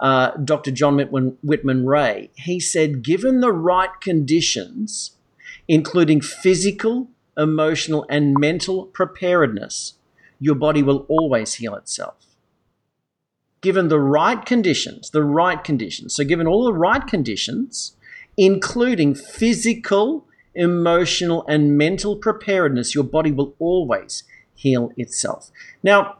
uh, 0.00 0.30
Dr. 0.36 0.70
John 0.70 0.96
Whitman, 0.96 1.36
Whitman 1.42 1.86
Ray. 1.86 2.30
He 2.36 2.60
said, 2.60 3.02
given 3.02 3.40
the 3.40 3.52
right 3.52 3.90
conditions, 4.00 5.15
including 5.68 6.20
physical, 6.20 7.08
emotional, 7.36 8.06
and 8.08 8.34
mental 8.38 8.86
preparedness, 8.86 9.94
your 10.38 10.54
body 10.54 10.82
will 10.82 11.06
always 11.08 11.54
heal 11.54 11.74
itself. 11.74 12.14
Given 13.60 13.88
the 13.88 14.00
right 14.00 14.44
conditions, 14.44 15.10
the 15.10 15.24
right 15.24 15.62
conditions, 15.62 16.14
so 16.14 16.24
given 16.24 16.46
all 16.46 16.64
the 16.64 16.72
right 16.72 17.04
conditions, 17.06 17.96
including 18.36 19.14
physical, 19.14 20.26
emotional, 20.54 21.44
and 21.48 21.76
mental 21.76 22.16
preparedness, 22.16 22.94
your 22.94 23.04
body 23.04 23.32
will 23.32 23.54
always 23.58 24.24
heal 24.54 24.92
itself. 24.96 25.50
Now, 25.82 26.18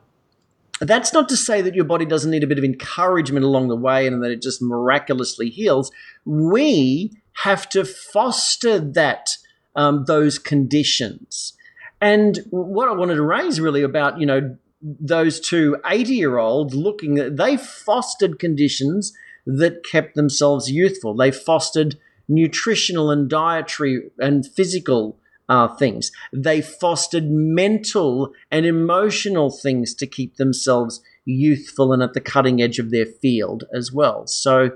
that's 0.81 1.13
not 1.13 1.29
to 1.31 1.37
say 1.37 1.63
that 1.63 1.75
your 1.75 1.85
body 1.85 2.05
doesn't 2.05 2.31
need 2.31 2.45
a 2.45 2.47
bit 2.47 2.59
of 2.59 2.65
encouragement 2.65 3.45
along 3.45 3.69
the 3.69 3.77
way 3.77 4.07
and 4.07 4.23
that 4.23 4.31
it 4.31 4.43
just 4.43 4.61
miraculously 4.61 5.49
heals. 5.49 5.91
We 6.25 7.13
have 7.45 7.69
to 7.71 7.85
foster 7.85 8.79
that 8.79 9.37
um, 9.75 10.05
those 10.07 10.39
conditions. 10.39 11.53
And 12.01 12.41
what 12.51 12.89
I 12.89 12.93
wanted 12.93 13.17
to 13.17 13.23
raise 13.23 13.61
really 13.61 13.83
about 13.83 14.21
you 14.21 14.27
know 14.27 14.57
those 14.83 15.41
two 15.41 15.79
80 15.87 16.15
year 16.15 16.39
olds 16.39 16.75
looking 16.75 17.35
they 17.35 17.57
fostered 17.57 18.39
conditions 18.39 19.13
that 19.47 19.85
kept 19.85 20.15
themselves 20.15 20.71
youthful. 20.71 21.15
They 21.15 21.31
fostered 21.31 21.97
nutritional 22.29 23.11
and 23.11 23.29
dietary 23.29 24.11
and 24.19 24.47
physical 24.47 25.19
uh, 25.49 25.69
things. 25.77 26.11
They 26.33 26.61
fostered 26.61 27.31
mental 27.31 28.33
and 28.51 28.67
emotional 28.67 29.51
things 29.51 29.95
to 29.95 30.07
keep 30.07 30.37
themselves 30.37 31.01
youthful 31.25 31.93
and 31.93 32.03
at 32.03 32.15
the 32.15 32.21
cutting 32.21 32.61
edge 32.61 32.79
of 32.79 32.91
their 32.91 33.07
field 33.07 33.65
as 33.75 33.93
well. 33.93 34.27
So 34.27 34.71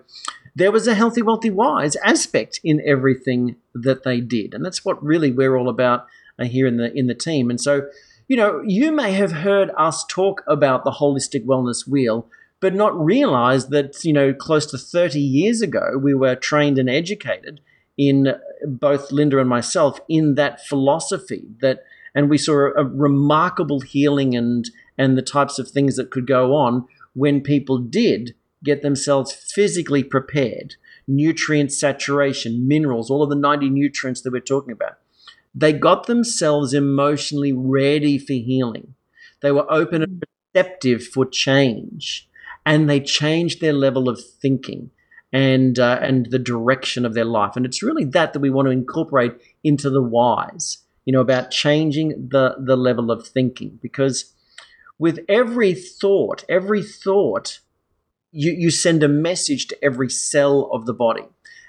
there 0.55 0.73
was 0.73 0.87
a 0.87 0.95
healthy, 0.95 1.23
wealthy, 1.23 1.51
wise 1.51 1.97
aspect 1.97 2.61
in 2.65 2.83
everything 2.85 3.57
that 3.75 4.03
they 4.03 4.21
did, 4.21 4.55
and 4.55 4.65
that's 4.65 4.85
what 4.85 5.03
really 5.03 5.31
we're 5.31 5.57
all 5.57 5.69
about 5.69 6.07
uh, 6.39 6.45
here 6.45 6.67
in 6.67 6.77
the 6.77 6.93
in 6.97 7.07
the 7.07 7.15
team. 7.15 7.51
And 7.51 7.61
so, 7.61 7.89
you 8.29 8.37
know, 8.37 8.63
you 8.67 8.93
may 8.93 9.13
have 9.13 9.33
heard 9.33 9.71
us 9.77 10.05
talk 10.07 10.43
about 10.47 10.85
the 10.85 10.93
holistic 10.93 11.45
wellness 11.45 11.87
wheel, 11.87 12.29
but 12.61 12.75
not 12.75 12.99
realize 12.99 13.69
that 13.69 14.05
you 14.05 14.13
know 14.13 14.33
close 14.33 14.67
to 14.67 14.79
30 14.79 15.19
years 15.21 15.61
ago 15.61 15.99
we 16.01 16.15
were 16.15 16.37
trained 16.37 16.79
and 16.79 16.89
educated 16.89 17.61
in 17.97 18.35
both 18.67 19.11
Linda 19.11 19.39
and 19.39 19.49
myself 19.49 19.99
in 20.09 20.35
that 20.37 20.65
philosophy 20.67 21.49
that 21.61 21.83
and 22.15 22.29
we 22.29 22.39
saw 22.39 22.71
a 22.77 22.85
remarkable 22.85 23.81
healing 23.81 24.37
and 24.37 24.71
and 24.99 25.17
the 25.17 25.23
types 25.23 25.59
of 25.59 25.69
things 25.69 25.97
that 25.97 26.11
could 26.11 26.27
go 26.27 26.55
on 26.55 26.87
when 27.15 27.41
people 27.41 27.79
did 27.79 28.35
get 28.63 28.83
themselves 28.83 29.33
physically 29.33 30.03
prepared 30.05 30.75
nutrient 31.11 31.73
saturation, 31.73 32.67
minerals, 32.69 33.11
all 33.11 33.23
of 33.23 33.31
the 33.31 33.37
90 33.37 33.69
nutrients 33.71 34.23
that 34.23 34.33
we're 34.33 34.41
talking 34.41 34.73
about. 34.73 34.99
They 35.55 35.73
got 35.73 36.07
themselves 36.07 36.73
emotionally 36.73 37.53
ready 37.53 38.17
for 38.19 38.35
healing. 38.35 38.95
They 39.43 39.51
were 39.51 39.71
open 39.71 40.03
and 40.03 40.23
receptive 40.55 41.05
for 41.05 41.27
change, 41.27 42.29
and 42.65 42.89
they 42.89 43.01
changed 43.01 43.61
their 43.61 43.73
level 43.73 44.09
of 44.09 44.23
thinking 44.41 44.91
and 45.33 45.79
uh, 45.79 45.99
and 46.01 46.27
the 46.31 46.39
direction 46.39 47.05
of 47.05 47.15
their 47.15 47.25
life. 47.25 47.57
And 47.57 47.67
it's 47.67 47.83
really 47.83 48.05
that 48.05 48.33
that 48.33 48.41
we 48.41 48.51
want 48.51 48.67
to 48.67 48.73
incorporate 48.73 49.33
into 49.65 49.91
the 49.91 50.03
wise. 50.03 50.79
You 51.05 51.13
know 51.13 51.21
about 51.21 51.51
changing 51.51 52.29
the 52.31 52.57
the 52.59 52.77
level 52.77 53.11
of 53.11 53.27
thinking 53.27 53.81
because 53.83 54.33
with 54.99 55.21
every 55.29 55.75
thought, 55.75 56.45
every 56.49 56.83
thought 56.83 57.61
you, 58.33 58.53
you 58.53 58.71
send 58.71 59.03
a 59.03 59.09
message 59.09 59.67
to 59.69 59.85
every 59.85 60.09
cell 60.09 60.71
of 60.73 60.87
the 60.87 60.95
body. 60.95 61.25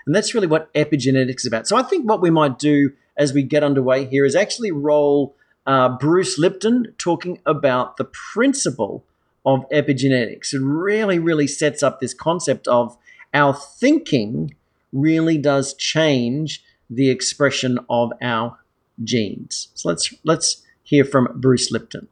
And 0.06 0.16
that's 0.16 0.34
really 0.34 0.48
what 0.48 0.74
epigenetics 0.74 1.42
is 1.42 1.46
about. 1.46 1.68
So 1.68 1.78
I 1.78 1.84
think 1.84 2.10
what 2.10 2.22
we 2.22 2.30
might 2.30 2.60
do 2.60 2.92
as 3.18 3.34
we 3.34 3.44
get 3.44 3.64
underway 3.64 4.06
here 4.06 4.26
is 4.26 4.36
actually 4.36 4.72
roll 4.72 5.36
uh, 5.66 5.90
Bruce 5.98 6.38
Lipton 6.40 6.94
talking 6.98 7.40
about 7.46 7.98
the 7.98 8.06
principle 8.06 9.06
of 9.46 9.68
epigenetics. 9.70 10.54
It 10.54 10.62
really, 10.62 11.20
really 11.20 11.48
sets 11.48 11.84
up 11.84 12.00
this 12.00 12.14
concept 12.14 12.68
of 12.68 12.98
our 13.34 13.54
thinking 13.54 14.56
really 14.92 15.38
does 15.38 15.74
change 15.76 16.64
the 16.90 17.10
expression 17.10 17.80
of 17.90 18.12
our 18.22 18.58
genes. 19.04 19.70
So 19.74 19.90
let's 19.90 20.14
let's 20.24 20.62
hear 20.84 21.06
from 21.06 21.30
Bruce 21.36 21.72
Lipton. 21.72 22.08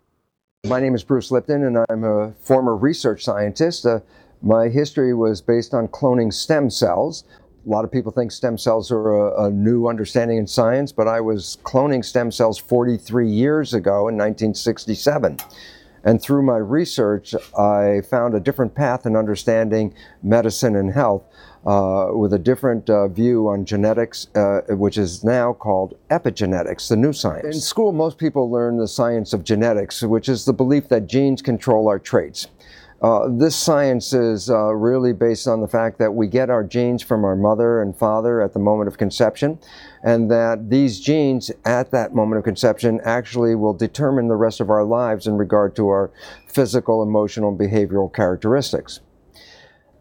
My 0.66 0.80
name 0.80 0.96
is 0.96 1.04
Bruce 1.04 1.32
Lipton, 1.32 1.64
and 1.64 1.78
I'm 1.90 2.04
a 2.04 2.34
former 2.42 2.76
research 2.76 3.24
scientist. 3.24 3.86
Uh, 3.86 4.00
my 4.42 4.70
history 4.70 5.14
was 5.14 5.42
based 5.42 5.74
on 5.74 5.88
cloning 5.90 6.34
stem 6.34 6.70
cells. 6.70 7.24
A 7.66 7.70
lot 7.70 7.84
of 7.84 7.92
people 7.92 8.12
think 8.12 8.32
stem 8.32 8.58
cells 8.58 8.92
are 8.92 9.12
a, 9.12 9.46
a, 9.46 9.50
new 9.52 9.88
understanding 9.88 10.38
in 10.38 10.48
science, 10.48 10.92
but 10.92 11.08
I 11.08 11.20
was 11.20 11.58
cloning 11.64 12.04
stem 12.04 12.32
cells 12.32 12.58
43 12.58 13.30
years 13.30 13.74
ago 13.74 14.08
in 14.08 14.16
1967. 14.16 15.38
And 16.06 16.22
through 16.22 16.44
my 16.44 16.56
research, 16.56 17.36
I 17.58 18.02
found 18.10 18.34
a 18.34 18.40
different 18.40 18.74
path 18.74 19.06
in 19.06 19.18
understanding 19.18 19.94
medicine 20.24 20.78
and 20.78 20.94
health 20.94 21.24
uh, 21.66 22.08
with 22.14 22.32
a 22.32 22.40
different 22.40 22.90
uh, 22.90 23.10
view 23.10 23.50
on 23.50 23.66
genetics, 23.66 24.28
uh, 24.36 24.62
which 24.70 24.98
is 24.98 25.26
now 25.26 25.52
called 25.52 25.98
epigenetics, 26.10 26.88
the 26.88 26.96
new 26.96 27.12
science. 27.12 27.56
In 27.56 27.62
school, 27.62 27.92
most 27.92 28.18
people 28.18 28.50
learn 28.50 28.78
the 28.78 28.88
science 28.88 29.34
of 29.34 29.44
genetics, 29.44 30.02
which 30.02 30.30
is 30.30 30.46
the 30.46 30.54
belief 30.54 30.88
that 30.88 31.08
genes 31.08 31.42
control 31.42 31.90
our 31.90 32.00
traits. 32.00 32.48
Uh, 33.02 33.30
this 33.30 33.56
science 33.56 34.12
is 34.12 34.50
uh, 34.50 34.74
really 34.74 35.14
based 35.14 35.48
on 35.48 35.62
the 35.62 35.68
fact 35.68 36.00
that 36.00 36.14
we 36.14 36.28
get 36.28 36.50
our 36.50 36.66
genes 36.66 37.02
from 37.02 37.24
our 37.24 37.36
mother 37.36 37.82
and 37.82 37.98
father 37.98 38.42
at 38.42 38.52
the 38.52 38.60
moment 38.60 38.90
of 38.90 38.98
conception, 38.98 39.58
and 40.04 40.30
that 40.30 40.70
these 40.70 41.00
genes 41.00 41.50
at 41.64 41.92
that 41.92 42.14
moment 42.14 42.38
of 42.38 42.44
conception 42.44 43.00
actually 43.06 43.56
will 43.56 43.74
determine 43.74 44.28
the 44.28 44.36
rest 44.36 44.60
of 44.60 44.70
our 44.70 44.84
lives 44.84 45.28
in 45.28 45.38
regard 45.38 45.76
to 45.78 45.88
our 45.88 46.12
physical, 46.46 47.02
emotional, 47.02 47.50
and 47.50 47.60
behavioral 47.60 48.14
characteristics. 48.14 49.00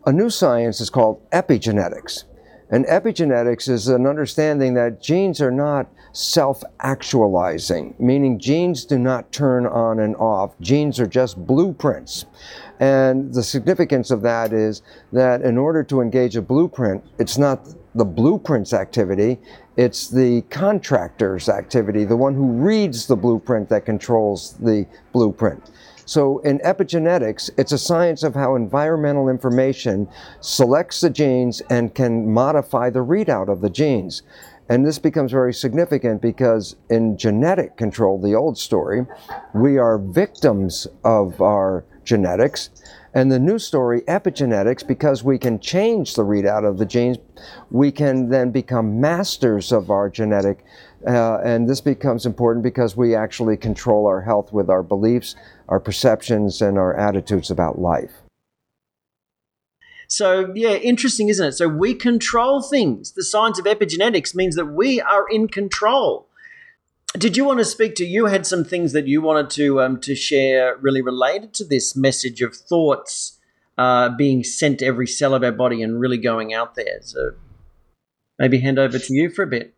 A 0.05 0.13
new 0.13 0.31
science 0.31 0.81
is 0.81 0.91
called 0.91 1.23
epigenetics. 1.31 2.25
And 2.71 2.85
epigenetics 2.87 3.69
is 3.69 3.89
an 3.89 4.07
understanding 4.07 4.75
that 4.75 5.01
genes 5.01 5.41
are 5.41 5.51
not 5.51 5.91
self 6.19 6.65
actualizing, 6.81 7.95
meaning 8.01 8.41
genes 8.41 8.85
do 8.85 8.99
not 8.99 9.31
turn 9.31 9.65
on 9.67 10.01
and 10.01 10.17
off. 10.17 10.59
Genes 10.61 10.99
are 10.99 11.07
just 11.07 11.47
blueprints. 11.47 12.27
And 12.81 13.33
the 13.33 13.43
significance 13.43 14.11
of 14.11 14.23
that 14.23 14.53
is 14.53 14.83
that 15.13 15.43
in 15.43 15.57
order 15.57 15.85
to 15.85 16.01
engage 16.01 16.35
a 16.35 16.43
blueprint, 16.43 17.05
it's 17.21 17.39
not 17.39 17.69
the 17.95 18.05
blueprint's 18.05 18.73
activity, 18.73 19.39
it's 19.77 20.09
the 20.09 20.43
contractor's 20.51 21.49
activity, 21.49 22.05
the 22.05 22.17
one 22.17 22.35
who 22.35 22.49
reads 22.49 23.07
the 23.07 23.17
blueprint 23.17 23.69
that 23.69 23.87
controls 23.87 24.55
the 24.55 24.87
blueprint. 25.13 25.71
So 26.05 26.39
in 26.39 26.59
epigenetics, 26.61 27.51
it's 27.59 27.73
a 27.73 27.79
science 27.79 28.23
of 28.23 28.35
how 28.35 28.57
environmental 28.57 29.29
information 29.29 30.09
selects 30.41 31.01
the 31.01 31.11
genes 31.11 31.61
and 31.69 31.95
can 31.95 32.33
modify 32.33 32.91
the 32.91 33.05
readout 33.05 33.49
of 33.49 33.61
the 33.61 33.71
genes. 33.71 34.23
And 34.69 34.85
this 34.85 34.99
becomes 34.99 35.33
very 35.33 35.55
significant 35.55 36.21
because 36.21 36.77
in 36.91 37.17
genetic 37.17 37.77
control, 37.77 38.21
the 38.21 38.35
old 38.35 38.59
story, 38.59 39.07
we 39.55 39.79
are 39.79 39.99
victims 39.99 40.87
of 41.05 41.41
our 41.41 41.85
genetics. 42.05 42.71
And 43.15 43.33
the 43.33 43.39
new 43.39 43.59
story, 43.59 44.03
epigenetics, 44.03 44.87
because 44.87 45.25
we 45.25 45.39
can 45.39 45.59
change 45.59 46.15
the 46.15 46.25
readout 46.25 46.69
of 46.69 46.79
the 46.79 46.85
genes, 46.85 47.17
we 47.71 47.91
can 47.91 48.29
then 48.29 48.51
become 48.51 49.01
masters 49.01 49.73
of 49.73 49.91
our 49.91 50.11
genetic. 50.11 50.65
Uh, 51.07 51.39
and 51.39 51.69
this 51.69 51.81
becomes 51.81 52.27
important 52.27 52.63
because 52.63 52.97
we 52.97 53.15
actually 53.15 53.57
control 53.57 54.07
our 54.07 54.21
health 54.21 54.53
with 54.53 54.69
our 54.69 54.83
beliefs, 54.83 55.35
our 55.69 55.81
perceptions, 55.81 56.61
and 56.61 56.77
our 56.77 56.95
attitudes 56.97 57.51
about 57.51 57.79
life. 57.79 58.28
So, 60.09 60.51
yeah, 60.55 60.71
interesting, 60.71 61.29
isn't 61.29 61.49
it? 61.49 61.53
So, 61.53 61.69
we 61.69 61.95
control 61.95 62.63
things. 62.63 63.13
The 63.13 63.23
science 63.23 63.59
of 63.59 63.67
epigenetics 63.67 64.35
means 64.35 64.57
that 64.57 64.67
we 64.67 65.01
are 65.03 65.27
in 65.29 65.49
control. 65.49 66.27
Did 67.17 67.37
you 67.37 67.45
want 67.45 67.59
to 67.59 67.65
speak 67.65 67.95
to? 67.97 68.07
You 68.07 68.27
had 68.27 68.47
some 68.47 68.65
things 68.65 68.93
that 68.93 69.07
you 69.07 69.21
wanted 69.21 69.51
to 69.51 69.83
um, 69.83 70.01
to 70.01 70.15
share, 70.15 70.77
really 70.79 71.03
related 71.03 71.53
to 71.55 71.65
this 71.65 71.95
message 71.95 72.41
of 72.41 72.55
thoughts 72.55 73.39
uh, 73.77 74.09
being 74.11 74.45
sent 74.45 74.79
to 74.79 74.87
every 74.87 75.07
cell 75.07 75.35
of 75.35 75.45
our 75.45 75.53
body 75.53 75.83
and 75.83 76.01
really 76.01 76.19
going 76.19 76.55
out 76.55 76.75
there. 76.75 77.01
So, 77.03 77.33
maybe 78.39 78.61
hand 78.61 78.79
over 78.79 78.99
to 78.99 79.15
you 79.15 79.29
for 79.29 79.43
a 79.43 79.47
bit. 79.47 79.75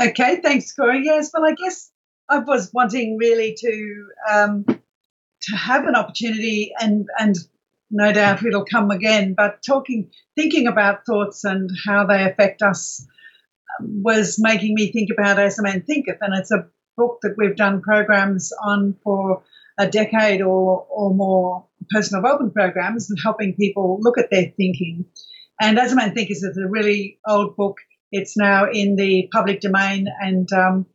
Okay, 0.00 0.40
thanks, 0.42 0.72
Corey. 0.72 1.02
Yes, 1.04 1.30
well, 1.32 1.44
I 1.44 1.54
guess 1.54 1.90
I 2.28 2.38
was 2.38 2.72
wanting 2.72 3.18
really 3.18 3.54
to 3.60 4.06
um, 4.32 4.64
to 4.64 5.56
have 5.56 5.86
an 5.86 5.94
opportunity 5.94 6.72
and 6.80 7.06
and 7.18 7.36
no 7.92 8.12
doubt 8.12 8.44
it'll 8.44 8.64
come 8.64 8.90
again. 8.90 9.34
But 9.36 9.62
talking, 9.62 10.10
thinking 10.34 10.66
about 10.66 11.04
thoughts 11.06 11.44
and 11.44 11.70
how 11.84 12.06
they 12.06 12.24
affect 12.24 12.62
us 12.62 13.06
um, 13.78 14.02
was 14.02 14.38
making 14.40 14.74
me 14.74 14.90
think 14.90 15.10
about 15.16 15.38
As 15.38 15.58
a 15.58 15.62
Man 15.62 15.82
Thinketh, 15.82 16.18
and 16.20 16.34
it's 16.34 16.50
a 16.50 16.66
book 16.96 17.18
that 17.22 17.34
we've 17.36 17.56
done 17.56 17.82
programs 17.82 18.52
on 18.52 18.96
for 19.04 19.42
a 19.78 19.86
decade 19.86 20.42
or, 20.42 20.86
or 20.90 21.14
more 21.14 21.66
personal 21.90 22.22
development 22.22 22.54
programs 22.54 23.10
and 23.10 23.18
helping 23.22 23.54
people 23.54 23.98
look 24.00 24.18
at 24.18 24.30
their 24.30 24.52
thinking. 24.56 25.04
And 25.60 25.78
As 25.78 25.92
a 25.92 25.96
Man 25.96 26.14
Thinketh 26.14 26.38
is 26.38 26.58
a 26.58 26.68
really 26.68 27.18
old 27.26 27.56
book. 27.56 27.76
It's 28.10 28.36
now 28.36 28.70
in 28.70 28.96
the 28.96 29.28
public 29.32 29.60
domain 29.60 30.06
and 30.20 30.50
um, 30.52 30.86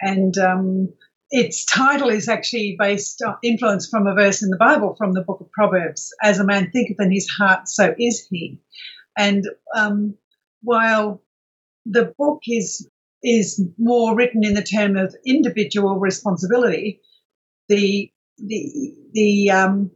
and 0.00 0.36
um, 0.38 0.92
its 1.30 1.64
title 1.64 2.08
is 2.08 2.28
actually 2.28 2.76
based 2.78 3.22
on 3.22 3.36
influence 3.42 3.88
from 3.88 4.06
a 4.06 4.14
verse 4.14 4.42
in 4.42 4.50
the 4.50 4.56
Bible 4.56 4.94
from 4.96 5.12
the 5.12 5.22
book 5.22 5.40
of 5.40 5.50
Proverbs. 5.50 6.10
As 6.22 6.38
a 6.38 6.44
man 6.44 6.70
thinketh 6.70 7.00
in 7.00 7.10
his 7.10 7.28
heart, 7.28 7.68
so 7.68 7.94
is 7.98 8.26
he. 8.30 8.60
And 9.16 9.44
um, 9.74 10.16
while 10.62 11.22
the 11.86 12.14
book 12.16 12.42
is 12.46 12.88
is 13.22 13.62
more 13.78 14.14
written 14.14 14.44
in 14.44 14.54
the 14.54 14.62
term 14.62 14.96
of 14.96 15.14
individual 15.26 15.98
responsibility, 15.98 17.00
the 17.68 18.10
the 18.38 18.94
the 19.12 19.50
um, 19.50 19.90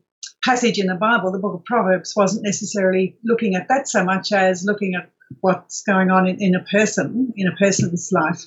passage 0.44 0.78
in 0.78 0.86
the 0.86 0.94
Bible, 0.94 1.32
the 1.32 1.38
book 1.38 1.54
of 1.54 1.64
Proverbs, 1.64 2.14
wasn't 2.16 2.44
necessarily 2.44 3.16
looking 3.24 3.54
at 3.54 3.68
that 3.68 3.88
so 3.88 4.04
much 4.04 4.32
as 4.32 4.64
looking 4.64 4.94
at 4.94 5.10
what's 5.40 5.82
going 5.82 6.10
on 6.10 6.26
in, 6.26 6.40
in 6.40 6.54
a 6.54 6.64
person, 6.64 7.32
in 7.36 7.48
a 7.48 7.56
person's 7.56 8.10
life 8.12 8.46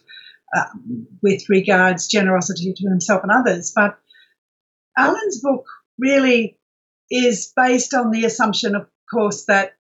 uh, 0.56 0.66
with 1.22 1.44
regards 1.50 2.08
generosity 2.08 2.74
to 2.76 2.90
himself 2.90 3.24
and 3.24 3.32
others. 3.32 3.72
But 3.76 3.98
Allen's 4.98 5.42
book 5.42 5.66
really 5.98 6.60
is 7.10 7.52
based 7.56 7.94
on 7.94 8.12
the 8.12 8.26
assumption, 8.26 8.76
of 8.76 8.88
course, 9.12 9.46
that, 9.46 9.74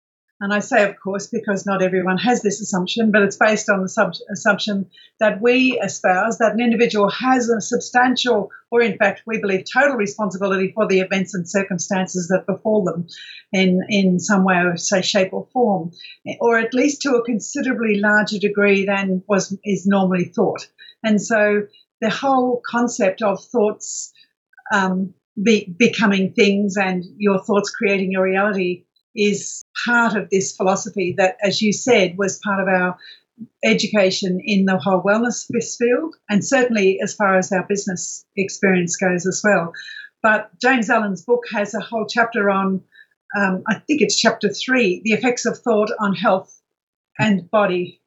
and 0.42 0.54
I 0.54 0.60
say 0.60 0.90
of 0.90 0.96
course 1.00 1.28
because 1.28 1.66
not 1.66 1.82
everyone 1.82 2.18
has 2.18 2.42
this 2.42 2.62
assumption, 2.62 3.12
but 3.12 3.24
it's 3.24 3.38
based 3.38 3.70
on 3.70 3.82
the 3.82 3.90
sub- 3.90 4.14
assumption 4.32 4.90
that 5.20 5.42
we 5.42 5.80
espouse 5.84 6.38
that 6.38 6.54
an 6.54 6.62
individual 6.62 7.10
has 7.10 7.50
a 7.50 7.60
substantial, 7.60 8.50
or 8.72 8.82
in 8.82 8.98
fact, 8.98 9.24
we 9.26 9.40
believe 9.40 9.66
total 9.72 9.98
responsibility 9.98 10.72
for 10.74 10.88
the 10.88 11.02
events 11.02 11.34
and 11.34 11.50
circumstances 11.50 12.30
that 12.30 12.48
befall 12.48 12.84
them 12.84 13.08
in, 13.52 13.82
in 13.90 14.20
some 14.20 14.46
way 14.46 14.56
or 14.56 14.78
say 14.78 15.02
shape 15.02 15.34
or 15.34 15.48
form, 15.52 15.92
or 16.40 16.58
at 16.58 16.74
least 16.74 17.02
to 17.02 17.16
a 17.16 17.26
considerably 17.26 18.00
larger 18.00 18.40
degree 18.40 18.86
than 18.86 19.24
was 19.28 19.58
is 19.66 19.86
normally 19.86 20.26
thought. 20.26 20.68
And 21.04 21.22
so 21.22 21.64
the 22.02 22.10
whole 22.10 22.62
concept 22.66 23.22
of 23.22 23.44
thoughts 23.44 24.14
um, 24.72 25.14
be, 25.42 25.74
becoming 25.78 26.34
things 26.34 26.78
and 26.78 27.04
your 27.18 27.40
thoughts 27.44 27.72
creating 27.72 28.12
your 28.12 28.24
reality 28.24 28.86
is 29.20 29.66
part 29.86 30.16
of 30.16 30.30
this 30.30 30.56
philosophy 30.56 31.16
that, 31.18 31.38
as 31.44 31.62
you 31.62 31.74
said, 31.74 32.18
was 32.18 32.40
part 32.44 32.62
of 32.62 32.68
our 32.68 32.98
education 33.64 34.42
in 34.44 34.66
the 34.66 34.78
whole 34.78 35.02
wellness 35.02 35.46
field, 35.78 36.16
and 36.30 36.46
certainly 36.46 37.00
as 37.02 37.16
far 37.16 37.38
as 37.38 37.52
our 37.52 37.66
business 37.68 38.26
experience 38.36 38.98
goes 38.98 39.26
as 39.26 39.42
well. 39.44 39.74
But 40.22 40.52
James 40.62 40.90
Allen's 40.90 41.24
book 41.24 41.44
has 41.54 41.74
a 41.74 41.80
whole 41.80 42.06
chapter 42.06 42.50
on, 42.50 42.82
um, 43.38 43.64
I 43.68 43.76
think 43.76 44.02
it's 44.02 44.20
chapter 44.20 44.50
three, 44.50 45.02
the 45.04 45.14
effects 45.14 45.46
of 45.46 45.58
thought 45.58 45.92
on 46.00 46.14
health 46.14 46.54
and 47.18 47.50
body 47.50 48.02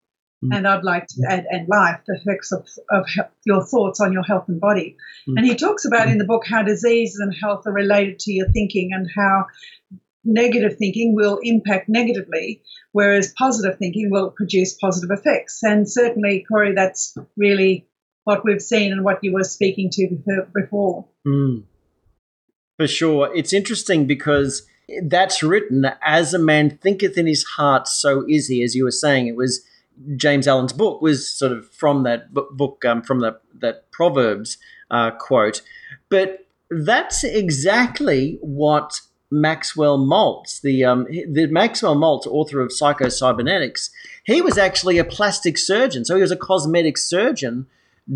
Mm. 0.44 0.56
And 0.56 0.68
I'd 0.68 0.84
like 0.84 1.06
to 1.08 1.22
add, 1.28 1.46
and 1.50 1.68
life, 1.68 2.00
the 2.06 2.18
effects 2.20 2.52
of, 2.52 2.66
of 2.90 3.06
your 3.44 3.64
thoughts 3.64 4.00
on 4.00 4.12
your 4.12 4.22
health 4.22 4.48
and 4.48 4.60
body. 4.60 4.96
Mm. 5.28 5.34
And 5.36 5.46
he 5.46 5.54
talks 5.54 5.84
about 5.84 6.08
in 6.08 6.18
the 6.18 6.24
book 6.24 6.44
how 6.46 6.62
disease 6.62 7.16
and 7.18 7.34
health 7.34 7.66
are 7.66 7.72
related 7.72 8.18
to 8.20 8.32
your 8.32 8.48
thinking 8.50 8.90
and 8.92 9.08
how 9.14 9.46
negative 10.24 10.76
thinking 10.78 11.14
will 11.14 11.38
impact 11.42 11.88
negatively, 11.88 12.62
whereas 12.92 13.32
positive 13.36 13.78
thinking 13.78 14.10
will 14.10 14.30
produce 14.30 14.74
positive 14.74 15.10
effects. 15.10 15.62
And 15.62 15.90
certainly, 15.90 16.44
Corey, 16.48 16.74
that's 16.74 17.16
really 17.36 17.88
what 18.24 18.44
we've 18.44 18.62
seen 18.62 18.92
and 18.92 19.04
what 19.04 19.18
you 19.22 19.32
were 19.32 19.44
speaking 19.44 19.90
to 19.92 20.46
before. 20.54 21.06
Mm. 21.26 21.64
For 22.78 22.86
sure. 22.86 23.34
It's 23.34 23.52
interesting 23.52 24.06
because 24.06 24.66
that's 25.04 25.42
written 25.42 25.86
as 26.02 26.34
a 26.34 26.38
man 26.38 26.78
thinketh 26.78 27.16
in 27.18 27.26
his 27.26 27.44
heart, 27.44 27.88
so 27.88 28.24
is 28.28 28.48
he, 28.48 28.62
as 28.62 28.74
you 28.74 28.84
were 28.84 28.90
saying. 28.90 29.26
It 29.26 29.36
was 29.36 29.64
James 30.16 30.48
Allen's 30.48 30.72
book 30.72 31.02
was 31.02 31.30
sort 31.30 31.52
of 31.52 31.70
from 31.72 32.02
that 32.04 32.32
book, 32.32 32.84
um, 32.84 33.02
from 33.02 33.20
the, 33.20 33.38
that 33.60 33.90
Proverbs 33.90 34.58
uh, 34.90 35.10
quote. 35.12 35.62
But 36.08 36.46
that's 36.70 37.24
exactly 37.24 38.38
what 38.40 39.00
Maxwell 39.32 39.98
Maltz, 39.98 40.60
the, 40.60 40.84
um, 40.84 41.06
the 41.10 41.46
Maxwell 41.50 41.96
Maltz, 41.96 42.26
author 42.26 42.60
of 42.60 42.72
Psycho-Cybernetics, 42.72 43.90
he 44.24 44.42
was 44.42 44.58
actually 44.58 44.98
a 44.98 45.04
plastic 45.04 45.56
surgeon. 45.56 46.04
So 46.04 46.14
he 46.14 46.20
was 46.20 46.30
a 46.30 46.36
cosmetic 46.36 46.98
surgeon 46.98 47.66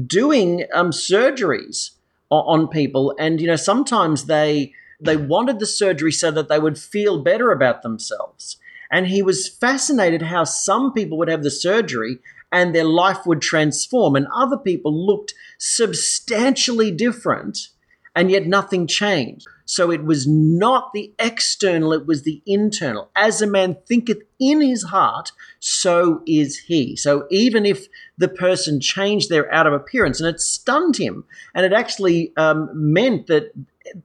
doing 0.06 0.66
um, 0.74 0.90
surgeries 0.90 1.90
on, 2.30 2.62
on 2.62 2.68
people. 2.68 3.14
And, 3.18 3.40
you 3.40 3.46
know, 3.46 3.56
sometimes 3.56 4.26
they 4.26 4.72
they 5.00 5.16
wanted 5.16 5.58
the 5.58 5.66
surgery 5.66 6.12
so 6.12 6.30
that 6.30 6.48
they 6.48 6.58
would 6.58 6.78
feel 6.78 7.22
better 7.22 7.50
about 7.50 7.82
themselves. 7.82 8.56
And 8.90 9.06
he 9.06 9.22
was 9.22 9.48
fascinated 9.48 10.22
how 10.22 10.44
some 10.44 10.92
people 10.92 11.18
would 11.18 11.28
have 11.28 11.42
the 11.42 11.50
surgery 11.50 12.18
and 12.52 12.74
their 12.74 12.84
life 12.84 13.26
would 13.26 13.42
transform, 13.42 14.16
and 14.16 14.26
other 14.34 14.56
people 14.56 15.06
looked 15.06 15.34
substantially 15.58 16.90
different 16.90 17.68
and 18.16 18.30
yet 18.30 18.46
nothing 18.46 18.86
changed. 18.86 19.46
So 19.66 19.90
it 19.90 20.02
was 20.02 20.26
not 20.26 20.92
the 20.94 21.12
external, 21.18 21.92
it 21.92 22.06
was 22.06 22.22
the 22.22 22.42
internal. 22.46 23.10
As 23.14 23.42
a 23.42 23.46
man 23.46 23.76
thinketh 23.86 24.22
in 24.40 24.62
his 24.62 24.84
heart, 24.84 25.32
so 25.60 26.22
is 26.26 26.56
he. 26.56 26.96
So 26.96 27.26
even 27.30 27.66
if 27.66 27.88
the 28.16 28.28
person 28.28 28.80
changed 28.80 29.28
their 29.28 29.52
outer 29.52 29.74
appearance 29.74 30.20
and 30.20 30.34
it 30.34 30.40
stunned 30.40 30.96
him, 30.96 31.24
and 31.54 31.66
it 31.66 31.74
actually 31.74 32.32
um, 32.38 32.70
meant 32.72 33.26
that 33.26 33.52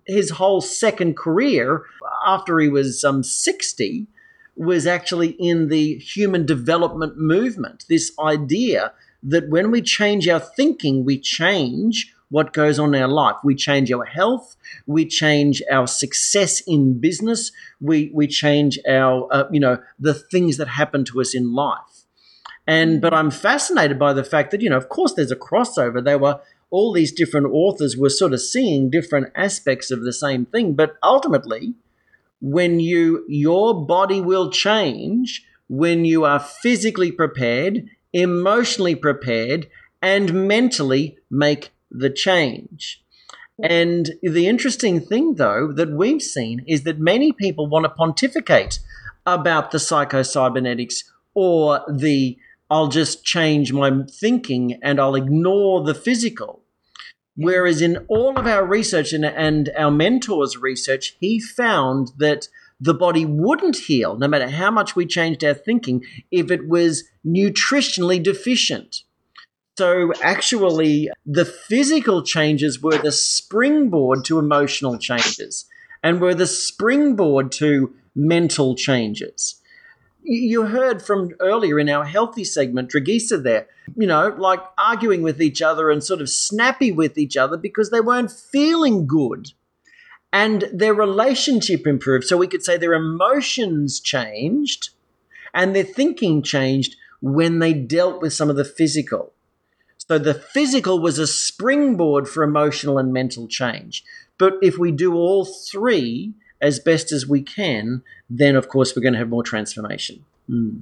his 0.06 0.32
whole 0.32 0.62
second 0.62 1.16
career 1.16 1.86
after 2.26 2.60
he 2.60 2.68
was 2.68 3.04
um, 3.04 3.24
60 3.24 4.08
was 4.58 4.86
actually 4.86 5.30
in 5.40 5.70
the 5.70 5.96
human 5.96 6.46
development 6.46 7.18
movement. 7.18 7.86
This 7.88 8.12
idea 8.20 8.92
that 9.24 9.50
when 9.50 9.72
we 9.72 9.82
change 9.82 10.28
our 10.28 10.40
thinking, 10.40 11.06
we 11.06 11.18
change 11.18 12.14
what 12.32 12.54
goes 12.54 12.80
on 12.80 12.96
in 12.96 13.02
our 13.02 13.08
life. 13.08 13.36
We 13.44 13.54
change 13.54 13.92
our 13.92 14.06
health, 14.06 14.56
we 14.88 15.06
change 15.06 15.62
our 15.72 15.86
success 15.86 16.62
in 16.66 17.00
business, 17.00 17.52
we 17.80 18.10
we 18.14 18.26
change 18.28 18.80
our 18.90 19.28
uh, 19.32 19.44
you 19.52 19.60
know 19.60 19.78
the 20.00 20.16
things 20.16 20.58
that 20.58 20.68
happen 20.68 21.06
to 21.06 21.22
us 21.22 21.36
in 21.36 21.54
life. 21.54 22.06
And 22.66 23.02
but 23.02 23.14
I'm 23.14 23.30
fascinated 23.30 24.00
by 24.00 24.14
the 24.14 24.24
fact 24.24 24.52
that 24.52 24.62
you 24.62 24.70
know 24.70 24.78
of 24.78 24.90
course 24.90 25.14
there's 25.14 25.32
a 25.32 25.36
crossover. 25.36 26.04
There 26.04 26.18
were 26.18 26.40
all 26.72 26.94
these 26.94 27.12
different 27.12 27.48
authors 27.52 27.98
were 27.98 28.10
sort 28.10 28.34
of 28.34 28.42
seeing 28.42 28.90
different 28.90 29.28
aspects 29.36 29.92
of 29.92 30.04
the 30.04 30.14
same 30.14 30.46
thing, 30.46 30.74
but 30.74 30.96
ultimately 31.04 31.76
when 32.42 32.80
you 32.80 33.24
your 33.28 33.86
body 33.86 34.20
will 34.20 34.50
change 34.50 35.46
when 35.72 36.04
you 36.04 36.26
are 36.26 36.40
physically 36.40 37.14
prepared, 37.14 37.88
emotionally 38.12 38.94
prepared 38.94 39.70
and 40.02 40.48
mentally 40.48 41.18
make 41.30 41.72
the 41.92 42.10
change. 42.10 43.04
And 43.62 44.12
the 44.24 44.48
interesting 44.48 45.00
thing, 45.00 45.36
though, 45.36 45.72
that 45.74 45.92
we've 45.92 46.22
seen 46.22 46.64
is 46.68 46.84
that 46.84 47.00
many 47.00 47.32
people 47.32 47.68
want 47.68 47.84
to 47.86 47.90
pontificate 47.90 48.80
about 49.26 49.72
the 49.72 49.78
psychocybernetics 49.78 51.04
or 51.34 51.82
the 51.88 52.38
I'll 52.72 52.88
just 52.88 53.26
change 53.26 53.74
my 53.74 53.92
thinking 54.10 54.80
and 54.82 55.00
I'll 55.00 55.16
ignore 55.16 55.84
the 55.84 55.94
physical. 55.94 56.62
Whereas 57.36 57.82
in 57.82 58.06
all 58.08 58.40
of 58.40 58.48
our 58.48 58.66
research 58.66 59.12
and, 59.14 59.26
and 59.26 59.70
our 59.78 59.92
mentor's 59.92 60.58
research, 60.58 61.18
he 61.20 61.40
found 61.40 62.12
that 62.18 62.48
the 62.80 62.94
body 62.94 63.26
wouldn't 63.26 63.76
heal, 63.76 64.18
no 64.18 64.28
matter 64.28 64.50
how 64.50 64.72
much 64.72 64.96
we 64.96 65.06
changed 65.06 65.44
our 65.44 65.54
thinking, 65.54 66.04
if 66.32 66.50
it 66.50 66.68
was 66.68 67.04
nutritionally 67.26 68.24
deficient. 68.24 69.04
So 69.78 70.12
actually, 70.22 71.10
the 71.26 71.46
physical 71.46 72.24
changes 72.24 72.82
were 72.82 72.98
the 72.98 73.12
springboard 73.12 74.26
to 74.26 74.38
emotional 74.38 74.98
changes 74.98 75.66
and 76.04 76.20
were 76.20 76.36
the 76.36 76.48
springboard 76.48 77.52
to 77.54 77.94
mental 78.16 78.76
changes. 78.76 79.56
You 80.24 80.64
heard 80.68 81.02
from 81.02 81.32
earlier 81.40 81.80
in 81.80 81.90
our 81.90 82.06
healthy 82.06 82.44
segment, 82.44 82.92
Dragisa 82.92 83.42
there, 83.42 83.68
you 83.96 84.06
know, 84.06 84.36
like 84.38 84.60
arguing 84.78 85.24
with 85.24 85.42
each 85.42 85.62
other 85.62 85.90
and 85.90 86.04
sort 86.04 86.22
of 86.22 86.30
snappy 86.30 86.92
with 86.92 87.18
each 87.18 87.38
other 87.38 87.58
because 87.58 87.90
they 87.90 88.02
weren't 88.02 88.32
feeling 88.32 89.08
good. 89.08 89.52
And 90.34 90.70
their 90.72 90.94
relationship 90.94 91.88
improved. 91.88 92.26
So 92.26 92.38
we 92.38 92.48
could 92.48 92.64
say 92.64 92.78
their 92.78 92.94
emotions 92.94 94.00
changed 94.00 94.90
and 95.54 95.76
their 95.76 95.84
thinking 95.84 96.44
changed 96.44 96.96
when 97.22 97.60
they 97.60 97.74
dealt 97.74 98.22
with 98.22 98.34
some 98.34 98.50
of 98.50 98.56
the 98.56 98.66
physical. 98.66 99.34
So 100.12 100.20
the 100.20 100.34
physical 100.34 101.00
was 101.00 101.20
a 101.20 101.26
springboard 101.26 102.28
for 102.28 102.44
emotional 102.44 102.98
and 102.98 103.14
mental 103.14 103.48
change. 103.48 104.04
But 104.38 104.56
if 104.62 104.78
we 104.78 104.92
do 104.92 105.14
all 105.14 105.46
three 105.46 106.34
as 106.62 106.82
best 106.82 107.14
as 107.14 107.26
we 107.26 107.42
can, 107.42 108.04
then 108.30 108.58
of 108.58 108.68
course 108.68 108.94
we're 108.94 109.04
going 109.04 109.14
to 109.14 109.20
have 109.20 109.30
more 109.30 109.42
transformation. 109.42 110.26
Mm. 110.50 110.82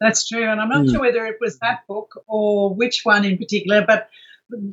That's 0.00 0.28
true. 0.28 0.48
And 0.48 0.60
I'm 0.60 0.68
not 0.68 0.86
mm. 0.86 0.92
sure 0.92 1.00
whether 1.00 1.26
it 1.26 1.38
was 1.40 1.58
that 1.58 1.88
book 1.88 2.22
or 2.28 2.72
which 2.72 3.00
one 3.02 3.24
in 3.24 3.36
particular, 3.36 3.84
but 3.84 4.08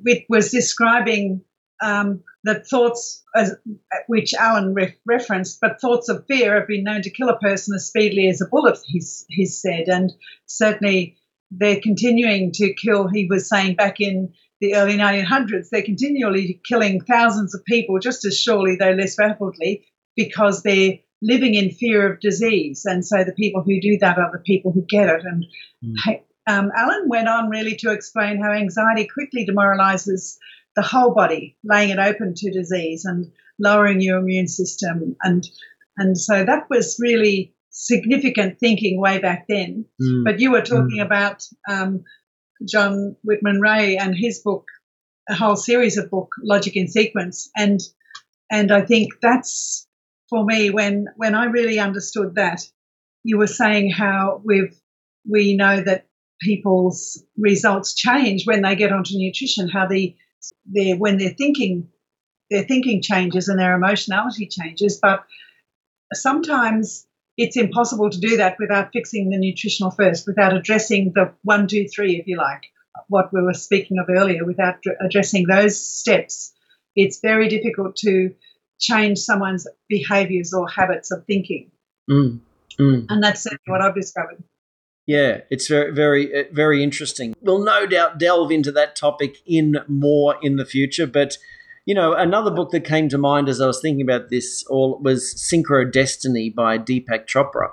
it 0.06 0.28
was 0.30 0.52
describing 0.52 1.42
um, 1.82 2.22
that 2.44 2.68
thoughts, 2.68 3.24
as, 3.36 3.56
which 4.06 4.36
Allen 4.36 4.76
re- 4.76 4.98
referenced, 5.08 5.60
but 5.60 5.82
thoughts 5.82 6.10
of 6.10 6.28
fear 6.28 6.60
have 6.60 6.68
been 6.68 6.84
known 6.84 7.02
to 7.02 7.10
kill 7.10 7.30
a 7.30 7.39
person 7.39 7.74
as 7.74 7.88
speedily 7.88 8.30
as 8.30 8.39
a 8.39 8.46
bullet, 8.46 8.78
he's, 8.86 9.26
he's 9.30 9.60
said. 9.60 9.88
And 9.88 10.14
certainly 10.46 11.18
they're 11.52 11.82
continuing 11.82 12.52
to 12.54 12.74
kill, 12.74 13.08
he 13.08 13.28
was 13.30 13.49
saying 13.49 13.76
back 13.76 13.99
in 13.99 14.34
the 14.62 14.76
early 14.76 14.95
1900s, 14.95 15.70
they're 15.70 15.82
continually 15.82 16.62
killing 16.68 17.02
thousands 17.02 17.54
of 17.54 17.66
people 17.66 17.99
just 17.99 18.26
as 18.26 18.39
surely, 18.39 18.78
though 18.80 18.91
less 18.91 19.18
rapidly, 19.20 19.86
because 20.16 20.64
they're 20.64 20.99
living 21.22 21.54
in 21.54 21.72
fear 21.72 22.12
of 22.12 22.20
disease. 22.20 22.84
And 22.86 23.06
so 23.06 23.24
the 23.24 23.34
people 23.34 23.64
who 23.64 23.82
do 23.82 23.97
that 23.99 24.18
are 24.18 24.32
the 24.32 24.39
people 24.39 24.72
who 24.72 24.86
get 24.88 25.10
it. 25.10 25.24
And 25.24 25.45
mm. 25.84 26.22
um, 26.47 26.72
Allen 26.76 27.08
went 27.08 27.28
on 27.28 27.49
really 27.49 27.76
to 27.78 27.91
explain 27.91 28.41
how 28.41 28.52
anxiety 28.52 29.08
quickly 29.14 29.45
demoralizes 29.45 30.39
the 30.76 30.82
whole 30.82 31.14
body, 31.14 31.58
laying 31.64 31.89
it 31.89 31.99
open 31.99 32.34
to 32.36 32.52
disease 32.52 33.04
and 33.06 33.32
lowering 33.60 34.02
your 34.02 34.20
immune 34.20 34.47
system. 34.47 35.16
And, 35.22 35.47
and 35.97 36.18
so 36.18 36.45
that 36.45 36.70
was 36.70 36.97
really 36.99 37.54
significant 37.72 38.59
thinking 38.59 38.99
way 38.99 39.19
back 39.19 39.45
then. 39.49 39.86
Mm. 40.01 40.24
But 40.24 40.39
you 40.39 40.51
were 40.51 40.61
talking 40.61 40.99
mm. 40.99 41.05
about 41.05 41.43
um, 41.67 42.03
John 42.67 43.15
Whitman 43.24 43.59
Ray 43.59 43.97
and 43.97 44.15
his 44.15 44.39
book, 44.39 44.65
a 45.28 45.34
whole 45.34 45.55
series 45.55 45.97
of 45.97 46.11
book, 46.11 46.34
Logic 46.43 46.76
in 46.76 46.88
Sequence, 46.88 47.49
and 47.55 47.80
and 48.51 48.72
I 48.72 48.82
think 48.82 49.13
that's 49.22 49.88
for 50.30 50.45
me 50.45 50.69
when 50.69 51.07
when 51.15 51.34
I 51.34 51.45
really 51.45 51.80
understood 51.80 52.36
that. 52.36 52.61
You 53.24 53.38
were 53.38 53.47
saying 53.47 53.91
how 53.91 54.41
we've 54.43 54.76
we 55.30 55.55
know 55.55 55.82
that 55.82 56.07
people's 56.41 57.24
results 57.38 57.93
change 57.93 58.47
when 58.47 58.63
they 58.63 58.76
get 58.76 58.91
onto 58.91 59.13
nutrition, 59.15 59.69
how 59.69 59.88
the 59.88 60.15
their 60.65 60.97
when 60.97 61.17
they're 61.17 61.30
thinking 61.30 61.89
their 62.49 62.63
thinking 62.63 63.01
changes 63.01 63.47
and 63.47 63.59
their 63.59 63.76
emotionality 63.76 64.47
changes, 64.47 64.99
but 65.01 65.24
sometimes 66.13 67.07
it's 67.38 67.57
impossible 67.57 68.09
to 68.09 68.19
do 68.19 68.38
that 68.38 68.57
without 68.59 68.91
fixing 68.93 69.29
the 69.29 69.38
nutritional 69.38 69.91
first, 69.91 70.27
without 70.27 70.55
addressing 70.55 71.11
the 71.13 71.34
one, 71.43 71.67
two, 71.67 71.88
three, 71.88 72.17
if 72.17 72.27
you 72.27 72.38
like, 72.38 72.63
what 73.07 73.34
we 73.34 73.41
were 73.41 73.53
speaking 73.53 73.97
of 73.99 74.09
earlier, 74.09 74.45
without 74.45 74.84
addressing 74.99 75.47
those 75.47 75.82
steps. 75.84 76.53
It's 76.95 77.19
very 77.21 77.47
difficult 77.47 77.95
to 77.97 78.36
change 78.79 79.19
someone's 79.19 79.67
behaviors 79.88 80.53
or 80.53 80.67
habits 80.67 81.11
of 81.11 81.25
thinking. 81.25 81.71
Mm, 82.09 82.39
mm. 82.79 83.05
And 83.09 83.23
that's 83.23 83.47
what 83.65 83.82
I've 83.82 83.95
discovered. 83.95 84.43
Yeah, 85.07 85.41
it's 85.49 85.67
very, 85.67 85.91
very, 85.91 86.34
uh, 86.34 86.43
very 86.51 86.84
interesting. 86.84 87.34
We'll 87.41 87.63
no 87.63 87.86
doubt 87.86 88.19
delve 88.19 88.51
into 88.51 88.71
that 88.73 88.95
topic 88.95 89.38
in 89.45 89.77
more 89.88 90.36
in 90.41 90.57
the 90.57 90.65
future, 90.65 91.07
but 91.07 91.38
you 91.86 91.95
know, 91.95 92.13
another 92.13 92.51
book 92.51 92.71
that 92.71 92.86
came 92.86 93.09
to 93.09 93.17
mind 93.17 93.49
as 93.49 93.59
I 93.59 93.67
was 93.67 93.82
thinking 93.82 94.01
about 94.01 94.29
this 94.29 94.63
all 94.69 94.99
was 94.99 95.34
SynchroDestiny 95.36 96.53
by 96.53 96.77
Deepak 96.77 97.25
Chopra. 97.27 97.71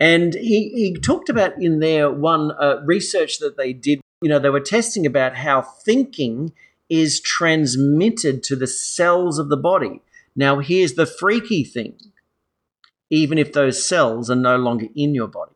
And 0.00 0.34
he, 0.34 0.70
he 0.70 0.96
talked 1.00 1.28
about 1.28 1.62
in 1.62 1.78
there 1.80 2.10
one 2.10 2.50
uh, 2.52 2.80
research 2.84 3.38
that 3.38 3.56
they 3.56 3.72
did. 3.72 4.00
You 4.20 4.30
know, 4.30 4.38
they 4.38 4.50
were 4.50 4.60
testing 4.60 5.06
about 5.06 5.36
how 5.36 5.62
thinking 5.62 6.52
is 6.88 7.20
transmitted 7.20 8.42
to 8.44 8.56
the 8.56 8.66
cells 8.66 9.38
of 9.38 9.48
the 9.48 9.56
body. 9.56 10.00
Now, 10.34 10.58
here's 10.60 10.94
the 10.94 11.06
freaky 11.06 11.64
thing 11.64 11.94
even 13.12 13.36
if 13.36 13.52
those 13.52 13.86
cells 13.86 14.30
are 14.30 14.34
no 14.34 14.56
longer 14.56 14.86
in 14.96 15.14
your 15.14 15.28
body. 15.28 15.52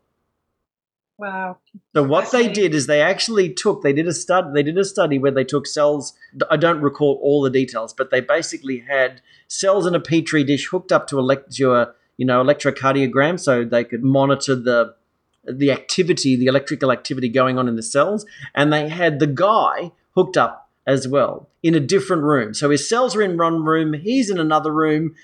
Wow. 1.19 1.59
So 1.95 2.03
what 2.03 2.31
they 2.31 2.47
did 2.49 2.75
is 2.75 2.87
they 2.87 3.01
actually 3.01 3.53
took 3.55 3.83
they 3.83 3.95
did 3.95 4.07
a 4.07 4.13
study 4.13 4.49
they 4.53 4.63
did 4.63 4.77
a 4.77 4.85
study 4.85 5.19
where 5.19 5.31
they 5.31 5.45
took 5.45 5.67
cells 5.67 6.13
I 6.51 6.59
don't 6.59 6.83
recall 6.83 7.19
all 7.23 7.41
the 7.41 7.49
details 7.49 7.95
but 7.95 8.11
they 8.11 8.21
basically 8.21 8.81
had 8.81 9.23
cells 9.49 9.87
in 9.87 9.95
a 9.95 10.01
petri 10.01 10.45
dish 10.45 10.69
hooked 10.69 10.93
up 10.93 11.07
to 11.09 11.19
a 11.19 11.37
your 11.53 11.95
you 12.19 12.27
know 12.27 12.45
electrocardiogram 12.45 13.41
so 13.41 13.65
they 13.65 13.83
could 13.83 14.03
monitor 14.03 14.55
the 14.55 14.95
the 15.45 15.71
activity 15.71 16.37
the 16.37 16.47
electrical 16.47 16.93
activity 16.93 17.31
going 17.31 17.59
on 17.59 17.67
in 17.67 17.77
the 17.77 17.83
cells 17.83 18.27
and 18.55 18.71
they 18.71 18.89
had 18.89 19.19
the 19.19 19.27
guy 19.27 19.93
hooked 20.15 20.37
up 20.37 20.69
as 20.87 21.09
well 21.09 21.49
in 21.63 21.75
a 21.75 21.81
different 21.81 22.25
room 22.25 22.53
so 22.53 22.69
his 22.69 22.87
cells 22.87 23.17
are 23.17 23.23
in 23.23 23.39
one 23.39 23.65
room 23.65 23.95
he's 23.95 24.29
in 24.29 24.39
another 24.39 24.73
room 24.73 25.15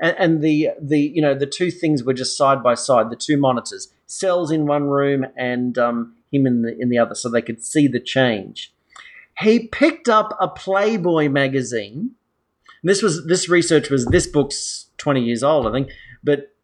and, 0.00 0.16
and 0.18 0.42
the 0.42 0.70
the 0.80 0.98
you 0.98 1.20
know 1.20 1.34
the 1.34 1.46
two 1.46 1.70
things 1.70 2.02
were 2.02 2.14
just 2.14 2.38
side 2.38 2.62
by 2.62 2.74
side 2.74 3.10
the 3.10 3.16
two 3.16 3.36
monitors 3.36 3.88
cells 4.06 4.50
in 4.50 4.66
one 4.66 4.84
room 4.84 5.26
and 5.36 5.76
um, 5.78 6.16
him 6.32 6.46
in 6.46 6.62
the 6.62 6.76
in 6.78 6.88
the 6.88 6.98
other, 6.98 7.14
so 7.14 7.28
they 7.28 7.42
could 7.42 7.64
see 7.64 7.88
the 7.88 8.00
change. 8.00 8.72
He 9.38 9.68
picked 9.68 10.08
up 10.08 10.36
a 10.40 10.48
Playboy 10.48 11.28
magazine. 11.28 12.12
This 12.82 13.02
was 13.02 13.26
this 13.26 13.48
research 13.48 13.90
was 13.90 14.06
this 14.06 14.26
book's 14.26 14.88
twenty 14.96 15.22
years 15.22 15.42
old, 15.42 15.66
I 15.66 15.72
think, 15.72 15.90
but 16.22 16.54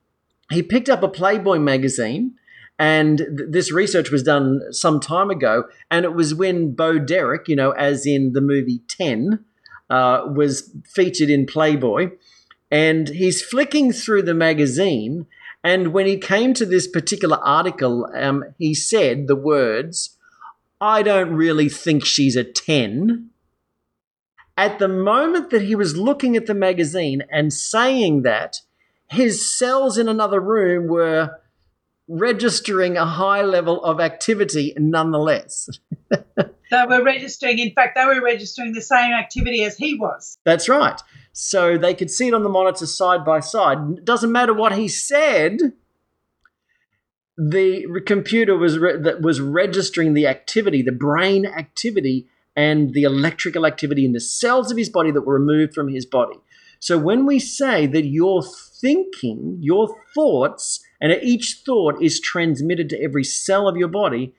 he 0.51 0.63
picked 0.63 0.89
up 0.89 1.03
a 1.03 1.09
Playboy 1.09 1.59
magazine, 1.59 2.35
and 2.79 3.19
th- 3.19 3.51
this 3.51 3.73
research 3.73 4.11
was 4.11 4.23
done 4.23 4.61
some 4.71 5.01
time 5.01 5.31
ago, 5.31 5.65
and 5.91 6.05
it 6.05 6.15
was 6.15 6.35
when 6.35 6.75
Bo 6.75 6.99
Derek, 6.99 7.49
you 7.49 7.57
know, 7.57 7.73
as 7.73 8.07
in 8.07 8.33
the 8.33 8.41
movie 8.41 8.83
Ten, 8.89 9.45
uh, 9.91 10.25
was 10.27 10.75
featured 10.87 11.31
in 11.31 11.47
Playboy, 11.47 12.11
and 12.71 13.09
he's 13.09 13.43
flicking 13.43 13.93
through 13.93 14.23
the 14.23 14.35
magazine. 14.35 15.27
And 15.65 15.93
when 15.93 16.07
he 16.07 16.19
came 16.19 16.55
to 16.55 16.67
this 16.67 16.89
particular 16.89 17.39
article, 17.39 18.09
um, 18.15 18.45
he 18.59 18.75
said 18.75 19.29
the 19.29 19.37
words, 19.37 20.17
I 20.81 21.03
don't 21.03 21.35
really 21.35 21.69
think 21.69 22.05
she's 22.05 22.35
a 22.35 22.45
10. 22.45 23.31
At 24.57 24.79
the 24.79 24.89
moment 24.89 25.51
that 25.51 25.63
he 25.63 25.75
was 25.75 25.97
looking 25.97 26.37
at 26.37 26.47
the 26.47 26.55
magazine 26.55 27.23
and 27.31 27.53
saying 27.53 28.23
that, 28.23 28.61
his 29.09 29.57
cells 29.57 29.99
in 29.99 30.09
another 30.09 30.41
room 30.41 30.89
were 30.89 31.39
registering 32.09 32.97
a 32.97 33.05
high 33.05 33.43
level 33.43 33.83
of 33.85 34.01
activity 34.01 34.75
nonetheless. 34.77 35.69
they 36.11 36.85
were 36.89 37.03
registering, 37.05 37.59
in 37.59 37.73
fact, 37.73 37.95
they 37.95 38.05
were 38.05 38.23
registering 38.23 38.73
the 38.73 38.83
same 38.83 39.13
activity 39.13 39.65
as 39.65 39.77
he 39.77 39.95
was. 39.95 40.39
That's 40.45 40.69
right. 40.69 41.01
So 41.33 41.79
they 41.79 41.95
could 41.95 42.11
see 42.11 42.29
it 42.29 42.35
on 42.35 42.43
the 42.43 42.49
monitor 42.49 42.87
side 42.87 43.25
by 43.25 43.41
side. 43.41 43.79
It 43.99 44.05
doesn't 44.05 44.33
matter 44.33 44.53
what 44.53 44.77
he 44.77 44.89
said. 44.89 45.59
The 47.39 48.03
computer 48.07 48.57
was 48.57 48.79
re- 48.79 48.99
that 48.99 49.23
was 49.23 49.41
registering 49.41 50.13
the 50.13 50.27
activity, 50.27 50.83
the 50.83 50.93
brain 50.93 51.47
activity, 51.47 52.29
and 52.55 52.93
the 52.93 53.05
electrical 53.05 53.65
activity 53.65 54.05
in 54.05 54.13
the 54.13 54.21
cells 54.21 54.71
of 54.71 54.77
his 54.77 54.91
body 54.91 55.11
that 55.11 55.23
were 55.23 55.39
removed 55.39 55.75
from 55.75 55.89
his 55.89 56.05
body. 56.05 56.37
So 56.79 56.99
when 56.99 57.25
we 57.27 57.39
say 57.39 57.87
that 57.87 58.07
your 58.07 58.43
thinking, 58.43 59.57
your 59.61 59.97
thoughts, 60.15 60.85
and 61.01 61.13
each 61.23 61.63
thought 61.65 62.03
is 62.03 62.21
transmitted 62.21 62.91
to 62.91 63.01
every 63.01 63.25
cell 63.25 63.69
of 63.69 63.77
your 63.77 63.89
body, 63.89 64.35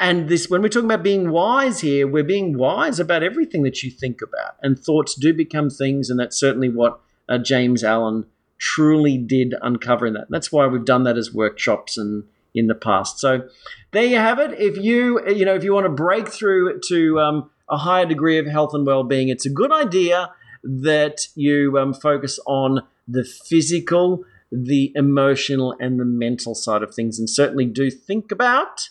and 0.00 0.28
this 0.30 0.48
when 0.48 0.62
we're 0.62 0.70
talking 0.70 0.90
about 0.90 1.04
being 1.04 1.30
wise 1.30 1.80
here, 1.80 2.08
we're 2.08 2.24
being 2.24 2.56
wise 2.56 2.98
about 2.98 3.22
everything 3.22 3.62
that 3.64 3.82
you 3.82 3.90
think 3.90 4.22
about, 4.22 4.56
and 4.62 4.78
thoughts 4.78 5.14
do 5.14 5.34
become 5.34 5.68
things, 5.68 6.08
and 6.08 6.18
that's 6.18 6.40
certainly 6.40 6.70
what 6.70 7.00
uh, 7.28 7.38
James 7.38 7.84
Allen 7.84 8.24
truly 8.58 9.18
did 9.18 9.54
uncover 9.60 10.06
in 10.06 10.14
that. 10.14 10.26
That's 10.30 10.50
why 10.50 10.66
we've 10.66 10.84
done 10.84 11.04
that 11.04 11.18
as 11.18 11.34
workshops 11.34 11.98
and 11.98 12.24
in 12.54 12.66
the 12.66 12.74
past. 12.74 13.20
So 13.20 13.48
there 13.92 14.04
you 14.04 14.16
have 14.16 14.38
it. 14.40 14.58
If 14.58 14.78
you 14.78 15.20
you 15.28 15.44
know 15.44 15.54
if 15.54 15.62
you 15.62 15.74
want 15.74 15.84
to 15.84 15.92
break 15.92 16.28
through 16.28 16.80
to 16.88 17.20
um, 17.20 17.50
a 17.68 17.76
higher 17.76 18.06
degree 18.06 18.38
of 18.38 18.46
health 18.46 18.72
and 18.72 18.86
well-being, 18.86 19.28
it's 19.28 19.46
a 19.46 19.50
good 19.50 19.70
idea 19.70 20.32
that 20.64 21.26
you 21.34 21.78
um, 21.78 21.92
focus 21.92 22.40
on 22.46 22.82
the 23.06 23.24
physical, 23.24 24.24
the 24.50 24.92
emotional, 24.94 25.76
and 25.78 26.00
the 26.00 26.06
mental 26.06 26.54
side 26.54 26.82
of 26.82 26.94
things, 26.94 27.18
and 27.18 27.28
certainly 27.28 27.66
do 27.66 27.90
think 27.90 28.32
about 28.32 28.88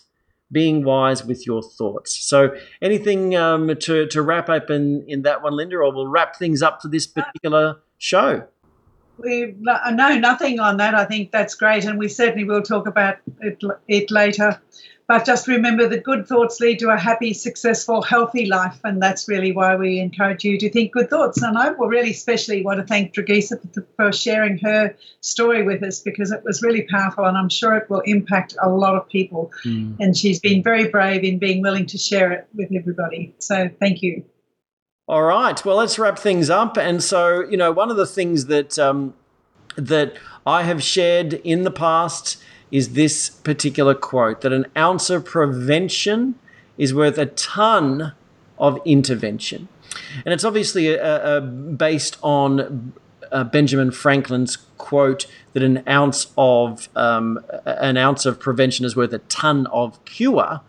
being 0.52 0.84
wise 0.84 1.24
with 1.24 1.46
your 1.46 1.62
thoughts. 1.62 2.16
So, 2.16 2.54
anything 2.82 3.36
um, 3.36 3.74
to, 3.76 4.06
to 4.06 4.22
wrap 4.22 4.48
up 4.48 4.70
in, 4.70 5.04
in 5.06 5.22
that 5.22 5.42
one, 5.42 5.56
Linda, 5.56 5.76
or 5.76 5.92
we'll 5.92 6.08
wrap 6.08 6.36
things 6.36 6.62
up 6.62 6.82
for 6.82 6.88
this 6.88 7.06
particular 7.06 7.80
show? 7.98 8.46
We 9.18 9.54
no 9.58 10.18
nothing 10.18 10.60
on 10.60 10.78
that. 10.78 10.94
I 10.94 11.04
think 11.04 11.30
that's 11.30 11.54
great, 11.54 11.84
and 11.84 11.98
we 11.98 12.08
certainly 12.08 12.44
will 12.44 12.62
talk 12.62 12.86
about 12.86 13.18
it, 13.40 13.62
it 13.86 14.10
later. 14.10 14.60
But 15.10 15.26
just 15.26 15.48
remember 15.48 15.88
that 15.88 16.04
good 16.04 16.28
thoughts 16.28 16.60
lead 16.60 16.78
to 16.78 16.90
a 16.90 16.96
happy, 16.96 17.34
successful, 17.34 18.00
healthy 18.00 18.46
life. 18.46 18.78
And 18.84 19.02
that's 19.02 19.26
really 19.26 19.50
why 19.50 19.74
we 19.74 19.98
encourage 19.98 20.44
you 20.44 20.56
to 20.58 20.70
think 20.70 20.92
good 20.92 21.10
thoughts. 21.10 21.42
And 21.42 21.58
I 21.58 21.70
will 21.70 21.88
really 21.88 22.12
especially 22.12 22.62
want 22.62 22.78
to 22.78 22.86
thank 22.86 23.12
Dragisa 23.12 23.58
for 23.96 24.12
sharing 24.12 24.58
her 24.58 24.94
story 25.20 25.64
with 25.64 25.82
us 25.82 25.98
because 25.98 26.30
it 26.30 26.44
was 26.44 26.62
really 26.62 26.82
powerful 26.82 27.24
and 27.24 27.36
I'm 27.36 27.48
sure 27.48 27.76
it 27.76 27.90
will 27.90 28.02
impact 28.02 28.54
a 28.62 28.68
lot 28.68 28.94
of 28.94 29.08
people. 29.08 29.50
Mm. 29.64 29.96
And 29.98 30.16
she's 30.16 30.38
been 30.38 30.62
very 30.62 30.86
brave 30.86 31.24
in 31.24 31.40
being 31.40 31.60
willing 31.60 31.86
to 31.86 31.98
share 31.98 32.30
it 32.30 32.46
with 32.54 32.68
everybody. 32.72 33.34
So 33.40 33.68
thank 33.80 34.02
you. 34.02 34.22
All 35.08 35.24
right. 35.24 35.64
Well, 35.64 35.74
let's 35.74 35.98
wrap 35.98 36.20
things 36.20 36.50
up. 36.50 36.76
And 36.76 37.02
so, 37.02 37.40
you 37.48 37.56
know, 37.56 37.72
one 37.72 37.90
of 37.90 37.96
the 37.96 38.06
things 38.06 38.46
that 38.46 38.78
um, 38.78 39.14
that 39.74 40.16
I 40.46 40.62
have 40.62 40.84
shared 40.84 41.34
in 41.34 41.64
the 41.64 41.72
past 41.72 42.40
is 42.70 42.92
this 42.92 43.30
particular 43.30 43.94
quote 43.94 44.40
that 44.42 44.52
an 44.52 44.66
ounce 44.76 45.10
of 45.10 45.24
prevention 45.24 46.36
is 46.78 46.94
worth 46.94 47.18
a 47.18 47.26
ton 47.26 48.12
of 48.58 48.78
intervention. 48.84 49.68
And 50.24 50.32
it's 50.32 50.44
obviously 50.44 50.88
a, 50.88 51.38
a, 51.38 51.40
based 51.40 52.16
on 52.22 52.92
uh, 53.32 53.44
Benjamin 53.44 53.90
Franklin's 53.90 54.56
quote 54.78 55.26
that 55.52 55.62
an 55.62 55.82
ounce 55.88 56.28
of 56.36 56.88
um, 56.96 57.40
an 57.64 57.96
ounce 57.96 58.26
of 58.26 58.38
prevention 58.38 58.84
is 58.84 58.96
worth 58.96 59.12
a 59.12 59.18
ton 59.18 59.66
of 59.68 60.04
cure, 60.04 60.60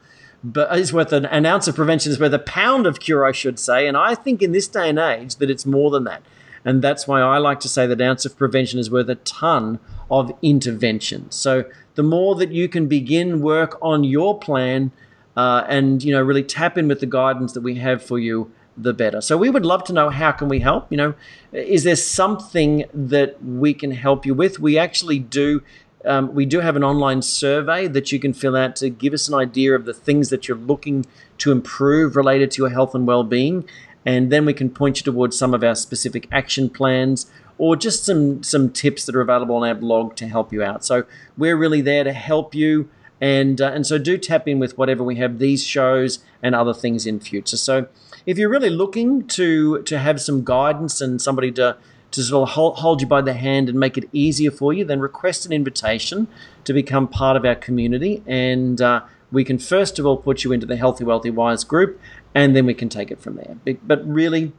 but 0.44 0.76
is 0.78 0.92
worth 0.92 1.14
an, 1.14 1.26
an 1.26 1.46
ounce 1.46 1.68
of 1.68 1.76
prevention 1.76 2.12
is 2.12 2.20
worth 2.20 2.34
a 2.34 2.40
pound 2.40 2.88
of 2.88 3.00
cure, 3.00 3.26
I 3.26 3.32
should 3.32 3.60
say. 3.60 3.88
And 3.88 3.96
I 3.96 4.16
think 4.16 4.42
in 4.42 4.52
this 4.52 4.68
day 4.68 4.90
and 4.90 5.00
age 5.00 5.36
that 5.38 5.50
it's 5.50 5.66
more 5.66 5.92
than 5.92 6.04
that. 6.06 6.24
And 6.64 6.82
that's 6.82 7.08
why 7.08 7.22
I 7.22 7.38
like 7.38 7.60
to 7.62 7.70
say 7.70 7.88
that 7.88 8.02
ounce 8.02 8.26
of 8.26 8.38
prevention 8.38 8.80
is 8.80 8.92
worth 8.92 9.10
a 9.10 9.16
ton 9.16 9.80
of 10.10 10.32
intervention. 10.42 11.30
So 11.32 11.66
the 11.96 12.04
more 12.04 12.36
that 12.36 12.52
you 12.52 12.68
can 12.68 12.88
begin 12.88 13.42
work 13.42 13.78
on 13.82 14.04
your 14.04 14.38
plan 14.38 14.92
uh, 15.36 15.64
and 15.68 16.04
you 16.04 16.12
know 16.12 16.22
really 16.22 16.44
tap 16.44 16.78
in 16.78 16.88
with 16.88 17.00
the 17.00 17.06
guidance 17.06 17.54
that 17.54 17.62
we 17.62 17.76
have 17.76 18.04
for 18.04 18.20
you 18.20 18.52
the 18.78 18.94
better. 18.94 19.22
So 19.22 19.38
we 19.38 19.50
would 19.50 19.66
love 19.66 19.84
to 19.86 19.94
know 19.94 20.10
how 20.10 20.32
can 20.32 20.50
we 20.50 20.60
help 20.60 20.92
you 20.92 20.98
know? 20.98 21.14
Is 21.52 21.84
there 21.84 21.96
something 21.96 22.86
that 22.94 23.44
we 23.44 23.74
can 23.74 23.92
help 23.92 24.26
you 24.26 24.34
with? 24.34 24.60
We 24.60 24.78
actually 24.78 25.20
do 25.20 25.62
um, 26.04 26.34
we 26.34 26.46
do 26.46 26.62
have 26.62 26.76
an 26.76 26.84
online 26.84 27.22
survey 27.22 27.88
that 27.88 28.12
you 28.12 28.20
can 28.20 28.34
fill 28.34 28.56
out 28.56 28.76
to 28.78 28.90
give 28.90 29.14
us 29.14 29.28
an 29.28 29.36
idea 29.36 29.76
of 29.76 29.86
the 29.86 29.94
things 29.94 30.30
that 30.30 30.48
you're 30.48 30.58
looking 30.58 31.06
to 31.38 31.52
improve 31.52 32.16
related 32.16 32.50
to 32.52 32.64
your 32.64 32.70
health 32.70 32.96
and 32.96 33.06
well-being 33.06 33.68
and 34.06 34.32
then 34.32 34.46
we 34.46 34.54
can 34.54 34.70
point 34.70 34.98
you 34.98 35.04
towards 35.04 35.38
some 35.38 35.54
of 35.54 35.64
our 35.64 35.76
specific 35.76 36.28
action 36.32 36.70
plans 36.70 37.30
or 37.58 37.76
just 37.76 38.04
some 38.04 38.42
some 38.42 38.72
tips 38.72 39.06
that 39.06 39.16
are 39.16 39.22
available 39.22 39.56
on 39.56 39.68
our 39.68 39.76
blog 39.76 40.16
to 40.16 40.28
help 40.28 40.52
you 40.52 40.64
out. 40.64 40.84
So 40.84 41.04
we're 41.38 41.56
really 41.56 41.82
there 41.82 42.04
to 42.04 42.12
help 42.12 42.56
you, 42.56 42.90
and 43.22 43.62
uh, 43.62 43.72
and 43.72 43.86
so 43.86 44.00
do 44.00 44.18
tap 44.18 44.48
in 44.48 44.58
with 44.58 44.80
whatever 44.80 45.04
we 45.04 45.18
have 45.18 45.38
these 45.38 45.64
shows 45.64 46.20
and 46.42 46.56
other 46.56 46.74
things 46.74 47.06
in 47.06 47.20
future. 47.20 47.58
So 47.58 47.88
if 48.26 48.40
you're 48.40 48.50
really 48.50 48.72
looking 48.72 49.28
to 49.28 49.84
to 49.84 50.00
have 50.00 50.20
some 50.20 50.44
guidance 50.44 51.02
and 51.02 51.22
somebody 51.22 51.52
to 51.52 51.78
to 52.12 52.24
sort 52.24 52.50
of 52.50 52.56
hold, 52.56 52.80
hold 52.80 53.00
you 53.00 53.08
by 53.08 53.22
the 53.22 53.34
hand 53.34 53.70
and 53.70 53.80
make 53.80 53.96
it 53.98 54.10
easier 54.12 54.52
for 54.52 54.74
you, 54.74 54.84
then 54.84 55.00
request 55.00 55.46
an 55.46 55.54
invitation 55.54 56.28
to 56.66 56.74
become 56.74 57.08
part 57.08 57.38
of 57.38 57.46
our 57.46 57.56
community 57.56 58.24
and. 58.26 58.82
Uh, 58.82 59.02
we 59.32 59.46
can 59.46 59.58
first 59.58 59.98
of 59.98 60.06
all 60.06 60.18
put 60.18 60.44
you 60.44 60.52
into 60.52 60.66
the 60.66 60.76
Healthy, 60.76 61.06
Wealthy, 61.06 61.30
Wise 61.30 61.64
group, 61.64 61.98
and 62.34 62.56
then 62.56 62.66
we 62.66 62.74
can 62.74 62.90
take 62.90 63.12
it 63.12 63.22
from 63.22 63.36
there. 63.36 63.78
But 63.84 64.08
really, 64.08 64.54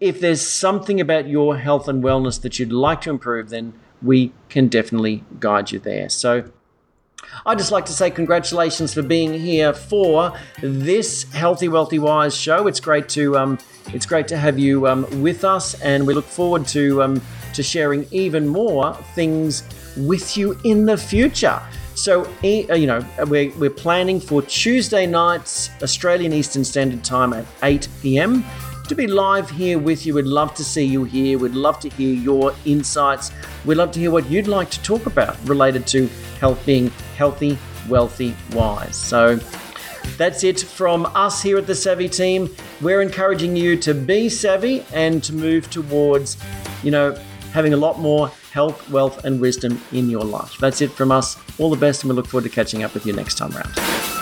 if 0.00 0.20
there's 0.20 0.46
something 0.46 1.00
about 1.00 1.28
your 1.28 1.56
health 1.56 1.88
and 1.88 2.02
wellness 2.02 2.40
that 2.42 2.58
you'd 2.58 2.72
like 2.72 3.00
to 3.02 3.10
improve, 3.10 3.50
then 3.50 3.74
we 4.02 4.32
can 4.48 4.68
definitely 4.68 5.24
guide 5.40 5.70
you 5.70 5.78
there. 5.78 6.08
So, 6.08 6.50
I'd 7.46 7.58
just 7.58 7.72
like 7.72 7.86
to 7.86 7.92
say 7.92 8.10
congratulations 8.10 8.94
for 8.94 9.02
being 9.02 9.32
here 9.32 9.72
for 9.72 10.38
this 10.60 11.24
Healthy, 11.32 11.68
Wealthy, 11.68 11.98
Wise 11.98 12.36
show. 12.36 12.66
It's 12.66 12.80
great 12.80 13.08
to 13.10 13.36
um, 13.36 13.58
it's 13.88 14.06
great 14.06 14.28
to 14.28 14.36
have 14.36 14.58
you 14.58 14.86
um, 14.86 15.22
with 15.22 15.44
us, 15.44 15.80
and 15.80 16.06
we 16.06 16.14
look 16.14 16.26
forward 16.26 16.66
to 16.68 17.02
um, 17.02 17.22
to 17.54 17.62
sharing 17.62 18.06
even 18.10 18.46
more 18.46 18.94
things 19.14 19.62
with 19.96 20.36
you 20.36 20.58
in 20.64 20.86
the 20.86 20.96
future. 20.96 21.60
So, 21.94 22.24
uh, 22.42 22.74
you 22.74 22.86
know, 22.86 23.04
we're, 23.26 23.50
we're 23.56 23.70
planning 23.70 24.20
for 24.20 24.42
Tuesday 24.42 25.06
nights, 25.06 25.70
Australian 25.82 26.32
Eastern 26.32 26.64
Standard 26.64 27.04
Time 27.04 27.32
at 27.32 27.46
8 27.62 27.88
p.m 28.02 28.44
to 28.88 28.94
be 28.94 29.06
live 29.06 29.48
here 29.48 29.78
with 29.78 30.04
you. 30.04 30.14
We'd 30.14 30.26
love 30.26 30.54
to 30.56 30.64
see 30.64 30.84
you 30.84 31.04
here. 31.04 31.38
We'd 31.38 31.52
love 31.52 31.80
to 31.80 31.88
hear 31.88 32.14
your 32.14 32.54
insights. 32.66 33.32
We'd 33.64 33.76
love 33.76 33.92
to 33.92 34.00
hear 34.00 34.10
what 34.10 34.28
you'd 34.28 34.46
like 34.46 34.70
to 34.70 34.82
talk 34.82 35.06
about 35.06 35.36
related 35.48 35.86
to 35.88 36.06
health, 36.38 36.64
being 36.66 36.88
healthy, 37.16 37.58
wealthy, 37.88 38.36
wise. 38.52 38.96
So 38.96 39.36
that's 40.18 40.44
it 40.44 40.60
from 40.60 41.06
us 41.14 41.40
here 41.40 41.56
at 41.56 41.66
the 41.66 41.74
Savvy 41.74 42.10
team. 42.10 42.54
We're 42.82 43.00
encouraging 43.00 43.56
you 43.56 43.78
to 43.78 43.94
be 43.94 44.28
savvy 44.28 44.84
and 44.92 45.24
to 45.24 45.32
move 45.32 45.70
towards, 45.70 46.36
you 46.82 46.90
know, 46.90 47.18
having 47.52 47.72
a 47.72 47.78
lot 47.78 48.00
more 48.00 48.30
health, 48.54 48.88
wealth, 48.88 49.24
and 49.24 49.40
wisdom 49.40 49.80
in 49.90 50.08
your 50.08 50.22
life. 50.22 50.56
That's 50.58 50.80
it 50.80 50.92
from 50.92 51.10
us. 51.10 51.36
All 51.58 51.70
the 51.70 51.76
best, 51.76 52.04
and 52.04 52.10
we 52.10 52.14
look 52.14 52.26
forward 52.28 52.48
to 52.48 52.54
catching 52.54 52.84
up 52.84 52.94
with 52.94 53.04
you 53.04 53.12
next 53.12 53.36
time 53.36 53.52
around. 53.54 54.13